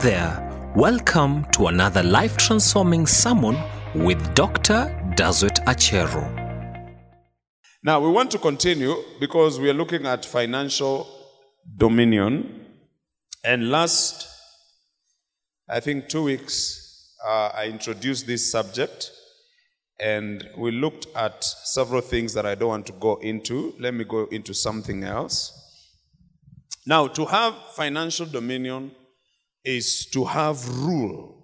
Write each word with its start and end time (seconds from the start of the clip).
there. 0.00 0.72
Welcome 0.74 1.46
to 1.52 1.68
another 1.68 2.02
life 2.02 2.36
transforming 2.36 3.06
sermon 3.06 3.56
with 3.94 4.34
Dr. 4.34 4.94
Dazwet 5.16 5.64
Achero. 5.64 6.22
Now, 7.82 8.00
we 8.00 8.10
want 8.10 8.30
to 8.32 8.38
continue 8.38 8.94
because 9.20 9.58
we 9.58 9.70
are 9.70 9.74
looking 9.74 10.06
at 10.06 10.24
financial 10.24 11.06
dominion. 11.76 12.66
And 13.44 13.70
last, 13.70 14.28
I 15.68 15.80
think, 15.80 16.08
two 16.08 16.24
weeks, 16.24 17.14
uh, 17.26 17.52
I 17.54 17.66
introduced 17.66 18.26
this 18.26 18.50
subject 18.50 19.12
and 19.98 20.46
we 20.58 20.72
looked 20.72 21.06
at 21.16 21.42
several 21.42 22.02
things 22.02 22.34
that 22.34 22.44
I 22.44 22.54
don't 22.54 22.68
want 22.68 22.86
to 22.86 22.92
go 22.92 23.16
into. 23.16 23.74
Let 23.78 23.94
me 23.94 24.04
go 24.04 24.26
into 24.26 24.52
something 24.52 25.04
else. 25.04 25.52
Now, 26.86 27.08
to 27.08 27.24
have 27.24 27.54
financial 27.74 28.26
dominion 28.26 28.90
is 29.66 30.06
to 30.06 30.24
have 30.24 30.66
rule 30.78 31.34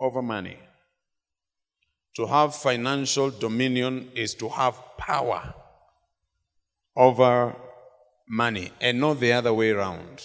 over 0.00 0.20
money. 0.20 0.58
To 2.16 2.26
have 2.26 2.54
financial 2.54 3.30
dominion 3.30 4.10
is 4.14 4.34
to 4.34 4.48
have 4.48 4.76
power 4.98 5.54
over 6.96 7.54
money 8.28 8.72
and 8.80 9.00
not 9.00 9.20
the 9.20 9.32
other 9.32 9.54
way 9.54 9.70
around. 9.70 10.22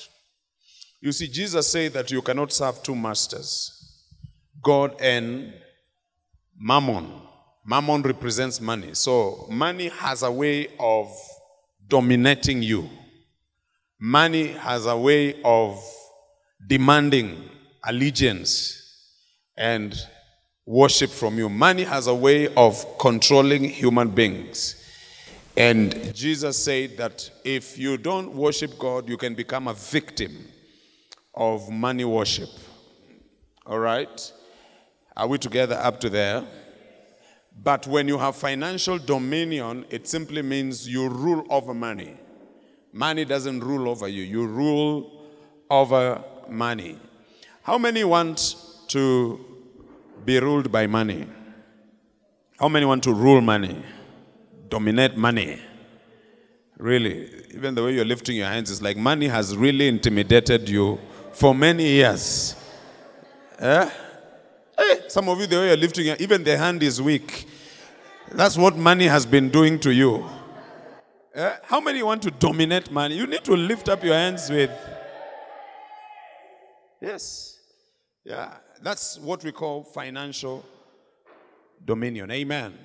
You 1.02 1.12
see, 1.12 1.28
Jesus 1.28 1.68
said 1.68 1.94
that 1.94 2.12
you 2.12 2.22
cannot 2.22 2.52
serve 2.52 2.82
two 2.84 2.96
masters 2.96 3.76
God 4.62 5.00
and 5.00 5.54
mammon. 6.60 7.10
Mammon 7.66 8.02
represents 8.02 8.60
money. 8.60 8.94
So, 8.94 9.48
money 9.50 9.90
has 9.90 10.24
a 10.24 10.32
way 10.32 10.68
of 10.80 11.16
dominating 11.88 12.64
you, 12.64 12.90
money 14.00 14.48
has 14.48 14.86
a 14.88 14.98
way 14.98 15.42
of 15.44 15.80
demanding 16.66 17.50
allegiance 17.84 18.80
and 19.58 19.96
worship 20.66 21.10
from 21.10 21.38
you. 21.38 21.50
Money 21.50 21.84
has 21.84 22.08
a 22.08 22.14
way 22.16 22.54
of 22.56 22.86
controlling 23.00 23.64
human 23.64 24.10
beings. 24.10 24.76
And 25.58 26.16
Jesus 26.16 26.64
said 26.64 26.98
that 26.98 27.30
if 27.44 27.78
you 27.78 27.98
don't 27.98 28.34
worship 28.34 28.78
God, 28.78 29.10
you 29.10 29.18
can 29.18 29.34
become 29.34 29.68
a 29.68 29.74
victim 29.74 30.48
of 31.34 31.70
money 31.70 32.06
worship. 32.06 32.50
All 33.66 33.80
right? 33.80 34.32
Are 35.18 35.28
we 35.28 35.38
together 35.38 35.76
up 35.76 36.00
to 36.02 36.10
there? 36.10 36.46
But 37.62 37.88
when 37.88 38.08
you 38.08 38.18
have 38.18 38.36
financial 38.36 38.98
dominion, 38.98 39.86
it 39.90 40.08
simply 40.08 40.42
means 40.42 40.88
you 40.88 41.10
rule 41.10 41.46
over 41.50 41.74
money. 41.74 42.16
Money 42.94 43.26
doesn't 43.26 43.60
rule 43.60 43.90
over 43.90 44.08
you, 44.08 44.24
you 44.24 44.48
rule 44.48 45.28
over 45.70 46.24
money. 46.52 46.98
How 47.64 47.78
many 47.78 48.04
want 48.04 48.56
to 48.90 49.46
be 50.26 50.40
ruled 50.40 50.72
by 50.72 50.88
money? 50.88 51.28
How 52.60 52.68
many 52.68 52.86
want 52.86 53.04
to 53.04 53.14
rule 53.14 53.42
money? 53.42 53.84
Dominate 54.70 55.16
money? 55.16 55.62
Really, 56.78 57.30
even 57.54 57.76
the 57.76 57.84
way 57.84 57.94
you're 57.94 58.06
lifting 58.06 58.38
your 58.38 58.48
hands 58.48 58.70
is 58.70 58.82
like 58.82 58.96
money 58.96 59.28
has 59.28 59.56
really 59.56 59.88
intimidated 59.88 60.70
you 60.70 61.00
for 61.34 61.54
many 61.54 61.86
years. 61.88 62.56
Eh? 63.60 63.90
Hey, 64.78 65.00
some 65.10 65.28
of 65.28 65.40
you, 65.40 65.48
the 65.48 65.58
way 65.58 65.68
you're 65.68 65.78
lifting, 65.78 66.06
your, 66.06 66.16
even 66.20 66.44
the 66.44 66.58
hand 66.58 66.82
is 66.82 67.02
weak. 67.02 67.48
That's 68.32 68.58
what 68.58 68.78
money 68.78 69.08
has 69.08 69.26
been 69.26 69.50
doing 69.50 69.80
to 69.82 69.92
you. 69.92 70.26
Eh? 71.36 71.56
How 71.64 71.82
many 71.82 72.02
want 72.02 72.22
to 72.24 72.32
dominate 72.32 72.92
money? 72.92 73.16
You 73.16 73.28
need 73.28 73.44
to 73.44 73.56
lift 73.56 73.90
up 73.90 74.04
your 74.04 74.14
hands 74.14 74.50
with. 74.50 74.72
Yes. 77.02 77.60
Yeah. 78.26 78.56
That's 78.82 79.18
what 79.20 79.44
we 79.44 79.52
call 79.52 79.84
financial 79.84 80.66
dominion. 81.86 82.32
Amen. 82.32 82.78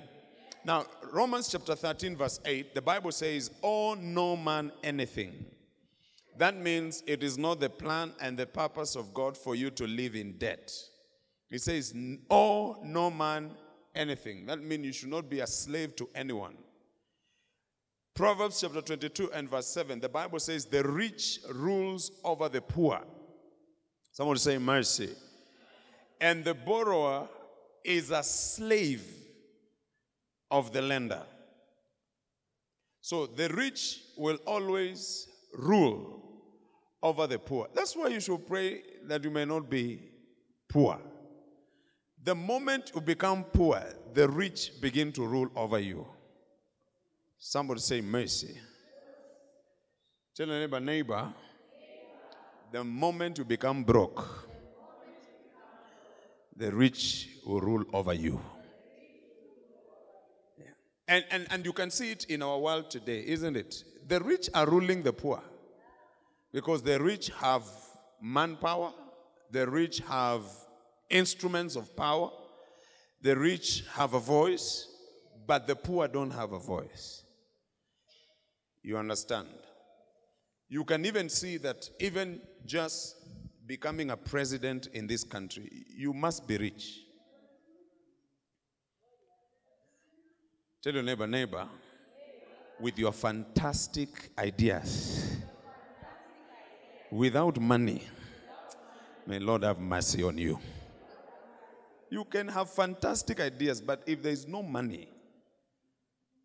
Now, 0.63 0.85
Romans 1.11 1.49
chapter 1.49 1.75
13, 1.75 2.15
verse 2.15 2.39
8, 2.43 2.73
the 2.73 2.81
Bible 2.81 3.11
says, 3.11 3.51
Owe 3.61 3.93
no 3.93 4.35
man 4.35 4.71
anything. 4.83 5.45
That 6.37 6.57
means 6.57 7.03
it 7.05 7.23
is 7.23 7.37
not 7.37 7.59
the 7.59 7.69
plan 7.69 8.13
and 8.19 8.37
the 8.37 8.45
purpose 8.45 8.95
of 8.95 9.13
God 9.13 9.37
for 9.37 9.55
you 9.55 9.69
to 9.71 9.85
live 9.85 10.15
in 10.15 10.37
debt. 10.37 10.73
It 11.51 11.61
says, 11.61 11.93
Owe 12.29 12.77
no 12.83 13.11
man 13.11 13.51
anything. 13.93 14.45
That 14.47 14.61
means 14.61 14.85
you 14.85 14.93
should 14.93 15.09
not 15.09 15.29
be 15.29 15.41
a 15.41 15.47
slave 15.47 15.95
to 15.97 16.09
anyone. 16.15 16.55
Proverbs 18.15 18.61
chapter 18.61 18.81
22 18.81 19.31
and 19.33 19.49
verse 19.49 19.67
7, 19.67 19.99
the 19.99 20.09
Bible 20.09 20.39
says, 20.39 20.65
The 20.65 20.83
rich 20.83 21.39
rules 21.53 22.11
over 22.23 22.49
the 22.49 22.61
poor. 22.61 23.01
Someone 24.15 24.37
say 24.37 24.57
mercy. 24.57 25.09
And 26.21 26.45
the 26.45 26.53
borrower 26.53 27.27
is 27.83 28.11
a 28.11 28.23
slave 28.23 29.05
of 30.49 30.71
the 30.71 30.81
lender. 30.81 31.21
So 33.01 33.25
the 33.25 33.49
rich 33.49 33.99
will 34.15 34.37
always 34.47 35.27
rule 35.53 36.23
over 37.03 37.27
the 37.27 37.37
poor. 37.37 37.67
That's 37.73 37.93
why 37.93 38.07
you 38.07 38.21
should 38.21 38.47
pray 38.47 38.83
that 39.03 39.21
you 39.21 39.31
may 39.31 39.43
not 39.43 39.69
be 39.69 39.99
poor. 40.69 40.97
The 42.23 42.35
moment 42.35 42.93
you 42.95 43.01
become 43.01 43.43
poor, 43.43 43.83
the 44.13 44.29
rich 44.29 44.79
begin 44.79 45.11
to 45.11 45.27
rule 45.27 45.49
over 45.57 45.77
you. 45.77 46.07
Somebody 47.37 47.81
say 47.81 47.99
mercy. 47.99 48.57
Tell 50.33 50.47
your 50.47 50.59
neighbor, 50.59 50.79
neighbor, 50.79 51.33
the 52.75 52.83
moment 52.83 53.37
you 53.37 53.45
become 53.45 53.85
broke, 53.85 54.49
the 56.57 56.69
rich 56.73 57.29
will 57.45 57.61
rule 57.61 57.85
over 57.93 58.13
you. 58.13 58.37
And, 61.07 61.23
and, 61.31 61.47
and 61.51 61.65
you 61.65 61.71
can 61.71 61.89
see 61.89 62.11
it 62.11 62.25
in 62.25 62.41
our 62.41 62.59
world 62.59 62.91
today, 62.91 63.23
isn't 63.27 63.55
it? 63.55 63.81
The 64.05 64.19
rich 64.19 64.49
are 64.53 64.69
ruling 64.69 65.03
the 65.03 65.13
poor 65.13 65.41
because 66.51 66.83
the 66.83 67.01
rich 67.01 67.29
have 67.39 67.63
manpower, 68.21 68.91
the 69.51 69.69
rich 69.69 69.99
have 69.99 70.43
instruments 71.09 71.77
of 71.77 71.95
power, 71.95 72.29
the 73.21 73.37
rich 73.37 73.85
have 73.93 74.15
a 74.15 74.19
voice, 74.19 74.89
but 75.47 75.65
the 75.65 75.77
poor 75.77 76.09
don't 76.09 76.31
have 76.31 76.51
a 76.51 76.59
voice. 76.59 77.23
You 78.83 78.97
understand? 78.97 79.47
You 80.67 80.83
can 80.83 81.05
even 81.05 81.29
see 81.29 81.57
that 81.57 81.89
even 81.99 82.41
just 82.65 83.15
becoming 83.67 84.11
a 84.11 84.17
president 84.17 84.87
in 84.93 85.07
this 85.07 85.23
country, 85.23 85.85
you 85.95 86.13
must 86.13 86.47
be 86.47 86.57
rich. 86.57 87.01
Tell 90.81 90.93
your 90.93 91.03
neighbor, 91.03 91.27
neighbor, 91.27 91.67
with 92.79 92.99
your 92.99 93.11
fantastic 93.11 94.09
ideas, 94.37 95.37
without 97.11 97.59
money, 97.59 98.03
may 99.25 99.39
Lord 99.39 99.63
have 99.63 99.79
mercy 99.79 100.23
on 100.23 100.37
you. 100.37 100.59
You 102.09 102.23
can 102.25 102.47
have 102.47 102.69
fantastic 102.69 103.39
ideas, 103.39 103.81
but 103.81 104.03
if 104.05 104.21
there 104.21 104.31
is 104.31 104.47
no 104.47 104.61
money, 104.61 105.09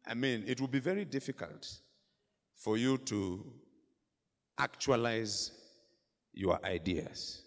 I 0.07 0.15
mean, 0.15 0.45
it 0.47 0.61
will 0.61 0.69
be 0.69 0.81
very 0.81 1.05
difficult 1.05 1.69
for 2.55 2.79
you 2.79 2.97
to 2.99 3.45
actualize 4.61 5.53
your 6.33 6.65
ideas. 6.65 7.43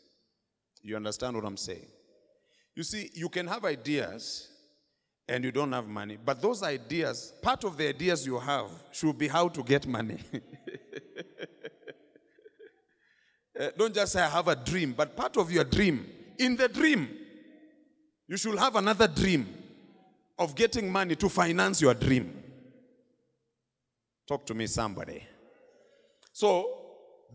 You 0.81 0.95
understand 0.95 1.35
what 1.35 1.45
I'm 1.45 1.57
saying? 1.57 1.87
You 2.75 2.83
see, 2.83 3.09
you 3.13 3.29
can 3.29 3.47
have 3.47 3.63
ideas 3.65 4.49
and 5.27 5.43
you 5.43 5.51
don't 5.51 5.71
have 5.71 5.87
money, 5.87 6.17
but 6.23 6.41
those 6.41 6.63
ideas, 6.63 7.33
part 7.41 7.63
of 7.63 7.77
the 7.77 7.87
ideas 7.87 8.25
you 8.25 8.39
have 8.39 8.69
should 8.91 9.17
be 9.17 9.27
how 9.27 9.47
to 9.47 9.63
get 9.63 9.87
money. 9.87 10.19
uh, 13.59 13.69
don't 13.77 13.93
just 13.93 14.13
say, 14.13 14.21
I 14.21 14.29
have 14.29 14.47
a 14.47 14.55
dream, 14.55 14.93
but 14.97 15.15
part 15.15 15.37
of 15.37 15.51
your 15.51 15.63
dream, 15.63 16.05
in 16.39 16.57
the 16.57 16.67
dream, 16.67 17.07
you 18.27 18.35
should 18.35 18.57
have 18.57 18.75
another 18.75 19.07
dream 19.07 19.47
of 20.37 20.55
getting 20.55 20.91
money 20.91 21.15
to 21.15 21.29
finance 21.29 21.81
your 21.81 21.93
dream. 21.93 22.43
Talk 24.27 24.45
to 24.47 24.53
me, 24.53 24.67
somebody. 24.67 25.23
So, 26.31 26.82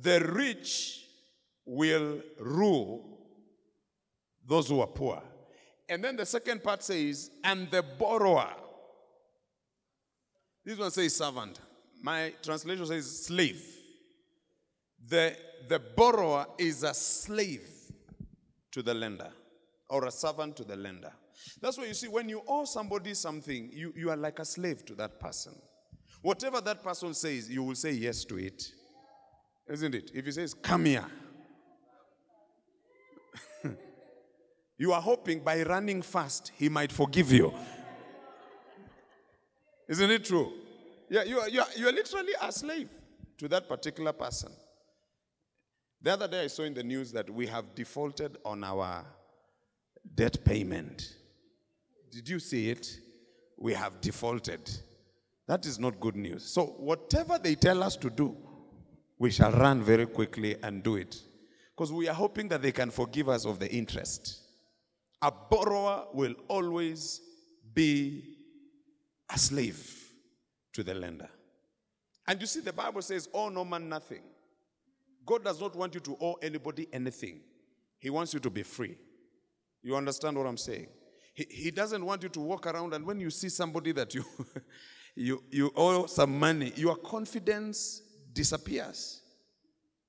the 0.02 0.20
rich 0.20 1.04
will 1.64 2.20
rule 2.38 3.18
those 4.46 4.68
who 4.68 4.80
are 4.80 4.86
poor. 4.86 5.22
And 5.88 6.02
then 6.02 6.16
the 6.16 6.26
second 6.26 6.62
part 6.62 6.82
says, 6.82 7.30
and 7.44 7.70
the 7.70 7.82
borrower. 7.82 8.50
This 10.64 10.78
one 10.78 10.90
says 10.90 11.16
servant. 11.16 11.60
My 12.02 12.32
translation 12.42 12.86
says 12.86 13.24
slave. 13.26 13.64
The, 15.08 15.36
the 15.68 15.78
borrower 15.78 16.46
is 16.58 16.82
a 16.82 16.92
slave 16.92 17.66
to 18.72 18.82
the 18.82 18.94
lender 18.94 19.30
or 19.88 20.04
a 20.04 20.10
servant 20.10 20.56
to 20.56 20.64
the 20.64 20.76
lender. 20.76 21.12
That's 21.60 21.78
why 21.78 21.86
you 21.86 21.94
see, 21.94 22.08
when 22.08 22.28
you 22.28 22.42
owe 22.46 22.64
somebody 22.64 23.14
something, 23.14 23.70
you, 23.72 23.92
you 23.96 24.10
are 24.10 24.16
like 24.16 24.38
a 24.38 24.44
slave 24.44 24.84
to 24.86 24.94
that 24.96 25.18
person. 25.18 25.54
Whatever 26.20 26.60
that 26.60 26.82
person 26.82 27.14
says, 27.14 27.48
you 27.48 27.62
will 27.62 27.74
say 27.74 27.92
yes 27.92 28.24
to 28.26 28.38
it. 28.38 28.70
Isn't 29.68 29.94
it? 29.94 30.10
If 30.14 30.24
he 30.24 30.32
says, 30.32 30.54
come 30.54 30.84
here. 30.86 31.06
You 34.80 34.92
are 34.92 35.02
hoping 35.02 35.40
by 35.40 35.64
running 35.64 36.02
fast, 36.02 36.52
he 36.56 36.68
might 36.68 36.92
forgive 36.92 37.32
you. 37.32 37.52
Isn't 39.88 40.10
it 40.10 40.24
true? 40.24 40.52
Yeah, 41.10 41.24
you 41.24 41.40
are, 41.40 41.48
you, 41.48 41.60
are, 41.60 41.66
you 41.74 41.88
are 41.88 41.92
literally 41.92 42.32
a 42.40 42.52
slave 42.52 42.88
to 43.38 43.48
that 43.48 43.68
particular 43.68 44.12
person. 44.12 44.52
The 46.00 46.12
other 46.12 46.28
day 46.28 46.44
I 46.44 46.46
saw 46.46 46.62
in 46.62 46.74
the 46.74 46.84
news 46.84 47.10
that 47.12 47.28
we 47.28 47.46
have 47.46 47.74
defaulted 47.74 48.36
on 48.44 48.62
our 48.62 49.04
debt 50.14 50.44
payment. 50.44 51.12
Did 52.12 52.28
you 52.28 52.38
see 52.38 52.70
it? 52.70 52.88
We 53.56 53.74
have 53.74 54.00
defaulted. 54.00 54.70
That 55.48 55.66
is 55.66 55.80
not 55.80 55.98
good 55.98 56.14
news. 56.14 56.44
So, 56.44 56.66
whatever 56.78 57.38
they 57.38 57.56
tell 57.56 57.82
us 57.82 57.96
to 57.96 58.10
do, 58.10 58.36
we 59.18 59.30
shall 59.30 59.52
run 59.52 59.82
very 59.82 60.06
quickly 60.06 60.56
and 60.62 60.82
do 60.82 60.96
it. 60.96 61.20
Because 61.76 61.92
we 61.92 62.08
are 62.08 62.14
hoping 62.14 62.48
that 62.48 62.62
they 62.62 62.72
can 62.72 62.90
forgive 62.90 63.28
us 63.28 63.44
of 63.44 63.58
the 63.58 63.70
interest. 63.70 64.40
A 65.22 65.30
borrower 65.30 66.06
will 66.12 66.34
always 66.48 67.20
be 67.74 68.36
a 69.32 69.38
slave 69.38 70.12
to 70.72 70.82
the 70.82 70.94
lender. 70.94 71.28
And 72.26 72.40
you 72.40 72.46
see, 72.46 72.60
the 72.60 72.72
Bible 72.72 73.02
says, 73.02 73.28
owe 73.32 73.48
no 73.48 73.64
man 73.64 73.88
nothing. 73.88 74.22
God 75.24 75.44
does 75.44 75.60
not 75.60 75.74
want 75.74 75.94
you 75.94 76.00
to 76.00 76.16
owe 76.20 76.34
anybody 76.42 76.88
anything, 76.92 77.40
He 77.98 78.10
wants 78.10 78.32
you 78.32 78.40
to 78.40 78.50
be 78.50 78.62
free. 78.62 78.96
You 79.82 79.96
understand 79.96 80.36
what 80.36 80.46
I'm 80.46 80.56
saying? 80.56 80.88
He, 81.34 81.46
he 81.48 81.70
doesn't 81.70 82.04
want 82.04 82.22
you 82.22 82.28
to 82.30 82.40
walk 82.40 82.66
around 82.66 82.94
and 82.94 83.06
when 83.06 83.20
you 83.20 83.30
see 83.30 83.48
somebody 83.48 83.92
that 83.92 84.14
you, 84.14 84.24
you, 85.14 85.42
you 85.50 85.72
owe 85.76 86.06
some 86.06 86.38
money, 86.38 86.72
your 86.76 86.96
confidence 86.96 88.02
disappears. 88.38 89.20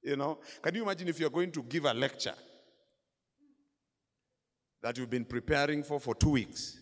You 0.04 0.16
know? 0.16 0.38
Can 0.62 0.76
you 0.76 0.84
imagine 0.84 1.08
if 1.08 1.20
you're 1.20 1.32
going 1.32 1.52
to 1.52 1.64
give 1.64 1.86
a 1.86 1.94
lecture 1.94 2.36
that 4.84 4.96
you've 4.98 5.10
been 5.10 5.26
preparing 5.26 5.82
for 5.82 6.00
for 6.00 6.14
two 6.14 6.30
weeks? 6.30 6.78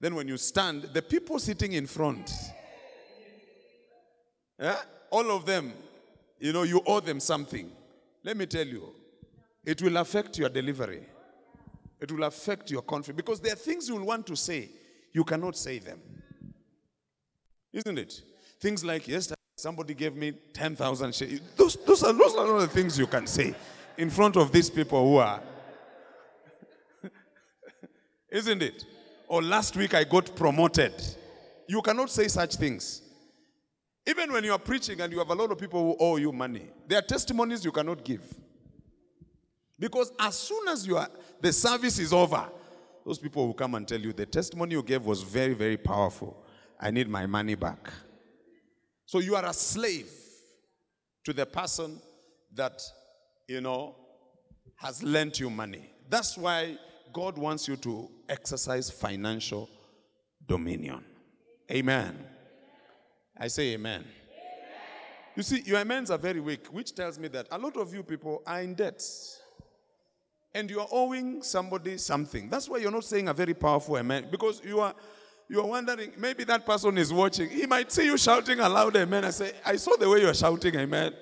Then 0.00 0.14
when 0.14 0.28
you 0.28 0.36
stand, 0.36 0.84
the 0.92 1.02
people 1.02 1.40
sitting 1.40 1.72
in 1.72 1.86
front, 1.88 2.30
yeah, 4.60 4.76
all 5.10 5.32
of 5.32 5.44
them, 5.44 5.72
you 6.38 6.52
know, 6.52 6.62
you 6.62 6.80
owe 6.86 7.00
them 7.00 7.18
something. 7.18 7.72
Let 8.22 8.36
me 8.36 8.46
tell 8.46 8.66
you, 8.66 8.94
it 9.64 9.82
will 9.82 9.96
affect 9.96 10.38
your 10.38 10.48
delivery. 10.48 11.02
It 12.00 12.12
will 12.12 12.24
affect 12.24 12.70
your 12.70 12.82
confidence 12.82 13.16
because 13.16 13.40
there 13.40 13.52
are 13.52 13.56
things 13.56 13.88
you 13.88 13.96
will 13.96 14.06
want 14.06 14.26
to 14.28 14.36
say, 14.36 14.68
you 15.12 15.24
cannot 15.24 15.56
say 15.56 15.80
them. 15.80 16.00
Isn't 17.72 17.98
it? 17.98 18.22
Things 18.60 18.84
like, 18.84 19.08
yes, 19.08 19.32
somebody 19.64 19.94
gave 19.94 20.14
me 20.14 20.30
10,000 20.52 21.14
shares. 21.14 21.40
Those, 21.56 21.76
those, 21.86 22.02
are, 22.02 22.12
those 22.12 22.34
are 22.36 22.46
not 22.46 22.58
the 22.58 22.68
things 22.68 22.98
you 22.98 23.06
can 23.06 23.26
say 23.26 23.54
in 23.96 24.10
front 24.10 24.36
of 24.36 24.52
these 24.52 24.68
people 24.68 25.02
who 25.02 25.16
are. 25.16 25.40
Isn't 28.30 28.62
it? 28.62 28.84
Or 29.26 29.42
last 29.42 29.74
week 29.74 29.94
I 29.94 30.04
got 30.04 30.36
promoted. 30.36 30.92
You 31.66 31.80
cannot 31.80 32.10
say 32.10 32.28
such 32.28 32.56
things. 32.56 33.00
Even 34.06 34.30
when 34.32 34.44
you 34.44 34.52
are 34.52 34.58
preaching 34.58 35.00
and 35.00 35.10
you 35.10 35.18
have 35.18 35.30
a 35.30 35.34
lot 35.34 35.50
of 35.50 35.56
people 35.56 35.82
who 35.82 35.96
owe 35.98 36.16
you 36.18 36.30
money, 36.30 36.68
there 36.86 36.98
are 36.98 37.08
testimonies 37.16 37.64
you 37.64 37.72
cannot 37.72 38.04
give. 38.04 38.22
Because 39.78 40.12
as 40.20 40.34
soon 40.34 40.68
as 40.68 40.86
you 40.86 40.98
are, 40.98 41.08
the 41.40 41.54
service 41.54 41.98
is 41.98 42.12
over, 42.12 42.44
those 43.06 43.18
people 43.18 43.46
will 43.46 43.54
come 43.54 43.76
and 43.76 43.88
tell 43.88 43.98
you 43.98 44.12
the 44.12 44.26
testimony 44.26 44.72
you 44.74 44.82
gave 44.82 45.06
was 45.06 45.22
very, 45.22 45.54
very 45.54 45.78
powerful. 45.78 46.36
I 46.78 46.90
need 46.90 47.08
my 47.08 47.24
money 47.24 47.54
back. 47.54 47.88
So 49.06 49.18
you 49.18 49.36
are 49.36 49.44
a 49.44 49.52
slave 49.52 50.10
to 51.24 51.32
the 51.32 51.46
person 51.46 52.00
that, 52.54 52.82
you 53.48 53.60
know, 53.60 53.96
has 54.76 55.02
lent 55.02 55.40
you 55.40 55.50
money. 55.50 55.90
That's 56.08 56.36
why 56.36 56.78
God 57.12 57.38
wants 57.38 57.68
you 57.68 57.76
to 57.76 58.10
exercise 58.28 58.90
financial 58.90 59.68
dominion. 60.46 61.04
Amen. 61.70 62.18
I 63.38 63.48
say 63.48 63.74
amen. 63.74 64.04
You 65.36 65.42
see, 65.42 65.62
your 65.64 65.80
amens 65.80 66.10
are 66.10 66.18
very 66.18 66.40
weak, 66.40 66.66
which 66.68 66.94
tells 66.94 67.18
me 67.18 67.28
that 67.28 67.48
a 67.50 67.58
lot 67.58 67.76
of 67.76 67.92
you 67.92 68.02
people 68.02 68.42
are 68.46 68.62
in 68.62 68.74
debt. 68.74 69.02
And 70.54 70.70
you 70.70 70.80
are 70.80 70.88
owing 70.92 71.42
somebody 71.42 71.98
something. 71.98 72.48
That's 72.48 72.68
why 72.68 72.78
you're 72.78 72.92
not 72.92 73.02
saying 73.02 73.26
a 73.26 73.34
very 73.34 73.54
powerful 73.54 73.98
amen. 73.98 74.28
Because 74.30 74.62
you 74.64 74.78
are 74.78 74.94
you 75.48 75.60
are 75.60 75.66
wondering, 75.66 76.12
maybe 76.16 76.44
that 76.44 76.64
person 76.64 76.96
is 76.98 77.12
watching. 77.12 77.48
He 77.50 77.66
might 77.66 77.92
see 77.92 78.06
you 78.06 78.16
shouting 78.16 78.60
aloud, 78.60 78.96
amen. 78.96 79.24
I 79.24 79.30
say, 79.30 79.52
I 79.64 79.76
saw 79.76 79.96
the 79.96 80.08
way 80.08 80.20
you're 80.20 80.34
shouting, 80.34 80.74
amen. 80.74 81.12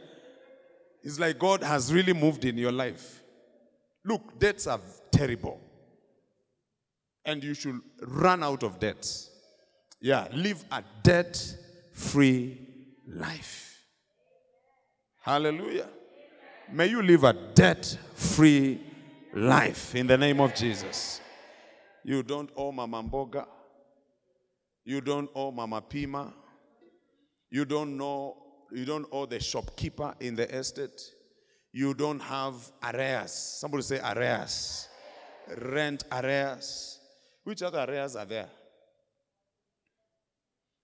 It's 1.02 1.18
like 1.18 1.38
God 1.38 1.62
has 1.62 1.92
really 1.92 2.12
moved 2.12 2.44
in 2.44 2.56
your 2.56 2.72
life. 2.72 3.22
Look, 4.04 4.38
debts 4.38 4.66
are 4.66 4.80
terrible. 5.10 5.60
And 7.24 7.42
you 7.42 7.54
should 7.54 7.80
run 8.00 8.42
out 8.42 8.62
of 8.62 8.78
debts. 8.78 9.30
Yeah, 10.00 10.28
live 10.32 10.64
a 10.70 10.82
debt 11.02 11.56
free 11.92 12.60
life. 13.06 13.80
Hallelujah. 15.20 15.88
May 16.72 16.86
you 16.86 17.02
live 17.02 17.24
a 17.24 17.32
debt 17.32 17.96
free 18.14 18.80
life 19.34 19.94
in 19.94 20.06
the 20.06 20.18
name 20.18 20.40
of 20.40 20.54
Jesus. 20.54 21.20
You 22.04 22.22
don't 22.22 22.50
owe 22.56 22.72
Mama 22.72 23.02
Mboga. 23.02 23.46
You 24.84 25.00
don't 25.00 25.30
owe 25.34 25.50
Mama 25.50 25.80
Pima. 25.80 26.32
You 27.50 27.64
don't 27.64 27.96
know, 27.96 28.36
you 28.72 28.84
don't 28.84 29.06
owe 29.12 29.26
the 29.26 29.38
shopkeeper 29.40 30.14
in 30.20 30.34
the 30.34 30.48
estate. 30.54 31.00
You 31.72 31.94
don't 31.94 32.20
have 32.20 32.54
arrears. 32.82 33.32
Somebody 33.32 33.82
say 33.82 34.00
arrears. 34.00 34.88
Rent 35.58 36.04
arrears. 36.10 36.98
Which 37.44 37.62
other 37.62 37.84
arrears 37.88 38.16
are 38.16 38.24
there? 38.24 38.48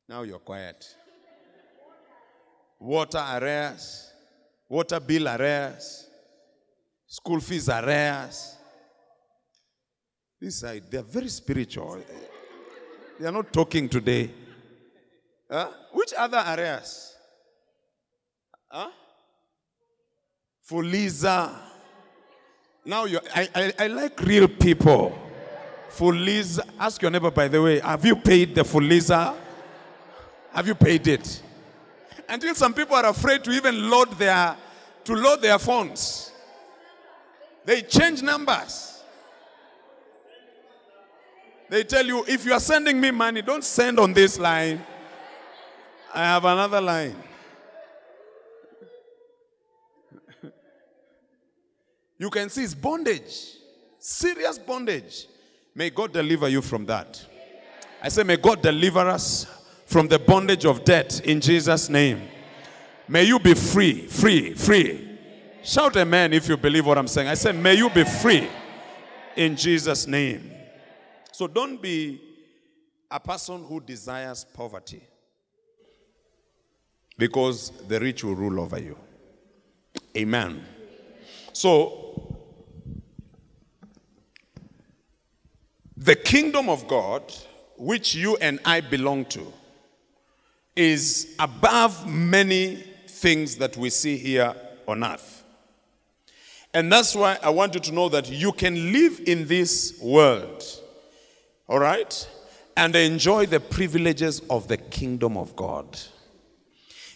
Now 0.09 0.23
you're 0.23 0.39
quiet. 0.39 0.87
Water 2.81 3.25
arrears, 3.35 4.13
water 4.69 5.01
bill 5.01 5.29
arrears, 5.29 6.07
school 7.07 7.41
fees 7.41 7.69
arrears. 7.69 8.57
This 10.41 10.61
side, 10.61 10.85
they're 10.89 11.03
very 11.03 11.29
spiritual. 11.29 12.01
They 13.19 13.27
are 13.27 13.33
not 13.33 13.53
talking 13.53 13.89
today. 13.89 14.31
Huh? 15.51 15.71
Which 15.93 16.13
other 16.17 16.43
areas? 16.47 17.17
Huh? 18.71 18.91
Fuliza. 20.69 21.51
Now 22.85 23.07
you 23.07 23.19
I, 23.35 23.49
I, 23.55 23.73
I 23.79 23.87
like 23.89 24.21
real 24.21 24.47
people. 24.47 25.19
Fuliza. 25.91 26.61
Ask 26.79 27.03
your 27.03 27.11
neighbor, 27.11 27.31
by 27.31 27.49
the 27.49 27.61
way, 27.61 27.81
have 27.81 28.05
you 28.05 28.17
paid 28.17 28.55
the 28.55 28.63
Fuliza? 28.63 29.35
Have 30.53 30.67
you 30.67 30.75
paid 30.75 31.07
it? 31.09 31.43
Until 32.29 32.55
some 32.55 32.75
people 32.75 32.95
are 32.95 33.07
afraid 33.07 33.43
to 33.45 33.51
even 33.51 33.91
load 33.91 34.13
their 34.13 34.57
to 35.05 35.15
load 35.15 35.41
their 35.41 35.59
phones. 35.59 36.31
They 37.65 37.83
change 37.83 38.23
numbers. 38.23 38.98
They 41.69 41.85
tell 41.85 42.07
you 42.07 42.25
if 42.27 42.45
you 42.47 42.53
are 42.53 42.61
sending 42.61 43.01
me 43.01 43.11
money, 43.11 43.43
don't 43.43 43.65
send 43.65 43.99
on 44.01 44.13
this 44.13 44.39
line. 44.39 44.85
I 46.15 46.25
have 46.25 46.45
another 46.45 46.81
line. 46.81 47.17
you 52.19 52.31
can 52.31 52.49
see 52.49 52.65
it's 52.65 52.75
bondage, 52.75 53.57
serious 53.99 54.59
bondage. 54.59 55.27
May 55.75 55.91
God 55.91 56.13
deliver 56.13 56.49
you 56.49 56.63
from 56.63 56.87
that. 56.87 57.25
I 58.03 58.09
say, 58.09 58.23
may 58.23 58.37
God 58.37 58.63
deliver 58.63 59.01
us 59.01 59.47
from 59.87 60.09
the 60.09 60.19
bondage 60.19 60.65
of 60.65 60.85
debt 60.85 61.21
in 61.21 61.41
Jesus' 61.41 61.89
name. 61.89 62.23
May 63.07 63.25
you 63.25 63.39
be 63.39 63.55
free, 63.55 64.07
free, 64.07 64.55
free. 64.55 65.19
Shout 65.63 65.97
amen 65.97 66.33
if 66.33 66.49
you 66.49 66.57
believe 66.57 66.87
what 66.87 66.97
I'm 66.99 67.09
saying. 67.09 67.29
I 67.29 67.35
say, 67.35 67.53
may 67.53 67.75
you 67.75 67.91
be 67.91 68.05
free 68.05 68.49
in 69.37 69.57
Jesus' 69.57 70.07
name. 70.07 70.58
So 71.39 71.47
don't 71.47 71.81
be 71.81 72.21
a 73.09 73.21
person 73.21 73.63
who 73.63 73.81
desires 73.81 74.45
poverty 74.45 75.01
because 77.17 77.71
the 77.87 78.01
rich 78.01 78.25
will 78.25 78.35
rule 78.35 78.59
over 78.59 78.81
you. 78.81 78.99
Amen. 80.17 80.65
So, 81.53 82.37
the 85.97 86.17
kingdom 86.17 86.69
of 86.69 86.89
God, 86.89 87.33
which 87.77 88.17
you 88.17 88.37
and 88.39 88.59
I 88.65 88.81
belong 88.81 89.25
to, 89.27 89.47
is 90.75 91.37
above 91.39 92.05
many 92.05 92.83
things 93.07 93.55
that 93.59 93.77
we 93.77 93.91
see 93.91 94.17
here 94.17 94.57
on 94.89 95.05
earth. 95.05 95.45
And 96.75 96.91
that's 96.91 97.15
why 97.15 97.39
I 97.41 97.51
want 97.51 97.75
you 97.75 97.81
to 97.83 97.93
know 97.93 98.09
that 98.09 98.29
you 98.29 98.51
can 98.51 98.93
live 98.93 99.21
in 99.25 99.47
this 99.47 100.01
world, 100.03 100.65
all 101.69 101.79
right, 101.79 102.29
and 102.77 102.97
enjoy 102.97 103.47
the 103.47 103.61
privileges 103.61 104.41
of 104.49 104.69
the 104.69 104.77
kingdom 104.77 105.37
of 105.37 105.55
God. 105.55 105.99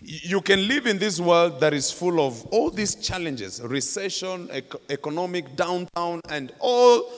You 0.01 0.41
can 0.41 0.67
live 0.67 0.87
in 0.87 0.99
this 0.99 1.21
world 1.21 1.61
that 1.61 1.73
is 1.73 1.91
full 1.91 2.21
of 2.21 2.45
all 2.47 2.71
these 2.71 2.97
challenges 2.97 3.63
recession, 3.63 4.49
ec- 4.51 4.75
economic 4.91 5.55
downtown, 5.57 6.21
and 6.29 6.53
all 6.59 7.09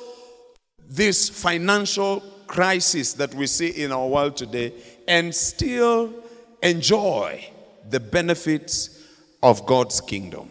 this 0.86 1.28
financial 1.28 2.20
crisis 2.46 3.14
that 3.14 3.34
we 3.34 3.46
see 3.46 3.68
in 3.68 3.90
our 3.90 4.06
world 4.06 4.36
today 4.36 4.72
and 5.08 5.34
still 5.34 6.12
enjoy 6.62 7.44
the 7.88 7.98
benefits 7.98 9.02
of 9.42 9.64
God's 9.66 10.00
kingdom. 10.00 10.50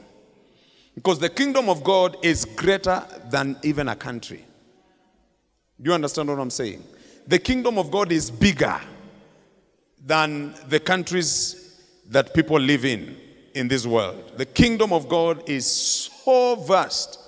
Because 0.95 1.19
the 1.19 1.29
kingdom 1.29 1.69
of 1.69 1.83
God 1.83 2.17
is 2.23 2.45
greater 2.45 3.03
than 3.29 3.57
even 3.63 3.87
a 3.89 3.95
country. 3.95 4.45
Do 5.83 5.89
you 5.89 5.93
understand 5.93 6.29
what 6.29 6.39
I'm 6.39 6.49
saying? 6.49 6.81
The 7.27 7.37
kingdom 7.37 7.77
of 7.77 7.91
God 7.91 8.13
is 8.13 8.31
bigger 8.31 8.79
than 10.05 10.55
the 10.69 10.79
countries 10.79 11.81
that 12.07 12.33
people 12.33 12.57
live 12.57 12.85
in 12.85 13.17
in 13.53 13.67
this 13.67 13.85
world. 13.85 14.33
The 14.37 14.45
kingdom 14.45 14.93
of 14.93 15.09
God 15.09 15.47
is 15.49 15.65
so 15.67 16.55
vast 16.55 17.19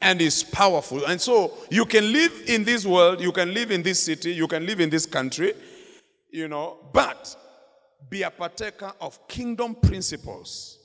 and 0.00 0.20
is 0.20 0.42
powerful. 0.42 1.04
And 1.06 1.20
so 1.20 1.56
you 1.70 1.84
can 1.84 2.12
live 2.12 2.32
in 2.46 2.64
this 2.64 2.84
world, 2.84 3.20
you 3.20 3.30
can 3.30 3.54
live 3.54 3.70
in 3.70 3.82
this 3.82 4.02
city, 4.02 4.32
you 4.32 4.48
can 4.48 4.66
live 4.66 4.80
in 4.80 4.90
this 4.90 5.06
country, 5.06 5.54
you 6.30 6.48
know, 6.48 6.78
but 6.92 7.36
be 8.10 8.22
a 8.22 8.30
partaker 8.30 8.92
of 9.00 9.26
kingdom 9.28 9.76
principles 9.76 10.78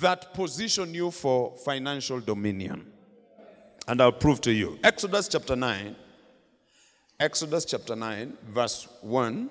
that 0.00 0.34
position 0.34 0.92
you 0.92 1.12
for 1.12 1.56
financial 1.64 2.18
dominion. 2.18 2.97
And 3.88 4.02
I'll 4.02 4.12
prove 4.12 4.42
to 4.42 4.52
you. 4.52 4.78
Exodus 4.84 5.28
chapter 5.28 5.56
9. 5.56 5.96
Exodus 7.18 7.64
chapter 7.64 7.96
9, 7.96 8.36
verse 8.48 8.86
1. 9.00 9.48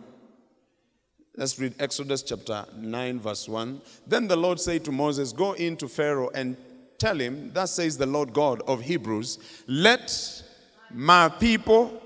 Let's 1.36 1.60
read 1.60 1.74
Exodus 1.79 2.22
chapter 2.22 2.65
9, 2.77 3.20
verse 3.20 3.50
1. 3.50 3.82
Then 4.06 4.27
the 4.27 4.36
Lord 4.36 4.60
said 4.60 4.86
to 4.86 4.91
Moses, 4.91 5.34
Go 5.34 5.53
in 5.53 5.75
to 5.77 5.88
Pharaoh 5.88 6.29
and 6.36 6.56
tell 7.00 7.20
him, 7.20 7.51
Thus 7.51 7.74
says 7.74 7.98
the 7.98 8.06
Lord 8.06 8.32
God 8.32 8.62
of 8.67 8.82
Hebrews, 8.82 9.63
Let 9.67 10.44
my 10.91 11.29
people 11.29 12.00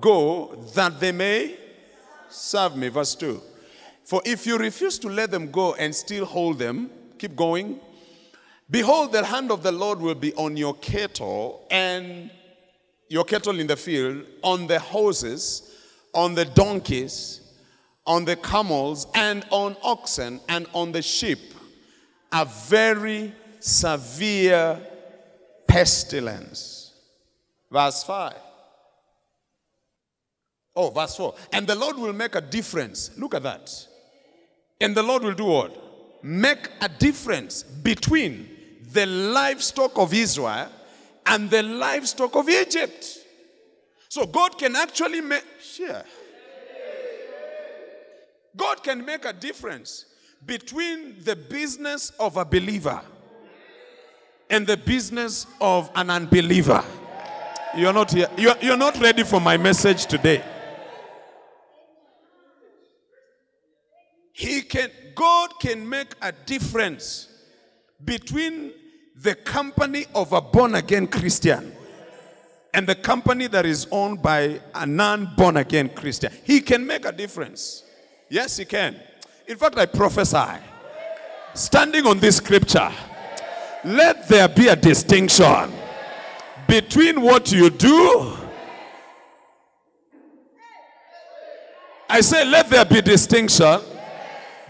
go 0.00 0.56
that 0.74 0.98
they 0.98 1.12
may 1.12 1.58
serve 2.30 2.74
me. 2.74 2.88
Verse 2.88 3.14
2. 3.14 3.40
For 4.04 4.22
if 4.24 4.46
you 4.46 4.56
refuse 4.56 4.98
to 5.00 5.08
let 5.08 5.30
them 5.30 5.50
go 5.50 5.74
and 5.74 5.94
still 5.94 6.24
hold 6.24 6.58
them, 6.58 6.90
keep 7.18 7.36
going, 7.36 7.80
behold, 8.70 9.12
the 9.12 9.24
hand 9.24 9.50
of 9.50 9.62
the 9.62 9.72
Lord 9.72 10.00
will 10.00 10.14
be 10.14 10.34
on 10.34 10.56
your 10.56 10.74
cattle 10.74 11.66
and 11.70 12.30
your 13.08 13.24
cattle 13.24 13.58
in 13.58 13.66
the 13.66 13.76
field, 13.76 14.24
on 14.42 14.66
the 14.66 14.78
horses, 14.78 15.76
on 16.14 16.34
the 16.34 16.44
donkeys, 16.44 17.40
on 18.06 18.24
the 18.24 18.36
camels, 18.36 19.06
and 19.14 19.44
on 19.50 19.76
oxen, 19.82 20.40
and 20.48 20.66
on 20.72 20.92
the 20.92 21.02
sheep. 21.02 21.54
A 22.32 22.44
very 22.44 23.34
severe 23.58 24.80
pestilence. 25.66 26.92
Verse 27.70 28.04
5. 28.04 28.34
Oh, 30.76 30.90
verse 30.90 31.16
4. 31.16 31.34
And 31.52 31.66
the 31.66 31.74
Lord 31.74 31.96
will 31.96 32.12
make 32.12 32.34
a 32.36 32.40
difference. 32.40 33.10
Look 33.16 33.34
at 33.34 33.42
that. 33.42 33.86
And 34.80 34.96
the 34.96 35.02
Lord 35.02 35.24
will 35.24 35.34
do 35.34 35.44
what? 35.44 36.24
Make 36.24 36.68
a 36.80 36.88
difference 36.88 37.62
between 37.62 38.48
the 38.92 39.06
livestock 39.06 39.98
of 39.98 40.12
Israel 40.12 40.68
and 41.26 41.50
the 41.50 41.62
livestock 41.62 42.34
of 42.36 42.48
Egypt. 42.48 43.18
So 44.08 44.26
God 44.26 44.58
can 44.58 44.74
actually 44.76 45.20
make 45.20 45.44
sure. 45.62 46.02
God 48.56 48.82
can 48.82 49.04
make 49.04 49.24
a 49.24 49.32
difference 49.32 50.06
between 50.44 51.22
the 51.22 51.36
business 51.36 52.10
of 52.18 52.36
a 52.36 52.44
believer 52.44 53.00
and 54.48 54.66
the 54.66 54.76
business 54.76 55.46
of 55.60 55.90
an 55.94 56.10
unbeliever. 56.10 56.84
You're 57.76 57.92
not 57.92 58.10
here. 58.10 58.28
You're, 58.36 58.56
you're 58.60 58.76
not 58.76 58.98
ready 58.98 59.22
for 59.22 59.40
my 59.40 59.56
message 59.56 60.06
today. 60.06 60.42
He 64.32 64.62
can, 64.62 64.90
God 65.14 65.60
can 65.60 65.88
make 65.88 66.14
a 66.20 66.32
difference 66.32 67.28
between 68.04 68.72
the 69.22 69.34
company 69.34 70.06
of 70.14 70.32
a 70.32 70.40
born 70.40 70.74
again 70.74 71.06
Christian 71.06 71.72
and 72.72 72.86
the 72.86 72.94
company 72.94 73.48
that 73.48 73.66
is 73.66 73.86
owned 73.90 74.22
by 74.22 74.60
a 74.74 74.86
non 74.86 75.34
born 75.36 75.58
again 75.58 75.90
Christian. 75.90 76.32
He 76.44 76.60
can 76.60 76.86
make 76.86 77.04
a 77.04 77.12
difference. 77.12 77.84
Yes, 78.28 78.56
he 78.56 78.64
can. 78.64 78.96
In 79.46 79.56
fact, 79.56 79.76
I 79.76 79.86
prophesy, 79.86 80.60
standing 81.54 82.06
on 82.06 82.18
this 82.18 82.36
scripture, 82.36 82.90
let 83.84 84.28
there 84.28 84.48
be 84.48 84.68
a 84.68 84.76
distinction 84.76 85.72
between 86.66 87.20
what 87.20 87.50
you 87.50 87.68
do. 87.68 88.32
I 92.08 92.20
say, 92.20 92.44
let 92.44 92.70
there 92.70 92.84
be 92.84 93.02
distinction 93.02 93.80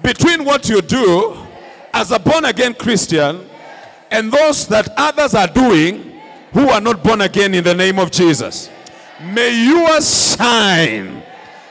between 0.02 0.45
what 0.45 0.69
you 0.69 0.80
do 0.80 1.37
as 1.92 2.11
a 2.11 2.19
born 2.19 2.47
again 2.47 2.75
Christian 2.75 3.50
and 4.11 4.33
those 4.33 4.67
that 4.69 4.93
others 4.97 5.35
are 5.35 5.47
doing 5.47 6.21
who 6.52 6.69
are 6.69 6.81
not 6.81 7.02
born 7.02 7.21
again 7.21 7.55
in 7.55 7.64
the 7.64 7.75
name 7.75 7.99
of 7.99 8.11
Jesus. 8.11 8.71
May 9.23 9.64
yours 9.64 10.37
shine. 10.37 11.23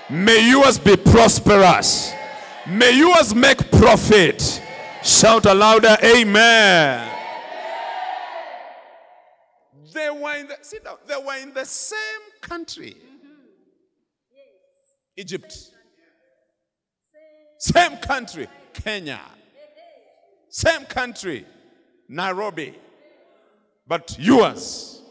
May 0.10 0.50
yours 0.50 0.80
be 0.80 0.96
prosperous. 0.96 2.14
May 2.68 2.98
yours 2.98 3.36
make 3.36 3.72
profit. 3.72 4.62
Shout 5.04 5.46
a 5.46 5.54
louder, 5.54 5.98
Amen. 6.04 7.10
They 9.94 10.10
were 10.10 10.36
in 10.36 10.48
the 10.48 10.58
sit 10.62 10.84
down. 10.84 10.98
They 11.08 11.16
were 11.16 11.38
in 11.42 11.54
the 11.54 11.66
same 11.66 12.00
country. 12.42 12.96
Egypt. 15.18 15.72
Same 17.58 17.98
country, 17.98 18.48
Kenya. 18.74 19.20
Same 20.50 20.86
country, 20.86 21.46
Nairobi. 22.10 22.76
But 23.88 24.18
yours, 24.20 25.02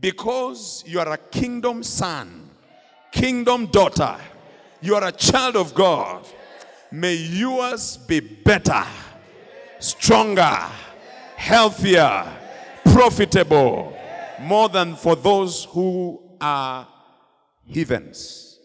because 0.00 0.82
you 0.86 0.98
are 0.98 1.12
a 1.12 1.18
kingdom 1.18 1.82
son, 1.82 2.50
kingdom 3.12 3.66
daughter, 3.66 4.16
you 4.80 4.94
are 4.94 5.04
a 5.04 5.12
child 5.12 5.56
of 5.56 5.74
God, 5.74 6.26
may 6.90 7.14
yours 7.14 7.98
be 7.98 8.20
better, 8.20 8.84
stronger, 9.78 10.58
healthier, 11.36 12.24
profitable, 12.84 13.96
more 14.40 14.68
than 14.68 14.96
for 14.96 15.14
those 15.14 15.64
who 15.66 16.20
are 16.40 16.88
heathens. 17.64 18.58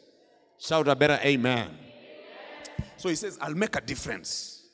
Shout 0.57 0.87
a 0.87 0.95
better 0.95 1.19
amen. 1.23 1.69
So 2.97 3.09
he 3.09 3.15
says, 3.15 3.37
I'll 3.41 3.53
make 3.53 3.75
a 3.75 3.81
difference 3.81 4.65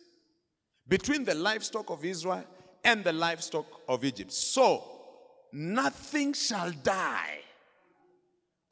between 0.88 1.24
the 1.26 1.34
livestock 1.34 1.90
of 1.90 2.06
Israel 2.06 2.46
and 2.84 3.04
the 3.04 3.14
livestock 3.14 3.66
of 3.88 4.04
Egypt. 4.04 4.32
So 4.32 4.84
nothing 5.52 6.34
shall 6.34 6.72
die 6.72 7.40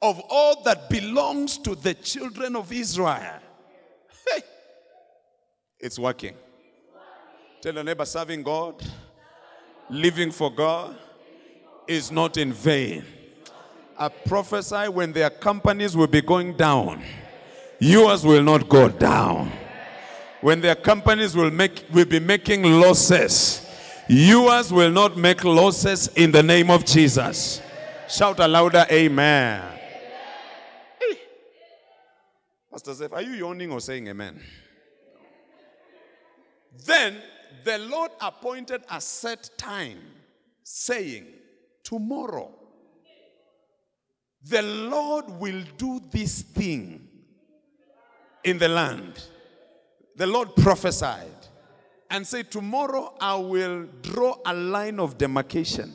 of 0.00 0.20
all 0.28 0.62
that 0.64 0.90
belongs 0.90 1.58
to 1.58 1.74
the 1.74 1.94
children 1.94 2.56
of 2.56 2.72
Israel. 2.72 3.38
Hey, 4.28 4.42
it's 5.78 5.98
working. 5.98 6.34
Tell 7.60 7.74
your 7.74 7.84
neighbor, 7.84 8.04
serving 8.04 8.42
God, 8.42 8.82
living 9.88 10.32
for 10.32 10.50
God 10.50 10.96
is 11.86 12.10
not 12.10 12.36
in 12.36 12.52
vain. 12.52 13.04
I 13.96 14.08
prophesy 14.08 14.88
when 14.88 15.12
their 15.12 15.30
companies 15.30 15.96
will 15.96 16.08
be 16.08 16.22
going 16.22 16.56
down 16.56 17.02
yours 17.82 18.24
will 18.24 18.44
not 18.44 18.68
go 18.68 18.88
down. 18.88 19.50
When 20.40 20.60
their 20.60 20.76
companies 20.76 21.34
will 21.34 21.50
make 21.50 21.84
will 21.92 22.04
be 22.04 22.20
making 22.20 22.62
losses, 22.62 23.61
yours 24.08 24.72
will 24.72 24.90
not 24.90 25.16
make 25.16 25.44
losses 25.44 26.08
in 26.16 26.32
the 26.32 26.42
name 26.42 26.70
of 26.70 26.84
Jesus. 26.84 27.60
Shout 28.08 28.40
a 28.40 28.48
louder 28.48 28.86
amen. 28.90 29.62
Hey. 31.00 31.18
Pastor 32.70 32.94
Zeph, 32.94 33.12
are 33.12 33.22
you 33.22 33.32
yawning 33.32 33.70
or 33.72 33.80
saying 33.80 34.08
amen? 34.08 34.40
Then 36.84 37.16
the 37.64 37.78
Lord 37.78 38.10
appointed 38.20 38.82
a 38.90 39.00
set 39.00 39.50
time, 39.56 40.00
saying, 40.62 41.26
Tomorrow 41.84 42.50
the 44.44 44.62
Lord 44.62 45.30
will 45.38 45.62
do 45.76 46.00
this 46.10 46.42
thing 46.42 47.08
in 48.44 48.58
the 48.58 48.68
land. 48.68 49.22
The 50.16 50.26
Lord 50.26 50.54
prophesied 50.56 51.41
and 52.12 52.24
say, 52.24 52.44
Tomorrow 52.44 53.14
I 53.20 53.34
will 53.34 53.86
draw 54.02 54.36
a 54.46 54.54
line 54.54 55.00
of 55.00 55.18
demarcation 55.18 55.92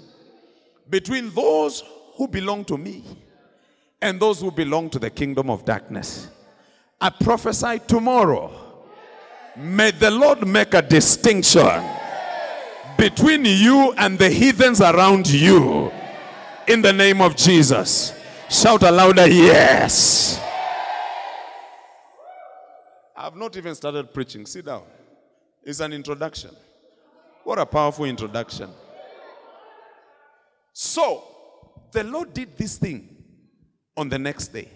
between 0.90 1.34
those 1.34 1.84
who 2.16 2.28
belong 2.28 2.66
to 2.66 2.78
me 2.78 3.04
and 4.02 4.20
those 4.20 4.42
who 4.42 4.52
belong 4.52 4.90
to 4.90 5.00
the 5.00 5.10
kingdom 5.10 5.50
of 5.50 5.64
darkness. 5.64 6.30
I 7.00 7.12
prophesy 7.12 7.80
tomorrow. 7.88 8.52
May 9.56 9.92
the 9.92 10.12
Lord 10.12 10.46
make 10.46 10.74
a 10.74 10.82
distinction 10.82 11.84
between 12.98 13.46
you 13.46 13.94
and 13.98 14.20
the 14.20 14.30
heathens 14.30 14.82
around 14.82 15.28
you. 15.30 15.92
in 16.68 16.82
the 16.82 16.92
name 16.92 17.22
of 17.22 17.36
Jesus. 17.36 18.14
Shout 18.50 18.84
a 18.84 18.92
louder 18.92 19.28
yes. 19.28 20.40
I've 23.16 23.36
not 23.36 23.56
even 23.56 23.74
started 23.74 24.14
preaching. 24.14 24.46
Sit 24.46 24.66
down. 24.66 24.84
It's 25.68 25.82
an 25.82 25.92
introduction. 25.92 26.52
What 27.44 27.60
a 27.60 27.66
powerful 27.66 28.06
introduction. 28.06 28.70
So, 30.72 31.26
the 31.92 32.06
Lord 32.06 32.34
did 32.34 32.58
this 32.58 32.78
thing 32.78 33.14
on 33.98 34.08
the 34.08 34.18
next 34.18 34.48
day. 34.54 34.70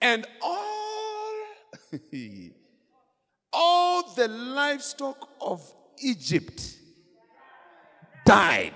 And 0.00 0.24
all, 0.40 1.32
all 3.52 4.14
the 4.14 4.28
livestock 4.28 5.28
of 5.40 5.60
Egypt 5.98 6.62
died. 8.24 8.72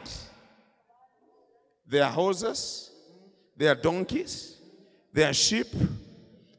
Their 1.86 2.06
horses, 2.10 2.90
their 3.56 3.76
donkeys, 3.76 4.56
their 5.12 5.32
sheep, 5.32 5.68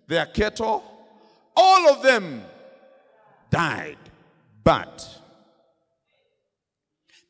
their 0.08 0.28
cattle, 0.28 0.82
all 1.58 1.90
of 1.90 2.02
them 2.02 2.42
died. 3.50 3.98
But 4.66 5.08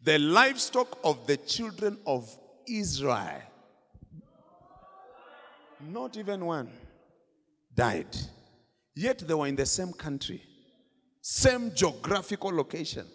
the 0.02 0.18
livestock 0.18 0.98
of 1.04 1.28
the 1.28 1.36
children 1.36 1.98
of 2.08 2.34
Israel, 2.66 3.42
not 5.82 6.16
even 6.16 6.46
one, 6.46 6.70
died. 7.76 8.16
Yet 8.96 9.20
they 9.20 9.34
were 9.34 9.48
in 9.48 9.58
the 9.58 9.66
same 9.66 9.92
country, 9.92 10.42
same 11.22 11.76
geographical 11.76 12.52
location. 12.52 13.06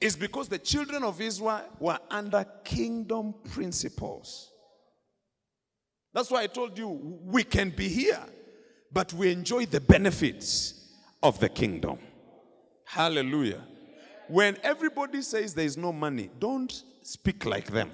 It's 0.00 0.14
because 0.14 0.48
the 0.48 0.60
children 0.60 1.02
of 1.02 1.20
Israel 1.20 1.64
were 1.80 1.98
under 2.08 2.46
kingdom 2.62 3.34
principles. 3.52 4.52
That's 6.14 6.30
why 6.30 6.42
I 6.42 6.46
told 6.46 6.78
you 6.78 6.88
we 7.24 7.42
can 7.42 7.70
be 7.70 7.88
here, 7.88 8.22
but 8.92 9.12
we 9.12 9.32
enjoy 9.32 9.66
the 9.66 9.80
benefits 9.80 10.86
of 11.20 11.40
the 11.40 11.48
kingdom. 11.48 11.98
Hallelujah. 12.86 13.62
When 14.28 14.56
everybody 14.62 15.20
says 15.20 15.54
there 15.54 15.64
is 15.64 15.76
no 15.76 15.92
money, 15.92 16.30
don't 16.38 16.72
speak 17.02 17.44
like 17.44 17.66
them. 17.66 17.90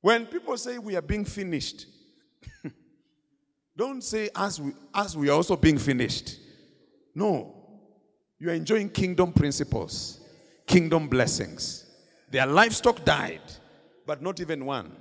When 0.00 0.26
people 0.26 0.56
say 0.56 0.78
we 0.78 0.94
are 0.94 1.02
being 1.02 1.24
finished, 1.24 1.86
don't 3.76 4.04
say 4.04 4.30
as 4.36 4.60
we, 4.60 4.72
as 4.94 5.16
we 5.16 5.28
are 5.28 5.32
also 5.32 5.56
being 5.56 5.78
finished. 5.78 6.36
No. 7.14 7.54
You 8.38 8.50
are 8.50 8.54
enjoying 8.54 8.90
kingdom 8.90 9.32
principles, 9.32 10.20
kingdom 10.66 11.08
blessings. 11.08 11.84
Their 12.30 12.46
livestock 12.46 13.04
died, 13.04 13.40
but 14.06 14.22
not 14.22 14.38
even 14.38 14.64
one 14.64 14.94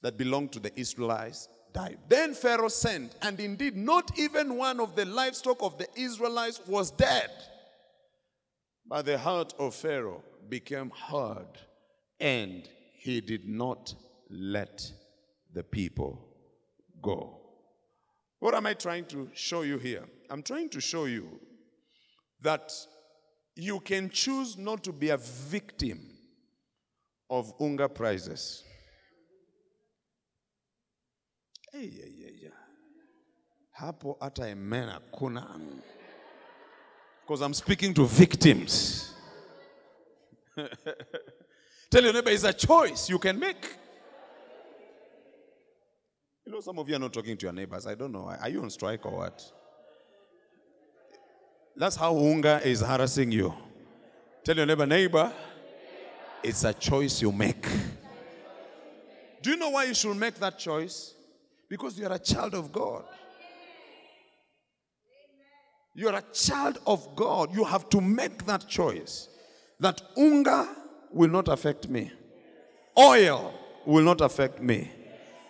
that 0.00 0.16
belonged 0.16 0.52
to 0.52 0.60
the 0.60 0.78
Israelites 0.78 1.48
died. 1.72 1.98
Then 2.08 2.34
Pharaoh 2.34 2.68
sent, 2.68 3.16
and 3.22 3.38
indeed, 3.40 3.76
not 3.76 4.18
even 4.18 4.56
one 4.56 4.80
of 4.80 4.94
the 4.94 5.04
livestock 5.04 5.62
of 5.62 5.78
the 5.78 5.88
Israelites 5.96 6.60
was 6.66 6.90
dead. 6.90 7.30
But 8.86 9.06
the 9.06 9.18
heart 9.18 9.54
of 9.58 9.74
Pharaoh 9.74 10.22
became 10.48 10.90
hard, 10.90 11.46
and 12.20 12.68
he 12.98 13.20
did 13.20 13.48
not 13.48 13.94
let 14.28 14.90
the 15.52 15.62
people 15.62 16.28
go. 17.00 17.38
What 18.38 18.54
am 18.54 18.66
I 18.66 18.74
trying 18.74 19.06
to 19.06 19.28
show 19.34 19.62
you 19.62 19.78
here? 19.78 20.04
I'm 20.30 20.42
trying 20.42 20.68
to 20.70 20.80
show 20.80 21.04
you 21.04 21.38
that 22.40 22.72
you 23.54 23.80
can 23.80 24.10
choose 24.10 24.56
not 24.56 24.82
to 24.84 24.92
be 24.92 25.10
a 25.10 25.16
victim 25.16 26.00
of 27.30 27.52
hunger 27.58 27.88
prices. 27.88 28.64
Hey, 31.72 31.90
yeah, 31.90 32.28
yeah. 32.42 32.48
Hapo 33.80 34.16
hata 34.20 34.44
amen 34.44 34.88
hakuna. 34.88 35.46
Because 37.22 37.40
I'm 37.40 37.54
speaking 37.54 37.94
to 37.94 38.04
victims. 38.04 39.14
Tell 41.90 42.02
your 42.02 42.12
neighbor 42.12 42.30
it's 42.30 42.44
a 42.44 42.52
choice 42.52 43.08
you 43.08 43.18
can 43.18 43.38
make. 43.38 43.76
You 46.44 46.52
know, 46.52 46.60
some 46.60 46.78
of 46.78 46.88
you 46.88 46.96
are 46.96 46.98
not 46.98 47.12
talking 47.12 47.36
to 47.38 47.46
your 47.46 47.52
neighbors. 47.52 47.86
I 47.86 47.94
don't 47.94 48.12
know. 48.12 48.26
Are 48.26 48.48
you 48.50 48.62
on 48.62 48.68
strike 48.68 49.06
or 49.06 49.12
what? 49.12 49.42
That's 51.74 51.96
how 51.96 52.14
hunger 52.14 52.60
is 52.62 52.82
harassing 52.82 53.32
you. 53.32 53.54
Tell 54.44 54.56
your 54.56 54.66
neighbor, 54.66 54.84
neighbor, 54.84 55.32
it's 56.42 56.64
a 56.64 56.74
choice 56.74 57.22
you 57.22 57.32
make. 57.32 57.66
Do 59.40 59.50
you 59.50 59.56
know 59.56 59.70
why 59.70 59.84
you 59.84 59.94
should 59.94 60.16
make 60.16 60.34
that 60.34 60.58
choice? 60.58 61.14
Because 61.72 61.98
you 61.98 62.06
are 62.06 62.12
a 62.12 62.18
child 62.18 62.52
of 62.52 62.70
God. 62.70 63.02
You 65.94 66.06
are 66.10 66.16
a 66.16 66.24
child 66.34 66.78
of 66.86 67.16
God. 67.16 67.54
You 67.54 67.64
have 67.64 67.88
to 67.88 68.00
make 68.02 68.44
that 68.44 68.68
choice 68.68 69.30
that 69.80 70.02
hunger 70.14 70.68
will 71.10 71.30
not 71.30 71.48
affect 71.48 71.88
me, 71.88 72.12
oil 72.98 73.54
will 73.86 74.04
not 74.04 74.20
affect 74.20 74.60
me, 74.60 74.90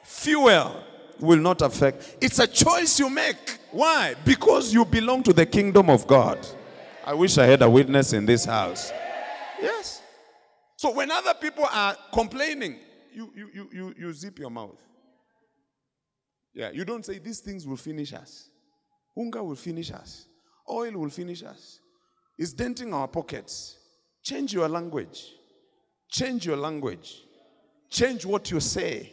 fuel 0.04 0.84
will 1.18 1.40
not 1.40 1.60
affect. 1.60 2.18
It's 2.20 2.38
a 2.38 2.46
choice 2.46 3.00
you 3.00 3.10
make. 3.10 3.58
Why? 3.72 4.14
Because 4.24 4.72
you 4.72 4.84
belong 4.84 5.24
to 5.24 5.32
the 5.32 5.44
kingdom 5.44 5.90
of 5.90 6.06
God. 6.06 6.38
I 7.04 7.14
wish 7.14 7.36
I 7.36 7.46
had 7.46 7.62
a 7.62 7.68
witness 7.68 8.12
in 8.12 8.26
this 8.26 8.44
house. 8.44 8.92
Yes. 9.60 10.00
So 10.76 10.92
when 10.92 11.10
other 11.10 11.34
people 11.34 11.66
are 11.68 11.96
complaining, 12.12 12.76
you, 13.12 13.28
you, 13.34 13.50
you, 13.52 13.70
you, 13.72 13.94
you 13.98 14.12
zip 14.12 14.38
your 14.38 14.50
mouth. 14.50 14.78
Yeah, 16.54 16.70
you 16.70 16.84
don't 16.84 17.04
say 17.04 17.18
these 17.18 17.40
things 17.40 17.66
will 17.66 17.76
finish 17.76 18.12
us. 18.12 18.48
Hunger 19.16 19.42
will 19.42 19.56
finish 19.56 19.90
us. 19.90 20.26
Oil 20.70 20.92
will 20.92 21.10
finish 21.10 21.42
us. 21.42 21.80
It's 22.38 22.52
denting 22.52 22.92
our 22.92 23.08
pockets. 23.08 23.76
Change 24.22 24.52
your 24.52 24.68
language. 24.68 25.32
Change 26.10 26.46
your 26.46 26.56
language. 26.56 27.22
Change 27.90 28.24
what 28.26 28.50
you 28.50 28.60
say. 28.60 29.12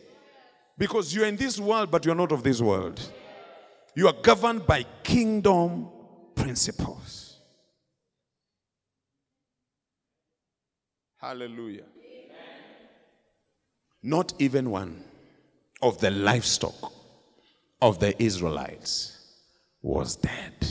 Because 0.77 1.13
you're 1.13 1.25
in 1.25 1.35
this 1.35 1.59
world, 1.59 1.91
but 1.91 2.05
you're 2.05 2.15
not 2.15 2.31
of 2.31 2.43
this 2.43 2.61
world. 2.61 3.01
You 3.95 4.07
are 4.07 4.13
governed 4.13 4.65
by 4.65 4.85
kingdom 5.03 5.89
principles. 6.35 7.39
Hallelujah. 11.19 11.83
Not 14.01 14.33
even 14.39 14.69
one 14.69 15.03
of 15.81 15.99
the 15.99 16.11
livestock 16.11 16.93
of 17.81 17.99
the 17.99 18.21
Israelites 18.21 19.17
was 19.81 20.15
dead 20.15 20.67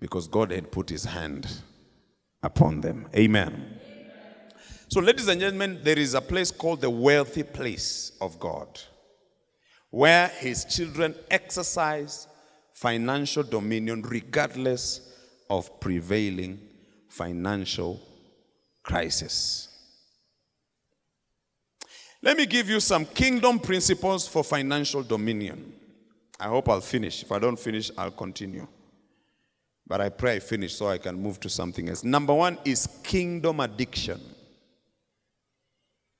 because 0.00 0.28
God 0.28 0.50
had 0.50 0.70
put 0.70 0.88
his 0.88 1.04
hand 1.04 1.46
upon 2.42 2.80
them. 2.80 3.08
Amen. 3.14 3.80
So, 4.88 5.00
ladies 5.00 5.28
and 5.28 5.40
gentlemen, 5.40 5.80
there 5.82 5.98
is 5.98 6.14
a 6.14 6.20
place 6.20 6.50
called 6.50 6.80
the 6.80 6.90
wealthy 6.90 7.42
place 7.42 8.12
of 8.20 8.38
God 8.38 8.80
where 9.90 10.28
his 10.28 10.64
children 10.64 11.14
exercise 11.30 12.28
financial 12.72 13.42
dominion 13.42 14.02
regardless 14.02 15.12
of 15.48 15.80
prevailing 15.80 16.60
financial 17.08 18.00
crisis. 18.82 19.68
Let 22.22 22.36
me 22.36 22.46
give 22.46 22.68
you 22.68 22.80
some 22.80 23.06
kingdom 23.06 23.58
principles 23.58 24.26
for 24.26 24.44
financial 24.44 25.02
dominion. 25.02 25.72
I 26.38 26.48
hope 26.48 26.68
I'll 26.68 26.80
finish. 26.80 27.22
If 27.22 27.32
I 27.32 27.38
don't 27.38 27.58
finish, 27.58 27.90
I'll 27.96 28.10
continue. 28.10 28.66
But 29.86 30.00
I 30.00 30.08
pray 30.08 30.36
I 30.36 30.38
finish 30.40 30.74
so 30.74 30.88
I 30.88 30.98
can 30.98 31.20
move 31.20 31.40
to 31.40 31.48
something 31.48 31.88
else. 31.88 32.04
Number 32.04 32.34
one 32.34 32.58
is 32.64 32.88
kingdom 33.02 33.60
addiction. 33.60 34.20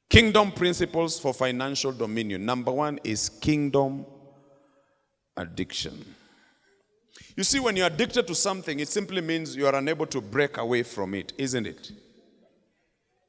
Kingdom 0.08 0.52
principles 0.52 1.18
for 1.18 1.34
financial 1.34 1.92
dominion. 1.92 2.46
Number 2.46 2.70
one 2.70 3.00
is 3.02 3.28
kingdom 3.28 4.06
addiction. 5.36 6.14
You 7.34 7.44
see, 7.44 7.60
when 7.60 7.76
you're 7.76 7.88
addicted 7.88 8.26
to 8.28 8.34
something, 8.34 8.80
it 8.80 8.88
simply 8.88 9.20
means 9.20 9.56
you 9.56 9.66
are 9.66 9.74
unable 9.74 10.06
to 10.06 10.20
break 10.20 10.56
away 10.56 10.82
from 10.82 11.12
it, 11.14 11.32
isn't 11.36 11.66
it? 11.66 11.90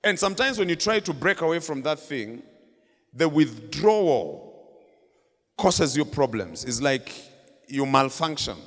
And 0.03 0.17
sometimes 0.17 0.59
when 0.59 0.69
you 0.69 0.75
try 0.75 0.99
to 0.99 1.13
break 1.13 1.41
away 1.41 1.59
from 1.59 1.81
that 1.81 1.99
thing, 1.99 2.43
the 3.13 3.27
withdrawal 3.27 4.46
causes 5.57 5.97
you 5.97 6.05
problems. 6.05 6.63
It's 6.63 6.81
like 6.81 7.11
you 7.67 7.85
malfunction. 7.85 8.57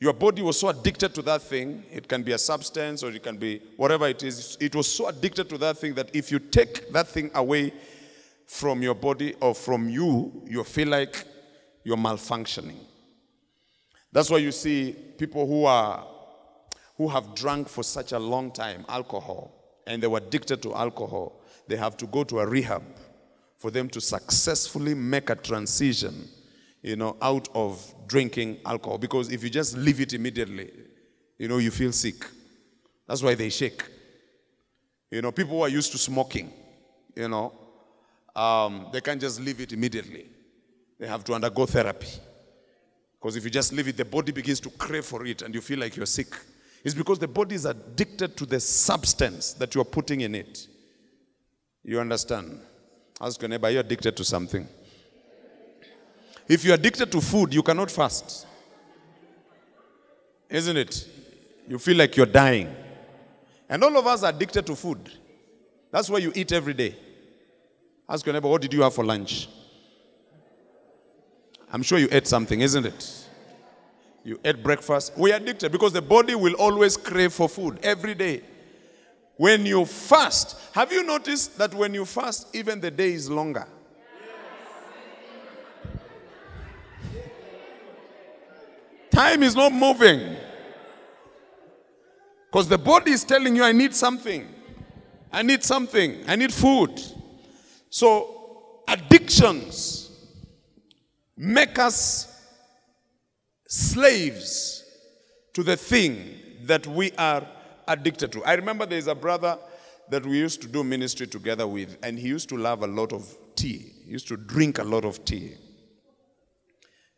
Your 0.00 0.12
body 0.12 0.42
was 0.42 0.58
so 0.58 0.68
addicted 0.68 1.14
to 1.14 1.22
that 1.22 1.42
thing, 1.42 1.84
it 1.90 2.08
can 2.08 2.22
be 2.22 2.32
a 2.32 2.38
substance 2.38 3.02
or 3.02 3.10
it 3.10 3.22
can 3.22 3.36
be 3.36 3.62
whatever 3.76 4.08
it 4.08 4.22
is. 4.22 4.56
It 4.60 4.74
was 4.74 4.92
so 4.92 5.08
addicted 5.08 5.48
to 5.50 5.58
that 5.58 5.78
thing 5.78 5.94
that 5.94 6.14
if 6.14 6.32
you 6.32 6.38
take 6.38 6.92
that 6.92 7.08
thing 7.08 7.30
away 7.34 7.72
from 8.46 8.82
your 8.82 8.94
body 8.94 9.34
or 9.40 9.54
from 9.54 9.88
you, 9.88 10.42
you 10.46 10.62
feel 10.64 10.88
like 10.88 11.24
you're 11.84 11.96
malfunctioning. 11.96 12.78
That's 14.12 14.30
why 14.30 14.38
you 14.38 14.52
see 14.52 14.96
people 15.18 15.46
who 15.46 15.64
are 15.64 16.06
who 16.96 17.08
have 17.08 17.34
drunk 17.34 17.68
for 17.68 17.82
such 17.82 18.12
a 18.12 18.18
long 18.18 18.52
time 18.52 18.84
alcohol 18.88 19.52
and 19.86 20.02
they 20.02 20.06
were 20.06 20.18
addicted 20.18 20.62
to 20.62 20.74
alcohol, 20.74 21.40
they 21.66 21.76
have 21.76 21.96
to 21.96 22.06
go 22.06 22.24
to 22.24 22.38
a 22.40 22.46
rehab 22.46 22.82
for 23.64 23.70
them 23.70 23.88
to 23.88 23.98
successfully 23.98 24.94
make 24.94 25.30
a 25.30 25.34
transition, 25.34 26.28
you 26.82 26.96
know, 26.96 27.16
out 27.22 27.48
of 27.54 27.94
drinking 28.06 28.58
alcohol. 28.66 28.98
Because 28.98 29.32
if 29.32 29.42
you 29.42 29.48
just 29.48 29.74
leave 29.74 30.02
it 30.02 30.12
immediately, 30.12 30.70
you 31.38 31.48
know, 31.48 31.56
you 31.56 31.70
feel 31.70 31.90
sick. 31.90 32.26
That's 33.08 33.22
why 33.22 33.34
they 33.34 33.48
shake. 33.48 33.82
You 35.10 35.22
know, 35.22 35.32
people 35.32 35.56
who 35.56 35.62
are 35.62 35.70
used 35.70 35.92
to 35.92 35.96
smoking, 35.96 36.52
you 37.16 37.26
know, 37.26 37.54
um, 38.36 38.88
they 38.92 39.00
can't 39.00 39.18
just 39.18 39.40
leave 39.40 39.58
it 39.62 39.72
immediately. 39.72 40.26
They 40.98 41.06
have 41.06 41.24
to 41.24 41.32
undergo 41.32 41.64
therapy. 41.64 42.20
Because 43.18 43.34
if 43.36 43.44
you 43.44 43.50
just 43.50 43.72
leave 43.72 43.88
it, 43.88 43.96
the 43.96 44.04
body 44.04 44.32
begins 44.32 44.60
to 44.60 44.68
crave 44.68 45.06
for 45.06 45.24
it 45.24 45.40
and 45.40 45.54
you 45.54 45.62
feel 45.62 45.78
like 45.78 45.96
you're 45.96 46.04
sick. 46.04 46.36
It's 46.84 46.94
because 46.94 47.18
the 47.18 47.28
body 47.28 47.54
is 47.54 47.64
addicted 47.64 48.36
to 48.36 48.44
the 48.44 48.60
substance 48.60 49.54
that 49.54 49.74
you're 49.74 49.86
putting 49.86 50.20
in 50.20 50.34
it. 50.34 50.68
You 51.82 51.98
understand? 51.98 52.60
Ask 53.24 53.40
your 53.40 53.48
neighbor, 53.48 53.68
are 53.68 53.70
you 53.70 53.80
addicted 53.80 54.14
to 54.18 54.22
something? 54.22 54.68
If 56.46 56.62
you're 56.62 56.74
addicted 56.74 57.10
to 57.10 57.22
food, 57.22 57.54
you 57.54 57.62
cannot 57.62 57.90
fast. 57.90 58.46
Isn't 60.50 60.76
it? 60.76 61.08
You 61.66 61.78
feel 61.78 61.96
like 61.96 62.18
you're 62.18 62.26
dying. 62.26 62.76
And 63.66 63.82
all 63.82 63.96
of 63.96 64.06
us 64.06 64.24
are 64.24 64.28
addicted 64.28 64.66
to 64.66 64.76
food. 64.76 65.10
That's 65.90 66.10
why 66.10 66.18
you 66.18 66.32
eat 66.34 66.52
every 66.52 66.74
day. 66.74 66.96
Ask 68.06 68.26
your 68.26 68.34
neighbor, 68.34 68.48
what 68.48 68.60
did 68.60 68.74
you 68.74 68.82
have 68.82 68.92
for 68.92 69.02
lunch? 69.02 69.48
I'm 71.72 71.82
sure 71.82 71.98
you 71.98 72.08
ate 72.12 72.26
something, 72.26 72.60
isn't 72.60 72.84
it? 72.84 73.26
You 74.22 74.38
ate 74.44 74.62
breakfast. 74.62 75.16
We 75.16 75.32
are 75.32 75.36
addicted 75.36 75.72
because 75.72 75.94
the 75.94 76.02
body 76.02 76.34
will 76.34 76.56
always 76.56 76.98
crave 76.98 77.32
for 77.32 77.48
food 77.48 77.78
every 77.82 78.14
day. 78.14 78.42
When 79.36 79.66
you 79.66 79.84
fast, 79.84 80.56
have 80.74 80.92
you 80.92 81.02
noticed 81.02 81.58
that 81.58 81.74
when 81.74 81.94
you 81.94 82.04
fast, 82.04 82.54
even 82.54 82.80
the 82.80 82.90
day 82.90 83.12
is 83.12 83.28
longer? 83.28 83.66
Time 89.10 89.42
is 89.42 89.54
not 89.54 89.72
moving. 89.72 90.36
Because 92.50 92.68
the 92.68 92.78
body 92.78 93.12
is 93.12 93.24
telling 93.24 93.56
you, 93.56 93.64
I 93.64 93.72
need 93.72 93.94
something. 93.94 94.48
I 95.32 95.42
need 95.42 95.64
something. 95.64 96.22
I 96.28 96.36
need 96.36 96.52
food. 96.52 97.00
So, 97.90 98.82
addictions 98.86 100.10
make 101.36 101.78
us 101.78 102.30
slaves 103.66 104.84
to 105.52 105.62
the 105.62 105.76
thing 105.76 106.38
that 106.62 106.86
we 106.86 107.10
are 107.12 107.46
addicted 107.88 108.32
to. 108.32 108.44
I 108.44 108.54
remember 108.54 108.86
there's 108.86 109.06
a 109.06 109.14
brother 109.14 109.58
that 110.10 110.24
we 110.24 110.38
used 110.38 110.60
to 110.62 110.68
do 110.68 110.84
ministry 110.84 111.26
together 111.26 111.66
with, 111.66 111.96
and 112.02 112.18
he 112.18 112.28
used 112.28 112.48
to 112.50 112.56
love 112.56 112.82
a 112.82 112.86
lot 112.86 113.12
of 113.12 113.26
tea. 113.56 113.92
He 114.04 114.12
used 114.12 114.28
to 114.28 114.36
drink 114.36 114.78
a 114.78 114.84
lot 114.84 115.04
of 115.04 115.24
tea. 115.24 115.54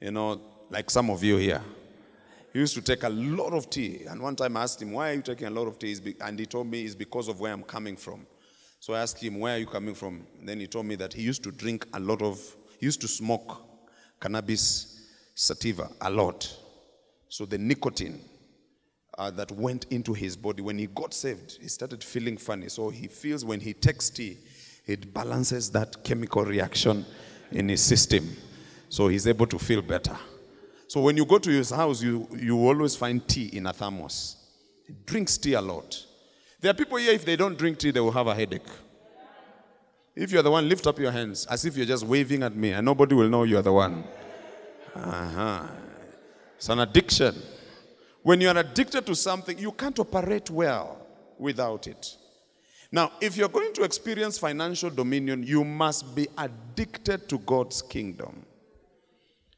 You 0.01 0.11
know, 0.11 0.41
like 0.71 0.91
some 0.91 1.11
of 1.11 1.23
you 1.23 1.37
here. 1.37 1.63
He 2.53 2.61
used 2.61 2.75
to 2.75 2.83
take 2.83 3.03
a 3.03 3.09
lot 3.09 3.53
of 3.53 3.69
tea. 3.69 4.05
And 4.09 4.21
one 4.23 4.37
time 4.37 4.57
I 4.57 4.63
asked 4.63 4.81
him, 4.81 4.93
Why 4.93 5.11
are 5.11 5.15
you 5.15 5.23
taking 5.23 5.47
a 5.47 5.51
lot 5.51 5.67
of 5.67 5.79
tea? 5.79 5.97
And 6.21 6.39
he 6.39 6.47
told 6.47 6.67
me 6.69 6.83
it's 6.83 6.95
because 6.95 7.29
of 7.29 7.41
where 7.41 7.53
I'm 7.53 7.63
coming 7.63 7.97
from. 7.97 8.27
So 8.81 8.95
I 8.95 9.01
asked 9.01 9.23
him, 9.23 9.41
Where 9.41 9.57
are 9.57 9.59
you 9.59 9.67
coming 9.67 9.95
from? 9.95 10.27
And 10.39 10.49
then 10.49 10.61
he 10.61 10.67
told 10.67 10.87
me 10.87 10.95
that 10.97 11.13
he 11.13 11.23
used 11.23 11.43
to 11.45 11.51
drink 11.51 11.87
a 11.93 12.01
lot 12.01 12.23
of, 12.23 12.41
he 12.79 12.87
used 12.87 13.01
to 13.03 13.09
smoke 13.09 13.63
cannabis 14.21 15.03
sativa 15.35 15.91
a 16.01 16.11
lot. 16.11 16.51
So 17.29 17.45
the 17.45 17.59
nicotine 17.59 18.21
uh, 19.19 19.31
that 19.31 19.51
went 19.53 19.87
into 19.91 20.13
his 20.13 20.37
body, 20.37 20.63
when 20.63 20.79
he 20.79 20.87
got 20.89 21.15
saved, 21.15 21.59
he 21.61 21.69
started 21.69 22.05
feeling 22.05 22.37
funny. 22.37 22.69
So 22.69 22.91
he 22.91 23.09
feels 23.09 23.45
when 23.45 23.61
he 23.61 23.73
takes 23.73 24.11
tea, 24.11 24.39
it 24.87 25.13
balances 25.13 25.71
that 25.71 26.05
chemical 26.05 26.45
reaction 26.45 27.05
in 27.51 27.69
his 27.69 27.83
system. 27.83 28.29
So 28.89 29.09
he's 29.09 29.27
able 29.27 29.47
to 29.47 29.59
feel 29.59 29.83
better. 29.83 30.17
So 30.89 31.01
when 31.01 31.17
you 31.17 31.25
go 31.25 31.39
to 31.39 31.51
his 31.51 31.71
house, 31.71 32.03
you, 32.03 32.29
you 32.37 32.57
always 32.59 32.95
find 32.95 33.27
tea 33.27 33.47
in 33.57 33.67
a 33.67 33.73
thermos. 33.73 34.37
He 34.87 34.95
drinks 35.05 35.37
tea 35.37 35.55
a 35.55 35.61
lot. 35.61 36.05
There 36.61 36.71
are 36.71 36.75
people 36.75 36.97
here, 36.99 37.13
if 37.13 37.25
they 37.25 37.37
don't 37.37 37.59
drink 37.59 37.79
tea, 37.79 37.91
they 37.91 38.01
will 38.01 38.13
have 38.13 38.29
a 38.29 38.35
headache. 38.35 38.69
If 40.15 40.33
you're 40.33 40.43
the 40.43 40.51
one, 40.51 40.69
lift 40.69 40.87
up 40.87 40.99
your 40.99 41.11
hands 41.11 41.47
as 41.47 41.65
if 41.65 41.77
you're 41.77 41.87
just 41.87 42.05
waving 42.05 42.43
at 42.43 42.55
me, 42.55 42.71
and 42.73 42.85
nobody 42.85 43.15
will 43.15 43.29
know 43.29 43.43
you're 43.43 43.63
the 43.63 43.73
one. 43.73 44.05
Uh-huh. 44.95 45.67
It's 46.57 46.69
an 46.69 46.79
addiction. 46.79 47.35
When 48.27 48.41
you 48.41 48.49
are 48.49 48.59
addicted 48.59 49.07
to 49.07 49.15
something, 49.15 49.57
you 49.57 49.71
can't 49.71 49.97
operate 50.01 50.51
well 50.51 50.99
without 51.39 51.87
it. 51.87 52.17
Now, 52.91 53.13
if 53.21 53.37
you're 53.37 53.49
going 53.49 53.73
to 53.75 53.85
experience 53.85 54.37
financial 54.37 54.91
dominion, 54.91 55.45
you 55.45 55.63
must 55.63 56.13
be 56.13 56.27
addicted 56.37 57.29
to 57.29 57.39
God's 57.39 57.83
kingdom. 57.83 58.45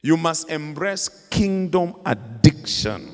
You 0.03 0.19
must 0.19 0.51
embrace 0.51 1.09
kingdom 1.31 1.95
addiction. 2.05 3.09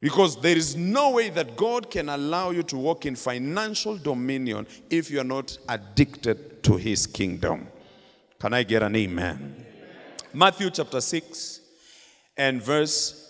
Because 0.00 0.40
there 0.40 0.56
is 0.56 0.74
no 0.74 1.12
way 1.12 1.30
that 1.30 1.56
God 1.56 1.88
can 1.88 2.08
allow 2.08 2.50
you 2.50 2.64
to 2.64 2.76
walk 2.76 3.06
in 3.06 3.14
financial 3.14 3.96
dominion 3.98 4.66
if 4.90 5.12
you're 5.12 5.22
not 5.22 5.56
addicted 5.68 6.64
to 6.64 6.76
his 6.76 7.06
kingdom. 7.06 7.68
Can 8.40 8.52
I 8.52 8.64
get 8.64 8.82
an 8.82 8.96
amen? 8.96 9.64
Matthew 10.34 10.70
chapter 10.70 11.00
6 11.00 11.60
and 12.36 12.60
verse 12.60 13.29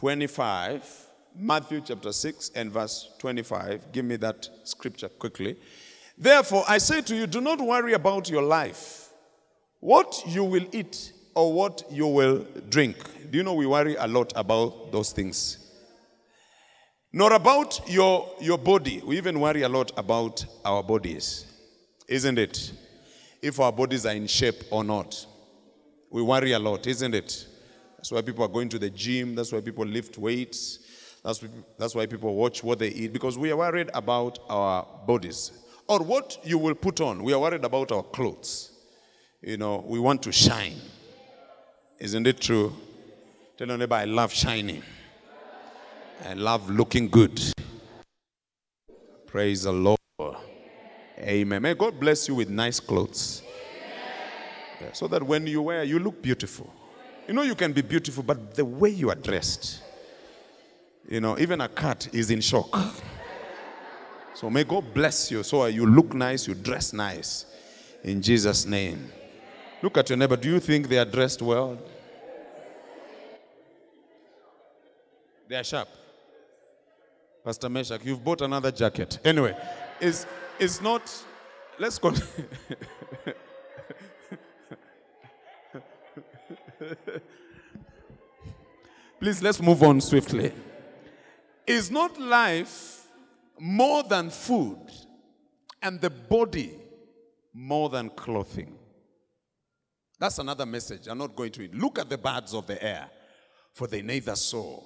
25. 0.00 0.82
Matthew 1.36 1.82
chapter 1.84 2.10
6 2.10 2.52
and 2.54 2.72
verse 2.72 3.10
25. 3.18 3.92
Give 3.92 4.06
me 4.06 4.16
that 4.16 4.48
scripture 4.64 5.10
quickly. 5.10 5.58
Therefore, 6.16 6.64
I 6.66 6.78
say 6.78 7.02
to 7.02 7.14
you, 7.14 7.26
do 7.26 7.42
not 7.42 7.60
worry 7.60 7.92
about 7.92 8.30
your 8.30 8.40
life, 8.40 9.10
what 9.78 10.22
you 10.26 10.44
will 10.44 10.64
eat 10.72 11.12
or 11.34 11.52
what 11.52 11.82
you 11.90 12.06
will 12.06 12.46
drink. 12.70 12.96
Do 13.30 13.36
you 13.36 13.44
know 13.44 13.52
we 13.52 13.66
worry 13.66 13.94
a 13.96 14.06
lot 14.06 14.32
about 14.36 14.90
those 14.90 15.12
things? 15.12 15.70
Nor 17.12 17.34
about 17.34 17.82
your, 17.86 18.26
your 18.40 18.56
body. 18.56 19.02
We 19.04 19.18
even 19.18 19.38
worry 19.38 19.62
a 19.62 19.68
lot 19.68 19.92
about 19.98 20.42
our 20.64 20.82
bodies, 20.82 21.44
isn't 22.08 22.38
it? 22.38 22.72
If 23.42 23.60
our 23.60 23.70
bodies 23.70 24.06
are 24.06 24.14
in 24.14 24.28
shape 24.28 24.64
or 24.70 24.82
not. 24.82 25.26
We 26.10 26.22
worry 26.22 26.52
a 26.52 26.58
lot, 26.58 26.86
isn't 26.86 27.14
it? 27.14 27.46
That's 28.00 28.12
why 28.12 28.22
people 28.22 28.42
are 28.42 28.48
going 28.48 28.70
to 28.70 28.78
the 28.78 28.88
gym. 28.88 29.34
That's 29.34 29.52
why 29.52 29.60
people 29.60 29.84
lift 29.84 30.16
weights. 30.16 30.78
That's, 31.22 31.44
that's 31.76 31.94
why 31.94 32.06
people 32.06 32.34
watch 32.34 32.64
what 32.64 32.78
they 32.78 32.88
eat 32.88 33.12
because 33.12 33.36
we 33.36 33.50
are 33.50 33.58
worried 33.58 33.90
about 33.92 34.38
our 34.48 34.86
bodies. 35.06 35.52
Or 35.86 36.02
what 36.02 36.38
you 36.42 36.56
will 36.56 36.74
put 36.74 37.02
on. 37.02 37.22
We 37.22 37.34
are 37.34 37.38
worried 37.38 37.62
about 37.62 37.92
our 37.92 38.02
clothes. 38.02 38.72
You 39.42 39.58
know, 39.58 39.84
we 39.86 39.98
want 39.98 40.22
to 40.22 40.32
shine. 40.32 40.76
Isn't 41.98 42.26
it 42.26 42.40
true? 42.40 42.72
Tell 43.58 43.68
your 43.68 43.76
neighbor, 43.76 43.96
I 43.96 44.06
love 44.06 44.32
shining. 44.32 44.82
I 46.26 46.32
love 46.32 46.70
looking 46.70 47.10
good. 47.10 47.38
Praise 49.26 49.64
the 49.64 49.72
Lord. 49.72 49.98
Amen. 51.18 51.60
May 51.60 51.74
God 51.74 52.00
bless 52.00 52.28
you 52.28 52.34
with 52.34 52.48
nice 52.48 52.80
clothes. 52.80 53.42
Yeah, 54.80 54.92
so 54.94 55.06
that 55.08 55.22
when 55.22 55.46
you 55.46 55.60
wear, 55.60 55.84
you 55.84 55.98
look 55.98 56.22
beautiful. 56.22 56.72
You 57.30 57.36
know, 57.36 57.42
you 57.42 57.54
can 57.54 57.72
be 57.72 57.82
beautiful, 57.82 58.24
but 58.24 58.56
the 58.56 58.64
way 58.64 58.90
you 58.90 59.08
are 59.08 59.14
dressed, 59.14 59.82
you 61.08 61.20
know, 61.20 61.38
even 61.38 61.60
a 61.60 61.68
cat 61.68 62.08
is 62.12 62.28
in 62.28 62.40
shock. 62.40 62.76
So 64.34 64.50
may 64.50 64.64
God 64.64 64.92
bless 64.92 65.30
you 65.30 65.44
so 65.44 65.66
you 65.66 65.86
look 65.86 66.12
nice, 66.12 66.48
you 66.48 66.54
dress 66.54 66.92
nice. 66.92 67.46
In 68.02 68.20
Jesus' 68.20 68.66
name. 68.66 69.12
Look 69.80 69.96
at 69.96 70.10
your 70.10 70.16
neighbor. 70.16 70.34
Do 70.34 70.48
you 70.48 70.58
think 70.58 70.88
they 70.88 70.98
are 70.98 71.04
dressed 71.04 71.40
well? 71.40 71.78
They 75.48 75.54
are 75.54 75.62
sharp. 75.62 75.88
Pastor 77.44 77.68
Meshach, 77.68 78.00
you've 78.04 78.24
bought 78.24 78.40
another 78.40 78.72
jacket. 78.72 79.20
Anyway, 79.24 79.56
it's, 80.00 80.26
it's 80.58 80.82
not. 80.82 81.02
Let's 81.78 81.96
go. 81.96 82.12
Please, 89.20 89.42
let's 89.42 89.60
move 89.60 89.82
on 89.82 90.00
swiftly. 90.00 90.52
Is 91.66 91.90
not 91.90 92.18
life 92.18 93.06
more 93.58 94.02
than 94.02 94.30
food 94.30 94.90
and 95.82 96.00
the 96.00 96.10
body 96.10 96.74
more 97.52 97.88
than 97.88 98.10
clothing? 98.10 98.76
That's 100.18 100.38
another 100.38 100.66
message. 100.66 101.06
I'm 101.06 101.18
not 101.18 101.36
going 101.36 101.52
to. 101.52 101.68
Look 101.72 101.98
at 101.98 102.08
the 102.08 102.18
birds 102.18 102.54
of 102.54 102.66
the 102.66 102.82
air, 102.82 103.08
for 103.72 103.86
they 103.86 104.02
neither 104.02 104.36
sow 104.36 104.84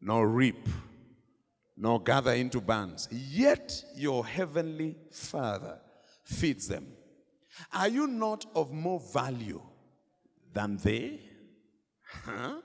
nor 0.00 0.28
reap 0.28 0.68
nor 1.80 2.02
gather 2.02 2.32
into 2.32 2.60
bands, 2.60 3.08
yet 3.10 3.84
your 3.94 4.26
heavenly 4.26 4.96
Father 5.12 5.78
feeds 6.24 6.66
them. 6.66 6.86
Are 7.72 7.88
you 7.88 8.08
not 8.08 8.46
of 8.54 8.72
more 8.72 9.00
value 9.12 9.62
than 10.52 10.76
they? 10.78 11.20
Huh? 12.24 12.56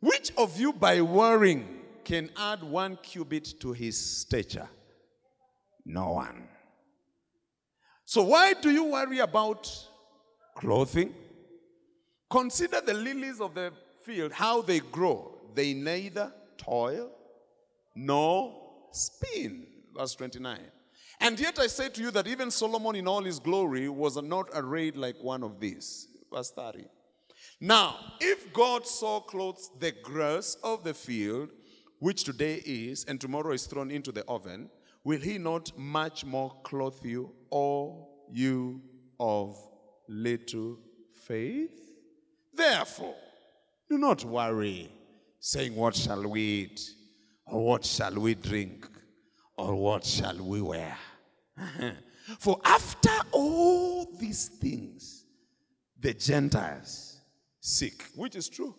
Which 0.00 0.32
of 0.36 0.58
you, 0.58 0.72
by 0.72 1.00
worrying, 1.00 1.80
can 2.04 2.30
add 2.36 2.62
one 2.62 2.96
cubit 3.02 3.60
to 3.60 3.72
his 3.72 3.98
stature? 3.98 4.68
No 5.84 6.12
one. 6.12 6.48
So, 8.04 8.22
why 8.22 8.54
do 8.54 8.70
you 8.70 8.84
worry 8.84 9.18
about 9.18 9.70
clothing? 10.56 11.14
Consider 12.30 12.80
the 12.80 12.94
lilies 12.94 13.40
of 13.40 13.54
the 13.54 13.72
field, 14.02 14.32
how 14.32 14.62
they 14.62 14.80
grow. 14.80 15.34
They 15.54 15.74
neither 15.74 16.32
toil 16.56 17.10
nor 17.94 18.54
spin. 18.92 19.66
Verse 19.96 20.14
29. 20.14 20.58
And 21.20 21.40
yet 21.40 21.58
I 21.58 21.66
say 21.66 21.88
to 21.88 22.00
you 22.00 22.10
that 22.12 22.28
even 22.28 22.50
Solomon 22.50 22.96
in 22.96 23.08
all 23.08 23.22
his 23.22 23.40
glory 23.40 23.88
was 23.88 24.16
not 24.22 24.48
arrayed 24.54 24.96
like 24.96 25.16
one 25.20 25.42
of 25.42 25.58
these. 25.58 26.06
Verse 26.32 26.50
30. 26.50 26.84
Now, 27.60 27.96
if 28.20 28.52
God 28.52 28.86
so 28.86 29.20
clothes 29.20 29.70
the 29.78 29.92
grass 30.02 30.56
of 30.62 30.84
the 30.84 30.94
field, 30.94 31.50
which 31.98 32.24
today 32.24 32.62
is 32.64 33.04
and 33.04 33.20
tomorrow 33.20 33.52
is 33.52 33.66
thrown 33.66 33.90
into 33.90 34.12
the 34.12 34.24
oven, 34.26 34.70
will 35.04 35.20
he 35.20 35.38
not 35.38 35.76
much 35.76 36.24
more 36.24 36.54
clothe 36.62 37.02
you, 37.02 37.32
O 37.50 38.08
you 38.30 38.80
of 39.18 39.56
little 40.08 40.78
faith? 41.26 41.80
Therefore, 42.54 43.16
do 43.88 43.98
not 43.98 44.24
worry, 44.24 44.90
saying, 45.40 45.74
What 45.74 45.94
shall 45.94 46.28
we 46.28 46.40
eat? 46.40 46.90
Or 47.46 47.64
what 47.64 47.84
shall 47.84 48.14
we 48.14 48.34
drink? 48.34 48.86
Or 49.56 49.74
what 49.74 50.04
shall 50.04 50.36
we 50.36 50.60
wear? 50.60 50.96
For 52.38 52.60
after 52.64 53.10
all 53.32 54.06
these 54.20 54.48
things, 54.48 55.17
the 56.00 56.14
Gentiles 56.14 57.20
seek, 57.60 58.04
which 58.14 58.36
is 58.36 58.48
true. 58.48 58.74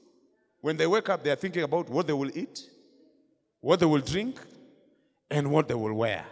When 0.61 0.77
they 0.77 0.87
wake 0.87 1.09
up, 1.09 1.23
they 1.23 1.31
are 1.31 1.35
thinking 1.35 1.63
about 1.63 1.89
what 1.89 2.07
they 2.07 2.13
will 2.13 2.35
eat, 2.37 2.61
what 3.61 3.79
they 3.79 3.85
will 3.85 4.01
drink, 4.01 4.39
and 5.29 5.51
what 5.51 5.67
they 5.67 5.73
will 5.73 5.93
wear. 5.93 6.25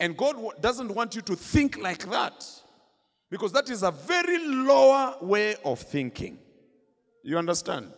And 0.00 0.16
God 0.16 0.36
doesn't 0.60 0.92
want 0.92 1.14
you 1.14 1.22
to 1.22 1.36
think 1.36 1.78
like 1.78 2.08
that 2.10 2.44
because 3.30 3.52
that 3.52 3.70
is 3.70 3.82
a 3.82 3.90
very 3.90 4.38
lower 4.46 5.16
way 5.20 5.56
of 5.64 5.80
thinking. 5.80 6.38
You 7.22 7.38
understand? 7.38 7.92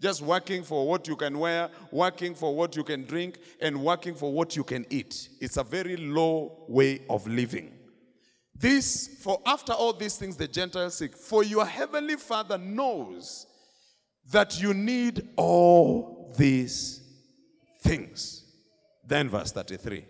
Just 0.00 0.22
working 0.22 0.62
for 0.62 0.86
what 0.86 1.08
you 1.08 1.16
can 1.16 1.38
wear, 1.38 1.70
working 1.90 2.34
for 2.34 2.54
what 2.54 2.76
you 2.76 2.84
can 2.84 3.04
drink, 3.04 3.38
and 3.60 3.82
working 3.82 4.14
for 4.14 4.32
what 4.32 4.54
you 4.54 4.64
can 4.64 4.86
eat. 4.90 5.28
It's 5.40 5.56
a 5.56 5.64
very 5.64 5.96
low 5.96 6.64
way 6.68 7.02
of 7.08 7.26
living. 7.26 7.72
This, 8.56 9.08
for 9.20 9.40
after 9.44 9.72
all 9.72 9.92
these 9.92 10.16
things 10.16 10.36
the 10.36 10.46
Gentiles 10.46 10.96
seek, 10.96 11.16
for 11.16 11.42
your 11.42 11.66
heavenly 11.66 12.16
Father 12.16 12.56
knows 12.56 13.46
that 14.30 14.60
you 14.60 14.72
need 14.72 15.28
all 15.36 16.32
these 16.36 17.02
things. 17.82 18.44
Then, 19.06 19.28
verse 19.28 19.52
33. 19.52 20.04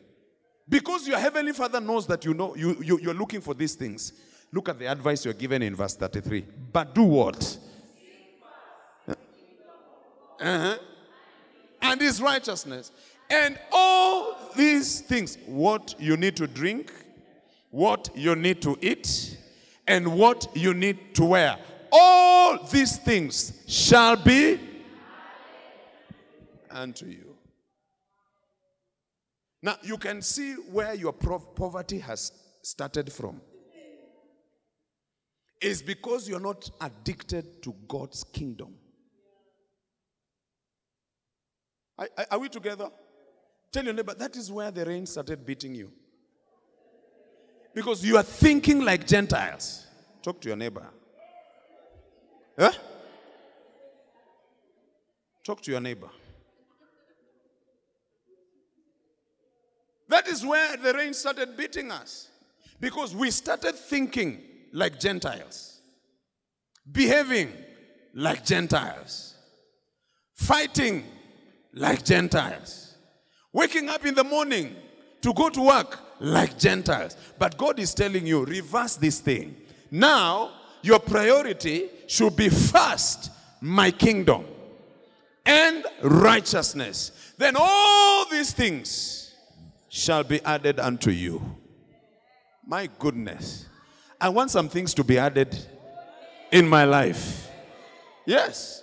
Because 0.69 1.07
your 1.07 1.19
heavenly 1.19 1.53
Father 1.53 1.81
knows 1.81 2.07
that 2.07 2.25
you 2.25 2.33
know 2.33 2.55
you, 2.55 2.77
you, 2.83 2.99
you're 3.01 3.15
looking 3.15 3.41
for 3.41 3.55
these 3.55 3.75
things. 3.75 4.13
Look 4.53 4.69
at 4.69 4.79
the 4.79 4.87
advice 4.87 5.25
you're 5.25 5.35
given 5.35 5.63
in 5.63 5.75
verse 5.75 5.97
33. 5.97 6.47
But 6.73 6.95
do 6.95 7.03
what? 7.03 7.59
Uh-huh. 10.41 10.79
And 11.83 12.01
his 12.01 12.21
righteousness. 12.21 12.93
And 13.31 13.59
all 13.73 14.37
these 14.57 15.01
things, 15.01 15.39
what 15.47 15.95
you 15.99 16.17
need 16.17 16.37
to 16.37 16.47
drink, 16.47 16.93
what 17.75 18.09
you 18.15 18.37
need 18.37 18.63
to 18.63 18.79
eat, 18.81 19.37
and 19.89 20.17
what 20.17 20.47
you 20.55 20.73
need 20.73 21.13
to 21.13 21.25
wear. 21.25 21.59
All 21.91 22.65
these 22.71 22.99
things 22.99 23.65
shall 23.67 24.15
be 24.15 24.61
unto 26.71 27.07
you. 27.07 27.35
Now, 29.61 29.77
you 29.83 29.99
can 29.99 30.23
see 30.23 30.53
where 30.53 30.95
your 30.95 31.13
poverty 31.13 31.99
has 31.99 32.31
started 32.63 33.13
from. 33.13 33.41
It's 35.61 35.83
because 35.83 36.29
you're 36.29 36.39
not 36.39 36.71
addicted 36.81 37.61
to 37.65 37.75
God's 37.89 38.23
kingdom. 38.23 38.75
Are, 41.99 42.09
are- 42.31 42.39
we 42.39 42.49
together? 42.49 42.89
Tell 43.73 43.85
your 43.85 43.95
neighbor, 43.95 44.15
that 44.15 44.37
is 44.37 44.53
where 44.53 44.71
the 44.71 44.85
rain 44.85 45.07
started 45.07 45.45
beating 45.45 45.75
you. 45.75 45.91
Because 47.75 48.05
you 48.05 48.17
are 48.17 48.23
thinking 48.23 48.85
like 48.85 49.07
Gentiles. 49.07 49.87
Talk 50.23 50.41
to 50.43 50.49
your 50.49 50.57
neighbor. 50.57 50.87
Huh? 52.59 52.73
Talk 55.45 55.61
to 55.63 55.71
your 55.71 55.81
neighbor. 55.81 56.09
That 60.09 60.29
is 60.29 60.47
where 60.47 60.77
the 60.77 60.95
rain 60.95 61.13
started 61.13 61.57
beating 61.57 61.91
us. 61.91 62.29
Because 62.81 63.15
we 63.15 63.31
started 63.31 63.75
thinking 63.75 64.41
like 64.73 65.01
Gentiles, 65.01 65.81
behaving 66.91 67.53
like 68.15 68.45
Gentiles, 68.45 69.35
fighting 70.35 71.05
like 71.73 72.05
Gentiles, 72.05 72.95
waking 73.53 73.89
up 73.89 74.05
in 74.05 74.15
the 74.15 74.25
morning 74.25 74.77
to 75.25 75.33
go 75.33 75.49
to 75.49 75.63
work 75.63 75.99
like 76.21 76.59
Gentiles. 76.59 77.17
But 77.39 77.57
God 77.57 77.79
is 77.79 77.95
telling 77.95 78.27
you, 78.27 78.45
reverse 78.45 78.97
this 78.97 79.21
thing. 79.21 79.57
Now, 79.91 80.51
your 80.83 80.99
priority 80.99 81.89
should 82.07 82.37
be 82.37 82.51
first 82.51 83.31
my 83.59 83.91
kingdom 83.91 84.45
and 85.47 85.83
righteousness. 86.03 87.33
Then 87.39 87.55
all 87.59 88.29
these 88.29 88.53
things 88.53 89.35
shall 89.89 90.25
be 90.25 90.43
added 90.45 90.79
unto 90.79 91.11
you. 91.11 91.43
My 92.67 92.91
goodness. 92.99 93.67
I 94.21 94.29
want 94.29 94.51
some 94.51 94.69
things 94.69 94.93
to 94.93 95.05
be 95.05 95.17
added 95.17 95.57
in 96.53 96.69
my 96.69 96.85
life. 96.85 97.49
Yes. 98.27 98.83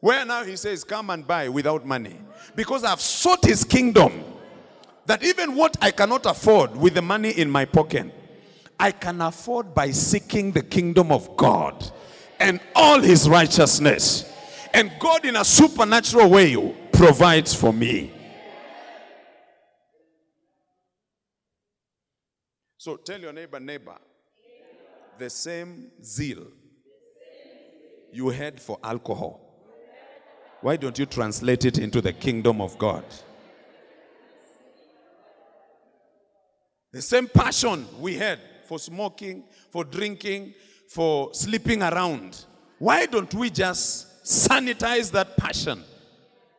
Where 0.00 0.24
now 0.24 0.42
he 0.42 0.56
says, 0.56 0.82
Come 0.82 1.10
and 1.10 1.24
buy 1.24 1.48
without 1.48 1.86
money. 1.86 2.18
Because 2.56 2.82
I've 2.82 3.00
sought 3.00 3.44
his 3.44 3.62
kingdom. 3.62 4.35
That 5.06 5.22
even 5.22 5.54
what 5.54 5.76
I 5.80 5.92
cannot 5.92 6.26
afford 6.26 6.76
with 6.76 6.94
the 6.94 7.02
money 7.02 7.30
in 7.30 7.48
my 7.50 7.64
pocket, 7.64 8.12
I 8.78 8.90
can 8.90 9.20
afford 9.20 9.74
by 9.74 9.90
seeking 9.90 10.52
the 10.52 10.62
kingdom 10.62 11.10
of 11.10 11.36
God 11.36 11.90
and 12.38 12.60
all 12.74 13.00
his 13.00 13.28
righteousness. 13.28 14.32
And 14.74 14.92
God, 14.98 15.24
in 15.24 15.36
a 15.36 15.44
supernatural 15.44 16.28
way, 16.28 16.56
provides 16.92 17.54
for 17.54 17.72
me. 17.72 18.12
So 22.76 22.96
tell 22.96 23.20
your 23.20 23.32
neighbor, 23.32 23.58
neighbor, 23.58 23.96
the 25.18 25.30
same 25.30 25.90
zeal 26.02 26.46
you 28.12 28.28
had 28.28 28.60
for 28.60 28.78
alcohol. 28.84 29.40
Why 30.60 30.76
don't 30.76 30.98
you 30.98 31.06
translate 31.06 31.64
it 31.64 31.78
into 31.78 32.00
the 32.00 32.12
kingdom 32.12 32.60
of 32.60 32.78
God? 32.78 33.04
The 36.96 37.02
same 37.02 37.28
passion 37.28 37.86
we 38.00 38.14
had 38.14 38.38
for 38.64 38.78
smoking, 38.78 39.44
for 39.68 39.84
drinking, 39.84 40.54
for 40.88 41.34
sleeping 41.34 41.82
around. 41.82 42.46
Why 42.78 43.04
don't 43.04 43.34
we 43.34 43.50
just 43.50 44.24
sanitize 44.24 45.10
that 45.10 45.36
passion 45.36 45.84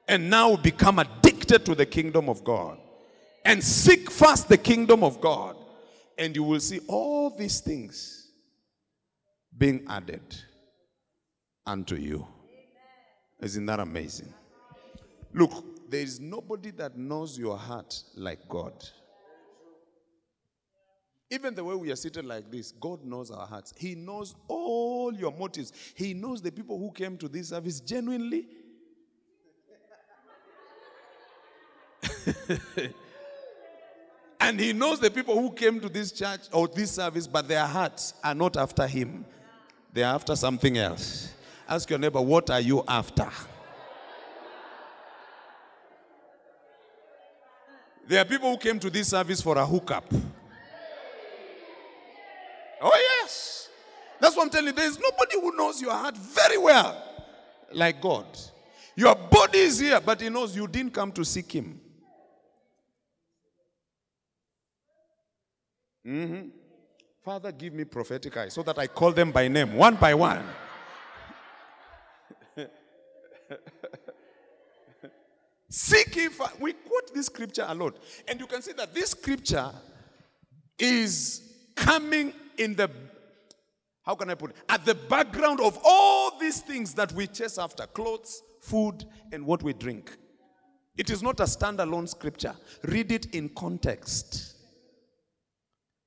and 0.08 0.30
now 0.30 0.56
become 0.56 1.00
addicted 1.00 1.65
to 1.65 1.73
the 1.73 1.88
kingdom 1.88 2.30
of 2.30 2.43
God 2.43 2.78
and 3.45 3.63
seek 3.63 4.12
first 4.12 4.47
the 4.47 4.60
kingdom 4.60 5.04
of 5.04 5.19
God? 5.21 5.56
And 6.19 6.36
you 6.36 6.43
will 6.43 6.60
see 6.60 6.82
all 6.88 7.36
these 7.36 7.60
things 7.60 8.30
being 9.58 9.86
added 9.89 10.21
unto 11.65 11.95
you. 11.95 12.28
Isn't 13.41 13.65
that 13.65 13.80
amazing? 13.80 14.32
Look, 15.34 15.89
there 15.89 16.02
is 16.02 16.19
nobody 16.19 16.69
that 16.78 16.95
knows 16.95 17.39
your 17.39 17.58
heart 17.58 18.04
like 18.15 18.47
God. 18.47 18.88
Even 21.29 21.53
the 21.53 21.63
way 21.63 21.75
we 21.75 21.91
are 21.91 21.95
seated 21.95 22.25
like 22.25 22.49
this, 22.49 22.71
God 22.71 23.03
knows 23.03 23.31
our 23.31 23.45
hearts. 23.45 23.73
He 23.77 23.95
knows 23.95 24.33
all 24.47 25.13
your 25.13 25.33
motives. 25.33 25.73
He 25.93 26.13
knows 26.13 26.41
the 26.41 26.51
people 26.51 26.79
who 26.79 26.89
came 26.91 27.17
to 27.17 27.27
this 27.27 27.49
service 27.49 27.81
genuinely. 27.81 28.47
and 34.39 34.57
He 34.57 34.71
knows 34.71 35.01
the 35.01 35.11
people 35.11 35.35
who 35.35 35.51
came 35.51 35.81
to 35.81 35.89
this 35.89 36.13
church 36.13 36.41
or 36.53 36.69
this 36.69 36.91
service, 36.91 37.27
but 37.27 37.49
their 37.49 37.65
hearts 37.65 38.13
are 38.23 38.35
not 38.35 38.55
after 38.55 38.87
Him. 38.87 39.25
They 39.91 40.03
are 40.03 40.15
after 40.15 40.35
something 40.35 40.77
else. 40.77 41.33
Ask 41.67 41.89
your 41.89 41.99
neighbor, 41.99 42.21
what 42.21 42.49
are 42.49 42.61
you 42.61 42.85
after? 42.87 43.29
There 48.07 48.21
are 48.21 48.25
people 48.25 48.49
who 48.49 48.57
came 48.57 48.79
to 48.79 48.89
this 48.89 49.09
service 49.09 49.41
for 49.41 49.57
a 49.57 49.65
hookup. 49.65 50.05
Oh, 52.81 52.91
yes. 53.21 53.69
That's 54.19 54.35
what 54.35 54.37
I'm 54.47 54.51
telling 54.51 54.67
you. 54.67 54.73
There 54.73 54.88
is 54.88 54.97
nobody 54.97 55.36
who 55.41 55.55
knows 55.57 55.81
your 55.81 55.91
heart 55.91 56.15
very 56.15 56.57
well 56.57 57.03
like 57.73 57.99
God. 58.01 58.25
Your 58.95 59.13
body 59.13 59.60
is 59.60 59.79
here, 59.79 59.99
but 59.99 60.21
He 60.21 60.29
knows 60.29 60.55
you 60.55 60.67
didn't 60.67 60.93
come 60.93 61.12
to 61.12 61.25
seek 61.25 61.51
Him. 61.51 61.81
Mm-hmm. 66.05 66.47
Father, 67.23 67.51
give 67.51 67.73
me 67.73 67.83
prophetic 67.83 68.38
eyes 68.38 68.53
so 68.53 68.63
that 68.63 68.79
I 68.79 68.88
call 68.88 69.12
them 69.12 69.33
by 69.33 69.49
name, 69.49 69.73
one 69.75 69.95
by 69.97 70.13
one. 70.13 70.45
Seek 75.69 76.31
fi- 76.31 76.53
We 76.62 76.71
quote 76.71 77.13
this 77.13 77.25
scripture 77.25 77.65
a 77.67 77.75
lot. 77.75 77.97
And 78.29 78.39
you 78.39 78.47
can 78.47 78.62
see 78.62 78.71
that 78.71 78.95
this 78.95 79.12
scripture 79.12 79.69
is 80.79 81.41
coming 81.75 82.31
in 82.57 82.75
the, 82.75 82.89
how 84.07 84.15
can 84.15 84.29
I 84.29 84.35
put 84.35 84.51
it? 84.51 84.55
At 84.69 84.85
the 84.85 84.95
background 84.95 85.59
of 85.59 85.77
all 85.83 86.39
these 86.39 86.61
things 86.61 86.93
that 86.93 87.11
we 87.11 87.27
chase 87.27 87.57
after 87.57 87.85
clothes, 87.87 88.41
food, 88.61 89.03
and 89.33 89.45
what 89.45 89.61
we 89.61 89.73
drink. 89.73 90.15
It 90.97 91.09
is 91.09 91.21
not 91.21 91.41
a 91.41 91.43
standalone 91.43 92.07
scripture. 92.07 92.55
Read 92.83 93.11
it 93.11 93.35
in 93.35 93.49
context. 93.49 94.55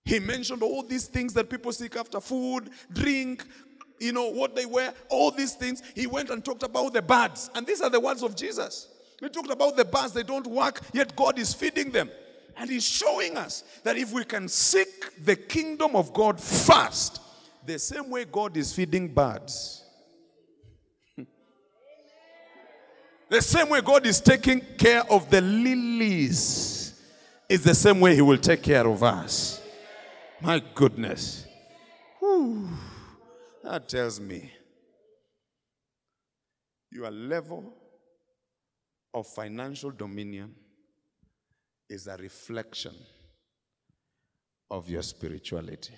He 0.06 0.18
mentioned 0.18 0.62
all 0.62 0.82
these 0.82 1.08
things 1.08 1.34
that 1.34 1.50
people 1.50 1.72
seek 1.72 1.94
after 1.94 2.20
food, 2.20 2.70
drink, 2.90 3.44
you 4.00 4.12
know, 4.12 4.30
what 4.30 4.56
they 4.56 4.64
wear, 4.64 4.94
all 5.10 5.30
these 5.30 5.52
things. 5.52 5.82
He 5.94 6.06
went 6.06 6.30
and 6.30 6.42
talked 6.42 6.62
about 6.62 6.94
the 6.94 7.02
birds. 7.02 7.50
And 7.54 7.66
these 7.66 7.82
are 7.82 7.90
the 7.90 8.00
words 8.00 8.22
of 8.22 8.34
Jesus. 8.34 8.88
He 9.20 9.28
talked 9.28 9.50
about 9.50 9.76
the 9.76 9.84
birds, 9.84 10.14
they 10.14 10.22
don't 10.22 10.46
work, 10.46 10.80
yet 10.94 11.14
God 11.14 11.38
is 11.38 11.52
feeding 11.52 11.90
them. 11.90 12.10
And 12.56 12.70
He's 12.70 12.84
showing 12.84 13.36
us 13.36 13.62
that 13.84 13.98
if 13.98 14.10
we 14.10 14.24
can 14.24 14.48
seek 14.48 15.22
the 15.22 15.36
kingdom 15.36 15.94
of 15.94 16.14
God 16.14 16.40
first, 16.40 17.20
the 17.72 17.78
same 17.78 18.10
way 18.10 18.24
God 18.24 18.56
is 18.56 18.72
feeding 18.72 19.06
birds, 19.06 19.84
the 23.28 23.40
same 23.40 23.68
way 23.68 23.80
God 23.80 24.04
is 24.06 24.20
taking 24.20 24.60
care 24.76 25.02
of 25.10 25.30
the 25.30 25.40
lilies, 25.40 27.00
is 27.48 27.62
the 27.62 27.74
same 27.74 28.00
way 28.00 28.16
He 28.16 28.22
will 28.22 28.38
take 28.38 28.62
care 28.62 28.86
of 28.86 29.02
us. 29.04 29.62
My 30.40 30.60
goodness. 30.74 31.46
Whew. 32.18 32.68
That 33.62 33.88
tells 33.88 34.18
me 34.18 34.50
your 36.90 37.10
level 37.10 37.72
of 39.14 39.28
financial 39.28 39.92
dominion 39.92 40.54
is 41.88 42.08
a 42.08 42.16
reflection 42.16 42.94
of 44.70 44.88
your 44.88 45.02
spirituality. 45.02 45.94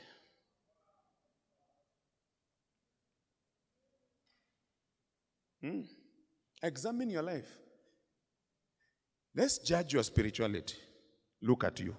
Hmm. 5.62 5.82
Examine 6.62 7.10
your 7.10 7.22
life. 7.22 7.58
Let's 9.34 9.58
judge 9.58 9.94
your 9.94 10.02
spirituality. 10.02 10.76
Look 11.40 11.64
at 11.64 11.80
you. 11.80 11.96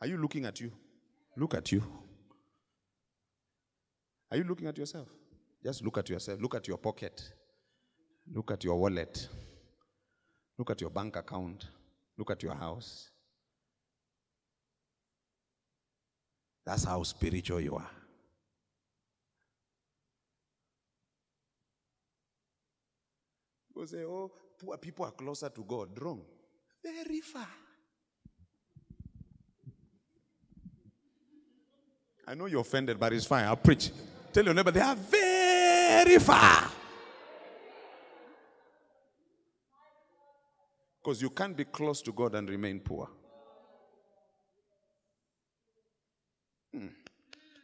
Are 0.00 0.06
you 0.06 0.18
looking 0.18 0.44
at 0.44 0.60
you? 0.60 0.70
Look 1.36 1.54
at 1.54 1.72
you. 1.72 1.82
Are 4.30 4.36
you 4.36 4.44
looking 4.44 4.66
at 4.66 4.76
yourself? 4.76 5.08
Just 5.64 5.82
look 5.82 5.98
at 5.98 6.08
yourself. 6.08 6.40
Look 6.40 6.54
at 6.54 6.68
your 6.68 6.78
pocket. 6.78 7.32
Look 8.32 8.50
at 8.50 8.64
your 8.64 8.76
wallet. 8.76 9.28
Look 10.58 10.70
at 10.70 10.80
your 10.80 10.90
bank 10.90 11.16
account. 11.16 11.66
Look 12.18 12.30
at 12.30 12.42
your 12.42 12.54
house. 12.54 13.10
That's 16.64 16.84
how 16.84 17.02
spiritual 17.04 17.60
you 17.60 17.76
are. 17.76 17.90
People 23.76 23.88
say, 23.88 24.04
oh, 24.04 24.30
poor 24.58 24.78
people 24.78 25.04
are 25.04 25.10
closer 25.10 25.50
to 25.50 25.62
God. 25.62 25.90
Wrong. 26.00 26.22
Very 26.82 27.20
far. 27.20 27.46
I 32.26 32.34
know 32.34 32.46
you're 32.46 32.62
offended, 32.62 32.98
but 32.98 33.12
it's 33.12 33.26
fine. 33.26 33.44
I'll 33.44 33.56
preach. 33.56 33.90
Tell 34.32 34.46
your 34.46 34.54
neighbor, 34.54 34.70
they 34.70 34.80
are 34.80 34.96
very 34.96 36.18
far. 36.18 36.70
Because 41.02 41.20
you 41.20 41.28
can't 41.28 41.54
be 41.54 41.64
close 41.64 42.00
to 42.00 42.12
God 42.12 42.34
and 42.34 42.48
remain 42.48 42.80
poor. 42.80 43.10
Hmm. 46.72 46.86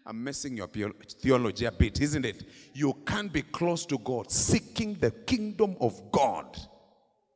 I'm 0.05 0.23
messing 0.23 0.57
your 0.57 0.67
theology 0.67 1.65
a 1.65 1.71
bit, 1.71 2.01
isn't 2.01 2.25
it? 2.25 2.45
You 2.75 2.93
can't 3.07 3.33
be 3.33 3.43
close 3.43 3.87
to 3.87 3.99
God, 3.99 4.31
seeking 4.31 4.95
the 4.95 5.11
kingdom 5.11 5.77
of 5.81 6.11
God 6.11 6.59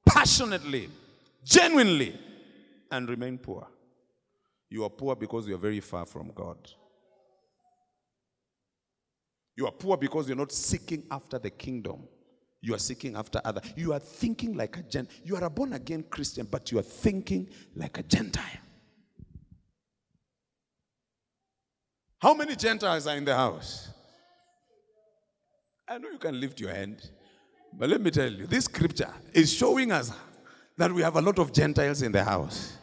passionately, 0.05 0.89
genuinely, 1.45 2.19
and 2.91 3.09
remain 3.09 3.39
poor. 3.39 3.69
You 4.69 4.83
are 4.85 4.91
poor 4.91 5.15
because 5.15 5.47
you're 5.47 5.59
very 5.59 5.81
far 5.81 6.07
from 6.07 6.33
God. 6.35 6.59
You 9.57 9.67
are 9.67 9.73
poor 9.73 9.97
because 9.97 10.27
you're 10.27 10.37
not 10.37 10.53
seeking 10.53 11.05
after 11.11 11.39
the 11.39 11.51
kingdom. 11.51 12.03
You 12.61 12.75
are 12.75 12.79
seeking 12.79 13.15
after 13.15 13.41
other. 13.45 13.61
You 13.77 13.93
are 13.93 14.01
thinking 14.01 14.57
like 14.57 14.77
a 14.77 14.83
gent. 14.83 15.09
You 15.25 15.37
are 15.37 15.45
a 15.45 15.51
born 15.51 15.75
again 15.75 16.05
Christian, 16.11 16.49
but 16.51 16.73
you 16.73 16.79
are 16.81 16.83
thinking 16.83 17.49
like 17.77 17.99
a 17.99 18.03
Gentile. 18.03 18.43
How 22.27 22.35
many 22.35 22.57
Gentiles 22.57 23.07
are 23.07 23.17
in 23.17 23.25
the 23.25 23.37
house? 23.37 23.89
I 25.87 25.97
know 25.97 26.11
you 26.11 26.19
can 26.19 26.41
lift 26.41 26.59
your 26.59 26.75
hand, 26.75 27.09
but 27.73 27.89
let 27.89 28.01
me 28.01 28.11
tell 28.11 28.29
you, 28.29 28.49
this 28.49 28.65
scripture 28.65 29.15
is 29.33 29.53
showing 29.53 29.93
us 29.93 30.11
that 30.77 30.91
we 30.91 31.03
have 31.03 31.15
a 31.15 31.21
lot 31.21 31.39
of 31.39 31.53
Gentiles 31.53 32.03
in 32.03 32.11
the 32.11 32.25
house. 32.25 32.77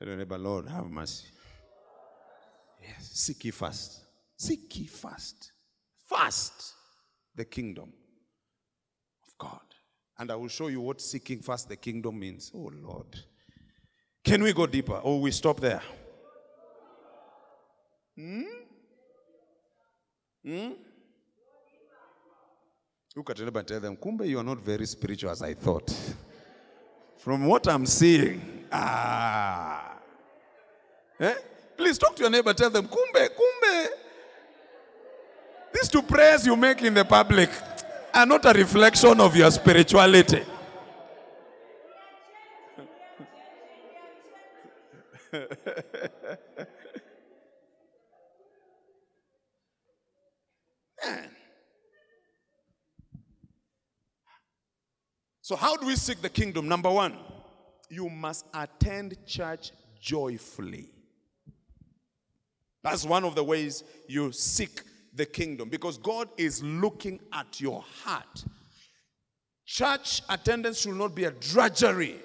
Tell 0.00 0.08
your 0.08 0.16
neighbor, 0.16 0.36
Lord, 0.36 0.68
have 0.68 0.90
mercy. 0.90 1.28
Yes, 2.82 3.08
seek 3.12 3.44
ye 3.44 3.52
first. 3.52 4.00
Seek 4.36 4.76
ye 4.76 4.86
first. 4.88 5.52
First 6.08 6.74
the 7.36 7.44
kingdom 7.44 7.92
of 9.22 9.38
God. 9.38 9.60
And 10.18 10.32
I 10.32 10.34
will 10.34 10.48
show 10.48 10.66
you 10.66 10.80
what 10.80 11.00
seeking 11.00 11.40
first 11.40 11.68
the 11.68 11.76
kingdom 11.76 12.18
means. 12.18 12.50
Oh 12.52 12.72
Lord. 12.82 13.16
Can 14.24 14.42
we 14.42 14.52
go 14.52 14.66
deeper? 14.66 14.94
Or 14.94 15.20
we 15.20 15.30
stop 15.30 15.60
there? 15.60 15.82
Hmm? 18.16 18.42
Hmm? 20.44 20.70
Look 23.14 23.30
at 23.30 23.40
and 23.40 23.66
tell 23.68 23.80
them, 23.80 23.96
Kumbe, 23.96 24.26
you 24.26 24.38
are 24.38 24.44
not 24.44 24.58
very 24.58 24.86
spiritual 24.86 25.30
as 25.30 25.42
I 25.42 25.54
thought. 25.54 25.94
From 27.18 27.46
what 27.46 27.68
I'm 27.68 27.84
seeing, 27.84 28.64
ah. 28.72 29.98
Eh? 31.20 31.34
Please 31.76 31.98
talk 31.98 32.16
to 32.16 32.22
your 32.22 32.30
neighbor, 32.30 32.54
tell 32.54 32.70
them, 32.70 32.88
Kumbe, 32.88 33.28
Kumbe. 33.28 33.86
These 35.74 35.88
two 35.88 36.02
prayers 36.02 36.46
you 36.46 36.56
make 36.56 36.82
in 36.82 36.94
the 36.94 37.04
public 37.04 37.50
are 38.14 38.26
not 38.26 38.44
a 38.46 38.52
reflection 38.52 39.20
of 39.20 39.36
your 39.36 39.50
spirituality. 39.50 40.42
Man. 45.32 45.46
So, 55.44 55.56
how 55.56 55.76
do 55.76 55.86
we 55.86 55.96
seek 55.96 56.22
the 56.22 56.28
kingdom? 56.28 56.68
Number 56.68 56.90
one, 56.90 57.18
you 57.90 58.08
must 58.08 58.46
attend 58.54 59.16
church 59.26 59.72
joyfully. 60.00 60.88
That's 62.82 63.04
one 63.04 63.24
of 63.24 63.34
the 63.34 63.44
ways 63.44 63.84
you 64.08 64.32
seek 64.32 64.82
the 65.14 65.26
kingdom 65.26 65.68
because 65.68 65.98
God 65.98 66.28
is 66.36 66.62
looking 66.62 67.20
at 67.32 67.60
your 67.60 67.84
heart. 68.02 68.44
Church 69.66 70.22
attendance 70.28 70.80
should 70.80 70.94
not 70.94 71.14
be 71.14 71.24
a 71.24 71.32
drudgery. 71.32 72.20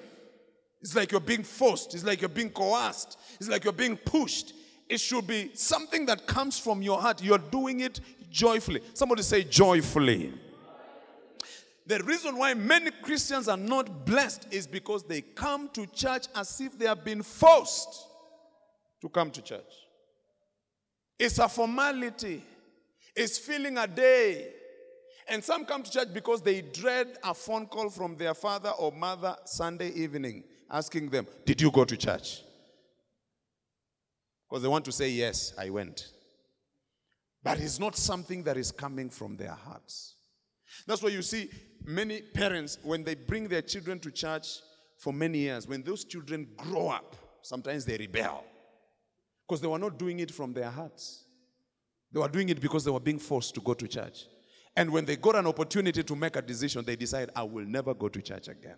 It's 0.80 0.94
like 0.94 1.10
you're 1.10 1.20
being 1.20 1.42
forced, 1.42 1.94
it's 1.94 2.04
like 2.04 2.20
you're 2.20 2.28
being 2.28 2.50
coerced, 2.50 3.18
it's 3.40 3.48
like 3.48 3.64
you're 3.64 3.72
being 3.72 3.96
pushed. 3.96 4.54
It 4.88 5.00
should 5.00 5.26
be 5.26 5.50
something 5.54 6.06
that 6.06 6.26
comes 6.26 6.58
from 6.58 6.80
your 6.80 7.00
heart. 7.00 7.22
You're 7.22 7.36
doing 7.36 7.80
it 7.80 8.00
joyfully. 8.30 8.80
Somebody 8.94 9.22
say 9.22 9.44
joyfully. 9.44 10.32
The 11.86 12.02
reason 12.04 12.36
why 12.38 12.54
many 12.54 12.90
Christians 13.02 13.48
are 13.48 13.56
not 13.56 14.06
blessed 14.06 14.48
is 14.50 14.66
because 14.66 15.02
they 15.04 15.20
come 15.20 15.68
to 15.70 15.86
church 15.86 16.26
as 16.34 16.60
if 16.60 16.78
they 16.78 16.86
have 16.86 17.04
been 17.04 17.22
forced 17.22 18.06
to 19.00 19.08
come 19.08 19.30
to 19.30 19.42
church. 19.42 19.62
It's 21.18 21.38
a 21.38 21.48
formality, 21.48 22.44
it's 23.14 23.38
filling 23.38 23.78
a 23.78 23.86
day. 23.86 24.52
And 25.30 25.44
some 25.44 25.66
come 25.66 25.82
to 25.82 25.90
church 25.90 26.08
because 26.14 26.40
they 26.40 26.62
dread 26.62 27.18
a 27.22 27.34
phone 27.34 27.66
call 27.66 27.90
from 27.90 28.16
their 28.16 28.32
father 28.32 28.70
or 28.70 28.90
mother 28.92 29.36
Sunday 29.44 29.90
evening 29.90 30.44
asking 30.70 31.10
them, 31.10 31.26
Did 31.44 31.60
you 31.60 31.70
go 31.70 31.84
to 31.84 31.96
church? 31.96 32.42
Because 34.48 34.62
they 34.62 34.68
want 34.68 34.84
to 34.86 34.92
say, 34.92 35.08
Yes, 35.10 35.52
I 35.58 35.70
went. 35.70 36.08
But 37.42 37.60
it's 37.60 37.78
not 37.78 37.96
something 37.96 38.42
that 38.44 38.56
is 38.56 38.72
coming 38.72 39.10
from 39.10 39.36
their 39.36 39.52
hearts. 39.52 40.16
That's 40.86 41.02
why 41.02 41.10
you 41.10 41.22
see 41.22 41.50
many 41.84 42.20
parents, 42.20 42.78
when 42.82 43.04
they 43.04 43.14
bring 43.14 43.48
their 43.48 43.62
children 43.62 43.98
to 44.00 44.10
church, 44.10 44.58
for 44.98 45.12
many 45.12 45.38
years, 45.38 45.66
when 45.66 45.82
those 45.82 46.04
children 46.04 46.48
grow 46.56 46.88
up, 46.88 47.14
sometimes 47.42 47.84
they 47.84 47.96
rebel 47.96 48.44
because 49.46 49.60
they 49.60 49.68
were 49.68 49.78
not 49.78 49.98
doing 49.98 50.18
it 50.18 50.30
from 50.30 50.52
their 50.52 50.70
hearts. 50.70 51.24
They 52.12 52.20
were 52.20 52.28
doing 52.28 52.48
it 52.48 52.60
because 52.60 52.84
they 52.84 52.90
were 52.90 53.00
being 53.00 53.18
forced 53.18 53.54
to 53.54 53.60
go 53.60 53.74
to 53.74 53.86
church. 53.86 54.24
And 54.76 54.90
when 54.90 55.04
they 55.04 55.16
got 55.16 55.36
an 55.36 55.46
opportunity 55.46 56.02
to 56.02 56.16
make 56.16 56.36
a 56.36 56.42
decision, 56.42 56.84
they 56.84 56.96
decide, 56.96 57.30
I 57.34 57.42
will 57.44 57.64
never 57.64 57.94
go 57.94 58.08
to 58.08 58.20
church 58.20 58.48
again. 58.48 58.76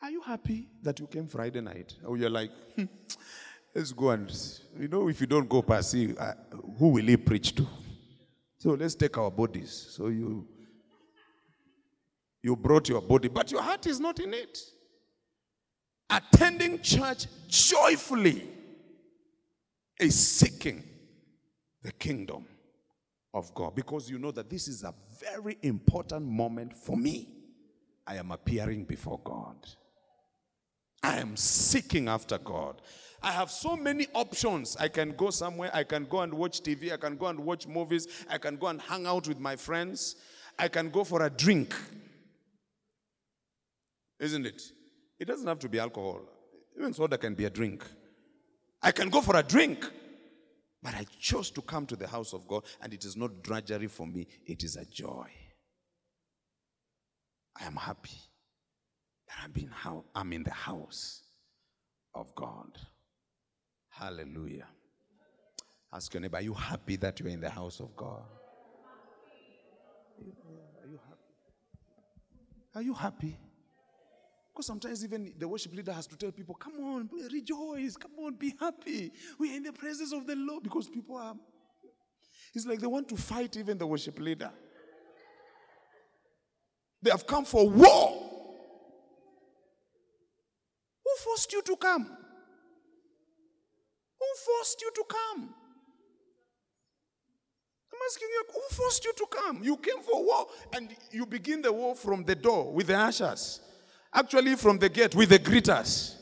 Are 0.00 0.10
you 0.10 0.20
happy 0.20 0.68
that 0.82 1.00
you 1.00 1.06
came 1.06 1.26
Friday 1.26 1.60
night? 1.60 1.94
Or 2.04 2.16
you're 2.16 2.30
like, 2.30 2.50
hmm, 2.76 2.84
let's 3.74 3.92
go 3.92 4.10
and, 4.10 4.30
you 4.78 4.88
know, 4.88 5.08
if 5.08 5.20
you 5.20 5.26
don't 5.26 5.48
go 5.48 5.60
past, 5.62 5.90
see, 5.90 6.16
uh, 6.16 6.34
who 6.78 6.88
will 6.88 7.06
he 7.06 7.16
preach 7.16 7.54
to? 7.56 7.66
So 8.58 8.70
let's 8.70 8.94
take 8.94 9.16
our 9.18 9.30
bodies. 9.30 9.88
So 9.90 10.08
you, 10.08 10.46
you 12.42 12.56
brought 12.56 12.88
your 12.88 13.00
body, 13.00 13.28
but 13.28 13.50
your 13.50 13.62
heart 13.62 13.86
is 13.86 13.98
not 13.98 14.20
in 14.20 14.34
it. 14.34 14.58
Attending 16.10 16.80
church 16.80 17.26
joyfully 17.48 18.48
is 20.00 20.18
seeking 20.18 20.82
the 21.82 21.92
kingdom 21.92 22.46
of 23.34 23.52
God 23.54 23.74
because 23.74 24.08
you 24.10 24.18
know 24.18 24.30
that 24.30 24.48
this 24.48 24.68
is 24.68 24.84
a 24.84 24.94
very 25.20 25.58
important 25.62 26.26
moment 26.26 26.76
for 26.76 26.96
me. 26.96 27.28
I 28.06 28.16
am 28.16 28.30
appearing 28.32 28.84
before 28.84 29.20
God. 29.22 29.56
I 31.02 31.18
am 31.18 31.36
seeking 31.36 32.08
after 32.08 32.38
God. 32.38 32.80
I 33.22 33.32
have 33.32 33.50
so 33.50 33.76
many 33.76 34.06
options. 34.14 34.76
I 34.76 34.88
can 34.88 35.12
go 35.12 35.30
somewhere, 35.30 35.70
I 35.74 35.84
can 35.84 36.04
go 36.04 36.20
and 36.20 36.32
watch 36.32 36.62
TV, 36.62 36.92
I 36.92 36.96
can 36.96 37.16
go 37.16 37.26
and 37.26 37.40
watch 37.40 37.66
movies, 37.66 38.06
I 38.28 38.38
can 38.38 38.56
go 38.56 38.68
and 38.68 38.80
hang 38.80 39.06
out 39.06 39.26
with 39.26 39.40
my 39.40 39.56
friends, 39.56 40.16
I 40.58 40.68
can 40.68 40.90
go 40.90 41.04
for 41.04 41.22
a 41.22 41.30
drink. 41.30 41.74
Isn't 44.20 44.46
it? 44.46 44.62
It 45.18 45.26
doesn't 45.26 45.46
have 45.46 45.58
to 45.60 45.68
be 45.68 45.78
alcohol. 45.78 46.20
Even 46.78 46.92
soda 46.92 47.18
can 47.18 47.34
be 47.34 47.44
a 47.44 47.50
drink. 47.50 47.84
I 48.82 48.92
can 48.92 49.08
go 49.08 49.20
for 49.20 49.36
a 49.36 49.42
drink. 49.42 49.88
But 50.80 50.94
I 50.94 51.06
chose 51.18 51.50
to 51.52 51.62
come 51.62 51.86
to 51.86 51.96
the 51.96 52.06
house 52.06 52.32
of 52.32 52.46
God, 52.46 52.62
and 52.80 52.94
it 52.94 53.04
is 53.04 53.16
not 53.16 53.42
drudgery 53.42 53.88
for 53.88 54.06
me, 54.06 54.28
it 54.46 54.62
is 54.62 54.76
a 54.76 54.84
joy. 54.84 55.26
I 57.60 57.64
am 57.64 57.74
happy 57.74 58.27
that 59.28 59.36
I'm 59.44 59.52
in, 59.56 59.68
how, 59.68 60.04
I'm 60.14 60.32
in 60.32 60.42
the 60.42 60.52
house 60.52 61.22
of 62.14 62.34
God. 62.34 62.78
Hallelujah. 63.88 64.66
Ask 65.92 66.12
your 66.12 66.20
neighbor, 66.20 66.36
are 66.36 66.42
you 66.42 66.54
happy 66.54 66.96
that 66.96 67.18
you're 67.20 67.28
in 67.28 67.40
the 67.40 67.50
house 67.50 67.80
of 67.80 67.96
God? 67.96 68.22
Are 70.18 70.88
you 70.88 71.00
happy? 71.08 71.18
Are 72.74 72.82
you 72.82 72.94
happy? 72.94 73.36
Because 74.52 74.66
sometimes 74.66 75.04
even 75.04 75.32
the 75.38 75.46
worship 75.46 75.72
leader 75.72 75.92
has 75.92 76.06
to 76.08 76.16
tell 76.16 76.32
people, 76.32 76.54
come 76.54 76.74
on, 76.80 77.08
rejoice, 77.32 77.96
come 77.96 78.10
on, 78.18 78.34
be 78.34 78.54
happy. 78.58 79.12
We 79.38 79.52
are 79.52 79.56
in 79.56 79.62
the 79.62 79.72
presence 79.72 80.12
of 80.12 80.26
the 80.26 80.34
Lord 80.34 80.64
because 80.64 80.88
people 80.88 81.16
are. 81.16 81.34
It's 82.54 82.66
like 82.66 82.80
they 82.80 82.86
want 82.86 83.08
to 83.10 83.16
fight 83.16 83.56
even 83.56 83.78
the 83.78 83.86
worship 83.86 84.18
leader. 84.18 84.50
They 87.00 87.10
have 87.10 87.26
come 87.26 87.44
for 87.44 87.68
war. 87.68 88.28
Who 91.04 91.10
forced 91.38 91.52
you 91.52 91.62
to 91.62 91.76
come? 91.76 92.04
Who 94.18 94.26
forced 94.44 94.80
you 94.80 94.90
to 94.92 95.04
come? 95.08 95.54
I'm 97.92 97.98
asking 98.06 98.28
you, 98.28 98.44
who 98.52 98.74
forced 98.74 99.04
you 99.04 99.12
to 99.16 99.26
come? 99.30 99.62
You 99.62 99.76
came 99.76 100.02
for 100.02 100.24
war 100.24 100.46
and 100.74 100.90
you 101.12 101.26
begin 101.26 101.62
the 101.62 101.72
war 101.72 101.94
from 101.94 102.24
the 102.24 102.34
door 102.34 102.72
with 102.72 102.88
the 102.88 102.98
ushers. 102.98 103.60
Actually, 104.12 104.56
from 104.56 104.78
the 104.78 104.88
gate 104.88 105.14
with 105.14 105.28
the 105.28 105.38
greeters. 105.38 106.16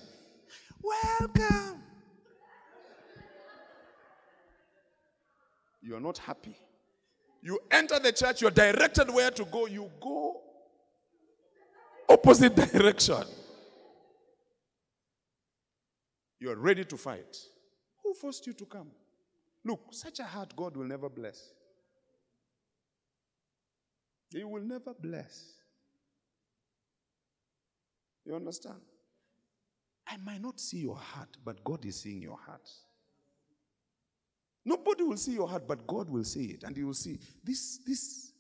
Welcome. 0.83 1.81
You 5.81 5.97
are 5.97 6.01
not 6.01 6.19
happy. 6.19 6.57
You 7.43 7.59
enter 7.71 7.99
the 8.01 8.13
church, 8.13 8.43
you're 8.43 8.51
directed 8.51 9.09
where 9.11 9.31
to 9.31 9.45
go. 9.47 9.67
You 9.67 9.91
go 9.99 10.43
opposite 12.09 12.55
direction. 12.73 13.25
You're 16.47 16.55
ready 16.55 16.85
to 16.85 16.97
fight. 16.97 17.37
Who 18.05 18.15
forced 18.15 18.47
you 18.47 18.53
to 18.53 18.67
come? 18.67 18.87
Look, 19.65 19.81
such 19.91 20.21
a 20.21 20.23
heart 20.23 20.55
God 20.55 20.77
will 20.77 20.85
never 20.85 21.09
bless. 21.09 21.51
He 24.33 24.45
will 24.45 24.63
never 24.63 24.95
bless. 24.95 25.55
You 28.25 28.37
understand? 28.37 28.79
I 30.07 30.19
might 30.19 30.41
not 30.41 30.61
see 30.61 30.77
your 30.79 30.95
heart, 30.95 31.37
but 31.45 31.65
God 31.65 31.85
is 31.85 32.01
seeing 32.01 32.23
your 32.23 32.39
heart. 32.39 32.71
Nobody 34.65 35.03
will 35.03 35.17
see 35.17 35.33
your 35.33 35.49
heart, 35.49 35.67
but 35.67 35.85
God 35.85 36.09
will 36.09 36.23
see 36.23 36.45
it. 36.45 36.63
And 36.63 36.77
He 36.77 36.85
will 36.85 36.95
see 36.95 37.19
this, 37.43 37.81
this, 37.85 38.31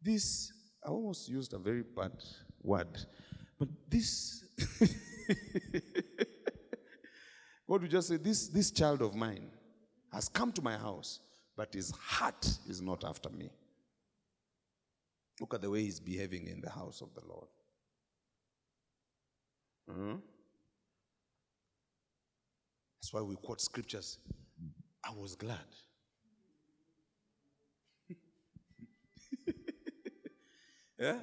this. 0.00 0.50
I 0.82 0.88
almost 0.88 1.28
used 1.28 1.52
a 1.52 1.58
very 1.58 1.82
bad 1.82 2.12
word, 2.62 2.98
but 3.58 3.68
this. 3.90 4.42
God 7.70 7.82
will 7.82 7.88
just 7.88 8.08
say, 8.08 8.16
this, 8.16 8.48
this 8.48 8.72
child 8.72 9.00
of 9.00 9.14
mine 9.14 9.48
has 10.12 10.28
come 10.28 10.50
to 10.50 10.60
my 10.60 10.76
house, 10.76 11.20
but 11.56 11.72
his 11.72 11.92
heart 11.92 12.44
is 12.68 12.82
not 12.82 13.04
after 13.04 13.30
me. 13.30 13.48
Look 15.40 15.54
at 15.54 15.62
the 15.62 15.70
way 15.70 15.82
he's 15.82 16.00
behaving 16.00 16.48
in 16.48 16.60
the 16.60 16.68
house 16.68 17.00
of 17.00 17.14
the 17.14 17.20
Lord. 17.28 17.46
Hmm? 19.88 20.16
That's 23.00 23.12
why 23.12 23.20
we 23.20 23.36
quote 23.36 23.60
scriptures. 23.60 24.18
I 25.04 25.12
was 25.12 25.36
glad. 25.36 25.58
yeah? 30.98 31.18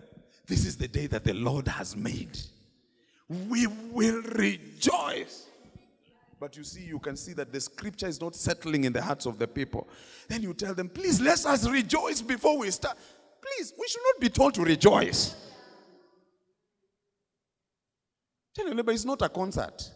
This 0.48 0.66
is 0.66 0.78
the 0.78 0.88
day 0.88 1.08
that 1.08 1.26
the 1.26 1.34
Lord 1.34 1.68
has 1.68 1.98
made. 1.98 2.40
We 3.28 3.68
will 3.68 4.22
rejoice. 4.22 5.48
But 6.40 6.56
you 6.56 6.64
see, 6.64 6.84
you 6.84 7.00
can 7.00 7.18
see 7.18 7.34
that 7.34 7.52
the 7.52 7.60
scripture 7.60 8.08
is 8.08 8.22
not 8.22 8.36
settling 8.36 8.84
in 8.84 8.94
the 8.94 9.02
hearts 9.02 9.26
of 9.26 9.40
the 9.40 9.48
people. 9.48 9.90
Then 10.28 10.44
you 10.44 10.54
tell 10.54 10.76
them, 10.76 10.88
please 10.88 11.20
let 11.20 11.44
us 11.46 11.68
rejoice 11.68 12.22
before 12.22 12.60
we 12.60 12.70
start. 12.70 12.98
Please, 13.42 13.74
we 13.78 13.88
should 13.88 14.04
not 14.14 14.22
be 14.22 14.30
told 14.30 14.54
to 14.56 14.64
rejoice. 14.64 15.36
Tell 18.54 18.66
your 18.66 18.76
neighbor, 18.76 18.92
it's 18.92 19.06
not 19.06 19.22
a 19.22 19.30
concert. 19.30 19.92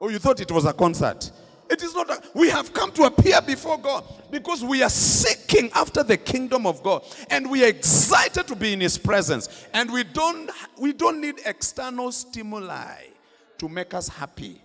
Oh, 0.00 0.08
you 0.08 0.18
thought 0.18 0.40
it 0.40 0.50
was 0.50 0.64
a 0.64 0.72
concert. 0.72 1.30
It 1.70 1.82
is 1.82 1.94
not. 1.94 2.10
A, 2.10 2.20
we 2.34 2.48
have 2.50 2.72
come 2.72 2.92
to 2.92 3.04
appear 3.04 3.40
before 3.42 3.78
God 3.78 4.04
because 4.30 4.62
we 4.62 4.82
are 4.82 4.90
seeking 4.90 5.70
after 5.74 6.02
the 6.02 6.16
kingdom 6.16 6.66
of 6.66 6.82
God 6.82 7.04
and 7.30 7.50
we 7.50 7.64
are 7.64 7.68
excited 7.68 8.46
to 8.46 8.54
be 8.54 8.72
in 8.72 8.80
His 8.80 8.98
presence. 8.98 9.66
And 9.72 9.92
we 9.92 10.04
don't, 10.04 10.50
we 10.78 10.92
don't 10.92 11.20
need 11.20 11.40
external 11.44 12.12
stimuli 12.12 13.15
to 13.58 13.68
make 13.68 13.94
us 13.94 14.08
happy. 14.08 14.60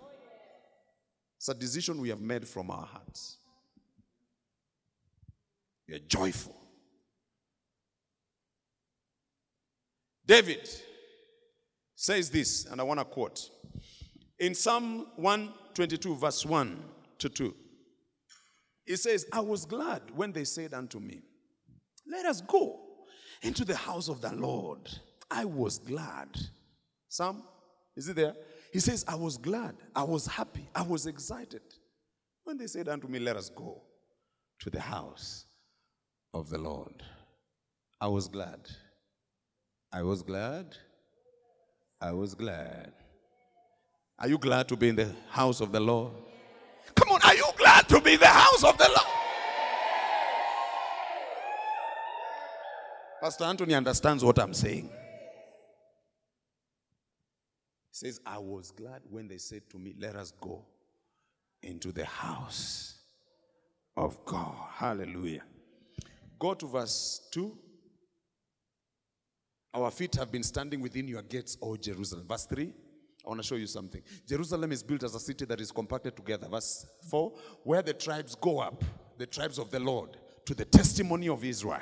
It's 1.37 1.49
a 1.49 1.53
decision 1.53 2.01
we 2.01 2.09
have 2.09 2.21
made 2.21 2.47
from 2.47 2.69
our 2.69 2.85
hearts. 2.85 3.37
We 5.87 5.95
are 5.95 5.99
joyful. 5.99 6.55
David 10.25 10.69
says 11.95 12.29
this, 12.29 12.65
and 12.65 12.79
I 12.79 12.83
want 12.83 12.99
to 12.99 13.05
quote. 13.05 13.49
In 14.39 14.55
Psalm 14.55 15.07
122, 15.17 16.15
verse 16.15 16.45
1 16.45 16.83
to 17.19 17.29
2, 17.29 17.55
it 18.87 18.97
says, 18.97 19.25
I 19.31 19.39
was 19.39 19.65
glad 19.65 20.01
when 20.15 20.31
they 20.31 20.43
said 20.43 20.73
unto 20.73 20.99
me, 20.99 21.21
Let 22.07 22.25
us 22.25 22.41
go 22.41 22.79
into 23.41 23.65
the 23.65 23.75
house 23.75 24.07
of 24.07 24.21
the 24.21 24.33
Lord. 24.33 24.89
I 25.29 25.45
was 25.45 25.79
glad. 25.79 26.29
Psalm, 27.07 27.43
is 27.95 28.07
it 28.07 28.15
there? 28.15 28.35
He 28.71 28.79
says, 28.79 29.03
I 29.07 29.15
was 29.15 29.37
glad, 29.37 29.75
I 29.95 30.03
was 30.03 30.25
happy, 30.25 30.69
I 30.73 30.81
was 30.81 31.05
excited 31.05 31.61
when 32.43 32.57
they 32.57 32.67
said 32.67 32.87
unto 32.87 33.07
me, 33.07 33.19
Let 33.19 33.35
us 33.35 33.49
go 33.49 33.81
to 34.59 34.69
the 34.69 34.79
house 34.79 35.45
of 36.33 36.49
the 36.49 36.57
Lord. 36.57 37.03
I 37.99 38.07
was 38.07 38.27
glad. 38.27 38.61
I 39.91 40.03
was 40.03 40.23
glad. 40.23 40.77
I 41.99 42.13
was 42.13 42.33
glad. 42.33 42.93
Are 44.17 44.27
you 44.27 44.37
glad 44.37 44.67
to 44.69 44.77
be 44.77 44.89
in 44.89 44.95
the 44.95 45.13
house 45.29 45.61
of 45.61 45.71
the 45.71 45.79
Lord? 45.79 46.13
Come 46.95 47.09
on, 47.09 47.21
are 47.23 47.35
you 47.35 47.45
glad 47.57 47.87
to 47.89 47.99
be 47.99 48.13
in 48.13 48.19
the 48.19 48.27
house 48.27 48.63
of 48.63 48.77
the 48.77 48.87
Lord? 48.87 49.07
Pastor 53.21 53.43
Anthony 53.43 53.75
understands 53.75 54.23
what 54.23 54.39
I'm 54.39 54.53
saying. 54.53 54.89
He 57.90 57.90
says, 58.01 58.19
I 58.25 58.39
was 58.39 58.71
glad 58.71 59.01
when 59.11 59.27
they 59.27 59.37
said 59.37 59.61
to 59.69 59.77
me, 59.77 59.93
Let 59.99 60.15
us 60.15 60.33
go 60.41 60.65
into 61.61 61.91
the 61.91 62.05
house 62.05 62.95
of 63.95 64.25
God. 64.25 64.55
Hallelujah. 64.73 65.43
Go 66.39 66.55
to 66.55 66.65
verse 66.65 67.27
2. 67.31 67.55
Our 69.75 69.91
feet 69.91 70.15
have 70.15 70.31
been 70.31 70.41
standing 70.41 70.81
within 70.81 71.07
your 71.07 71.21
gates, 71.21 71.57
O 71.61 71.77
Jerusalem. 71.77 72.25
Verse 72.27 72.45
3. 72.45 72.73
I 73.23 73.29
want 73.29 73.39
to 73.39 73.47
show 73.47 73.55
you 73.55 73.67
something. 73.67 74.01
Jerusalem 74.27 74.71
is 74.71 74.81
built 74.81 75.03
as 75.03 75.13
a 75.13 75.19
city 75.19 75.45
that 75.45 75.61
is 75.61 75.71
compacted 75.71 76.15
together. 76.15 76.47
Verse 76.49 76.87
4. 77.07 77.31
Where 77.63 77.83
the 77.83 77.93
tribes 77.93 78.33
go 78.33 78.59
up, 78.59 78.83
the 79.19 79.27
tribes 79.27 79.59
of 79.59 79.69
the 79.69 79.79
Lord, 79.79 80.17
to 80.45 80.55
the 80.55 80.65
testimony 80.65 81.29
of 81.29 81.45
Israel, 81.45 81.79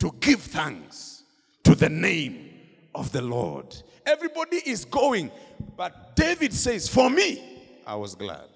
to 0.00 0.12
give 0.20 0.42
thanks 0.42 1.22
to 1.64 1.74
the 1.74 1.88
name 1.88 2.55
of 2.96 3.12
the 3.12 3.22
Lord. 3.22 3.76
Everybody 4.04 4.56
is 4.56 4.84
going, 4.84 5.30
but 5.76 6.16
David 6.16 6.52
says, 6.52 6.88
For 6.88 7.08
me, 7.10 7.42
I 7.86 7.94
was 7.94 8.14
glad. 8.14 8.48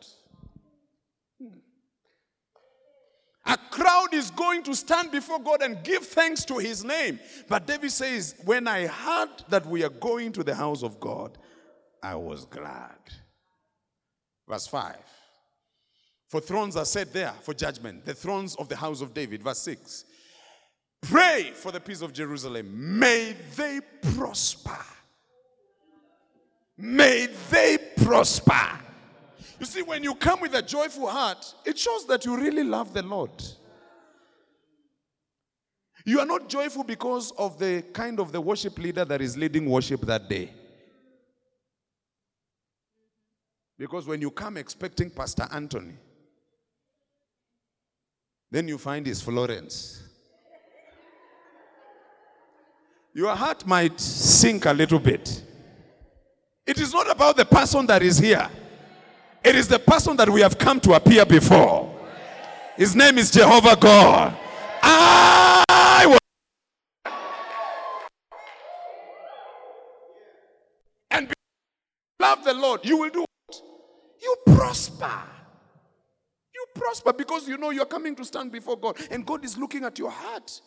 A 3.47 3.57
crowd 3.70 4.12
is 4.12 4.30
going 4.30 4.62
to 4.64 4.74
stand 4.74 5.11
before 5.11 5.41
God 5.41 5.62
and 5.62 5.82
give 5.82 6.07
thanks 6.07 6.45
to 6.47 6.59
his 6.59 6.84
name. 6.84 7.18
But 7.49 7.66
David 7.66 7.91
says, 7.91 8.34
When 8.45 8.66
I 8.66 8.86
heard 8.86 9.30
that 9.49 9.66
we 9.66 9.84
are 9.84 9.91
going 9.91 10.32
to 10.32 10.43
the 10.43 10.55
house 10.55 10.82
of 10.82 10.99
God, 11.01 11.36
I 12.03 12.14
was 12.14 12.47
glad. 12.47 12.99
Verse 14.49 14.66
5. 14.66 14.97
For 16.28 16.41
thrones 16.41 16.76
are 16.76 16.84
set 16.84 17.12
there 17.12 17.32
for 17.43 17.53
judgment, 17.53 18.05
the 18.05 18.14
thrones 18.14 18.55
of 18.57 18.68
the 18.68 18.76
house 18.76 19.01
of 19.01 19.12
David. 19.12 19.43
Verse 19.43 19.59
6. 19.59 20.05
Pray 21.03 21.53
for 21.55 21.72
the 21.72 21.80
peace 21.80 22.03
of 22.03 22.12
Jerusalem. 22.12 22.98
May 22.98 23.34
they 23.57 23.80
prosper. 24.14 24.78
May 26.76 27.28
they 27.51 27.78
prosper. 27.96 28.78
You 29.59 29.66
see, 29.66 29.82
when 29.82 30.03
you 30.03 30.14
come 30.14 30.40
with 30.40 30.55
a 30.55 30.62
joyful 30.62 31.07
heart, 31.07 31.55
it 31.64 31.78
shows 31.78 32.07
that 32.07 32.24
you 32.24 32.36
really 32.36 32.64
love 32.64 32.94
the 32.94 33.03
Lord. 33.03 33.30
You 36.05 36.20
are 36.20 36.26
not 36.26 36.48
joyful 36.48 36.84
because 36.84 37.30
of 37.32 37.59
the 37.59 37.82
kind 37.92 38.18
of 38.20 38.32
the 38.32 38.40
worship 38.40 38.78
leader 38.78 39.05
that 39.05 39.20
is 39.20 39.36
leading 39.36 39.66
worship 39.68 40.01
that 40.03 40.28
day. 40.28 40.51
Because 43.78 44.07
when 44.07 44.20
you 44.20 44.30
come 44.30 44.57
expecting 44.57 45.11
Pastor 45.11 45.46
Anthony, 45.53 45.94
then 48.51 48.66
you 48.68 48.78
find 48.78 49.07
his 49.07 49.22
Florence. 49.22 50.03
Your 53.13 53.35
heart 53.35 53.67
might 53.67 54.01
sink 54.01 54.67
a 54.67 54.73
little 54.73 54.99
bit. 54.99 55.43
It 56.67 56.79
is 56.79 56.93
not 56.93 57.11
about 57.11 57.37
the 57.37 57.45
person 57.45 57.87
that 57.87 58.03
is 58.03 58.19
here. 58.19 58.49
It 59.43 59.57
is 59.57 59.67
the 59.67 59.79
person 59.79 60.17
that 60.17 60.29
we 60.29 60.41
have 60.43 60.59
come 60.59 60.79
to 60.81 60.93
appear 60.93 61.25
before. 61.25 61.93
His 62.77 62.95
name 62.95 63.19
is 63.19 63.31
Jehovah 63.31 63.77
God. 63.77 64.37
I 64.83 66.07
will. 66.07 66.19
And 71.11 71.33
love 72.21 72.45
the 72.45 72.55
Lord. 72.55 72.85
You 72.85 72.99
will 72.99 73.11
do 73.11 73.21
what? 73.21 73.63
You 74.23 74.37
prosper. 74.55 75.23
You 76.55 76.67
prosper 76.75 77.13
because 77.13 77.49
you 77.49 77.59
know 77.59 77.71
you're 77.71 77.87
coming 77.87 78.15
to 78.17 78.25
stand 78.25 78.53
before 78.53 78.77
God. 78.79 78.99
And 79.11 79.27
God 79.27 79.45
is 79.45 79.59
looking 79.59 79.85
at 79.85 79.99
your 79.99 80.11
heart 80.11 80.61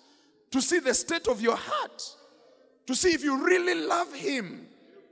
to 0.51 0.61
see 0.61 0.79
the 0.79 0.93
state 0.93 1.27
of 1.27 1.41
your 1.41 1.55
heart, 1.55 2.03
to 2.87 2.95
see 2.95 3.09
if 3.09 3.23
you 3.23 3.45
really 3.45 3.85
love 3.85 4.13
Him 4.13 4.67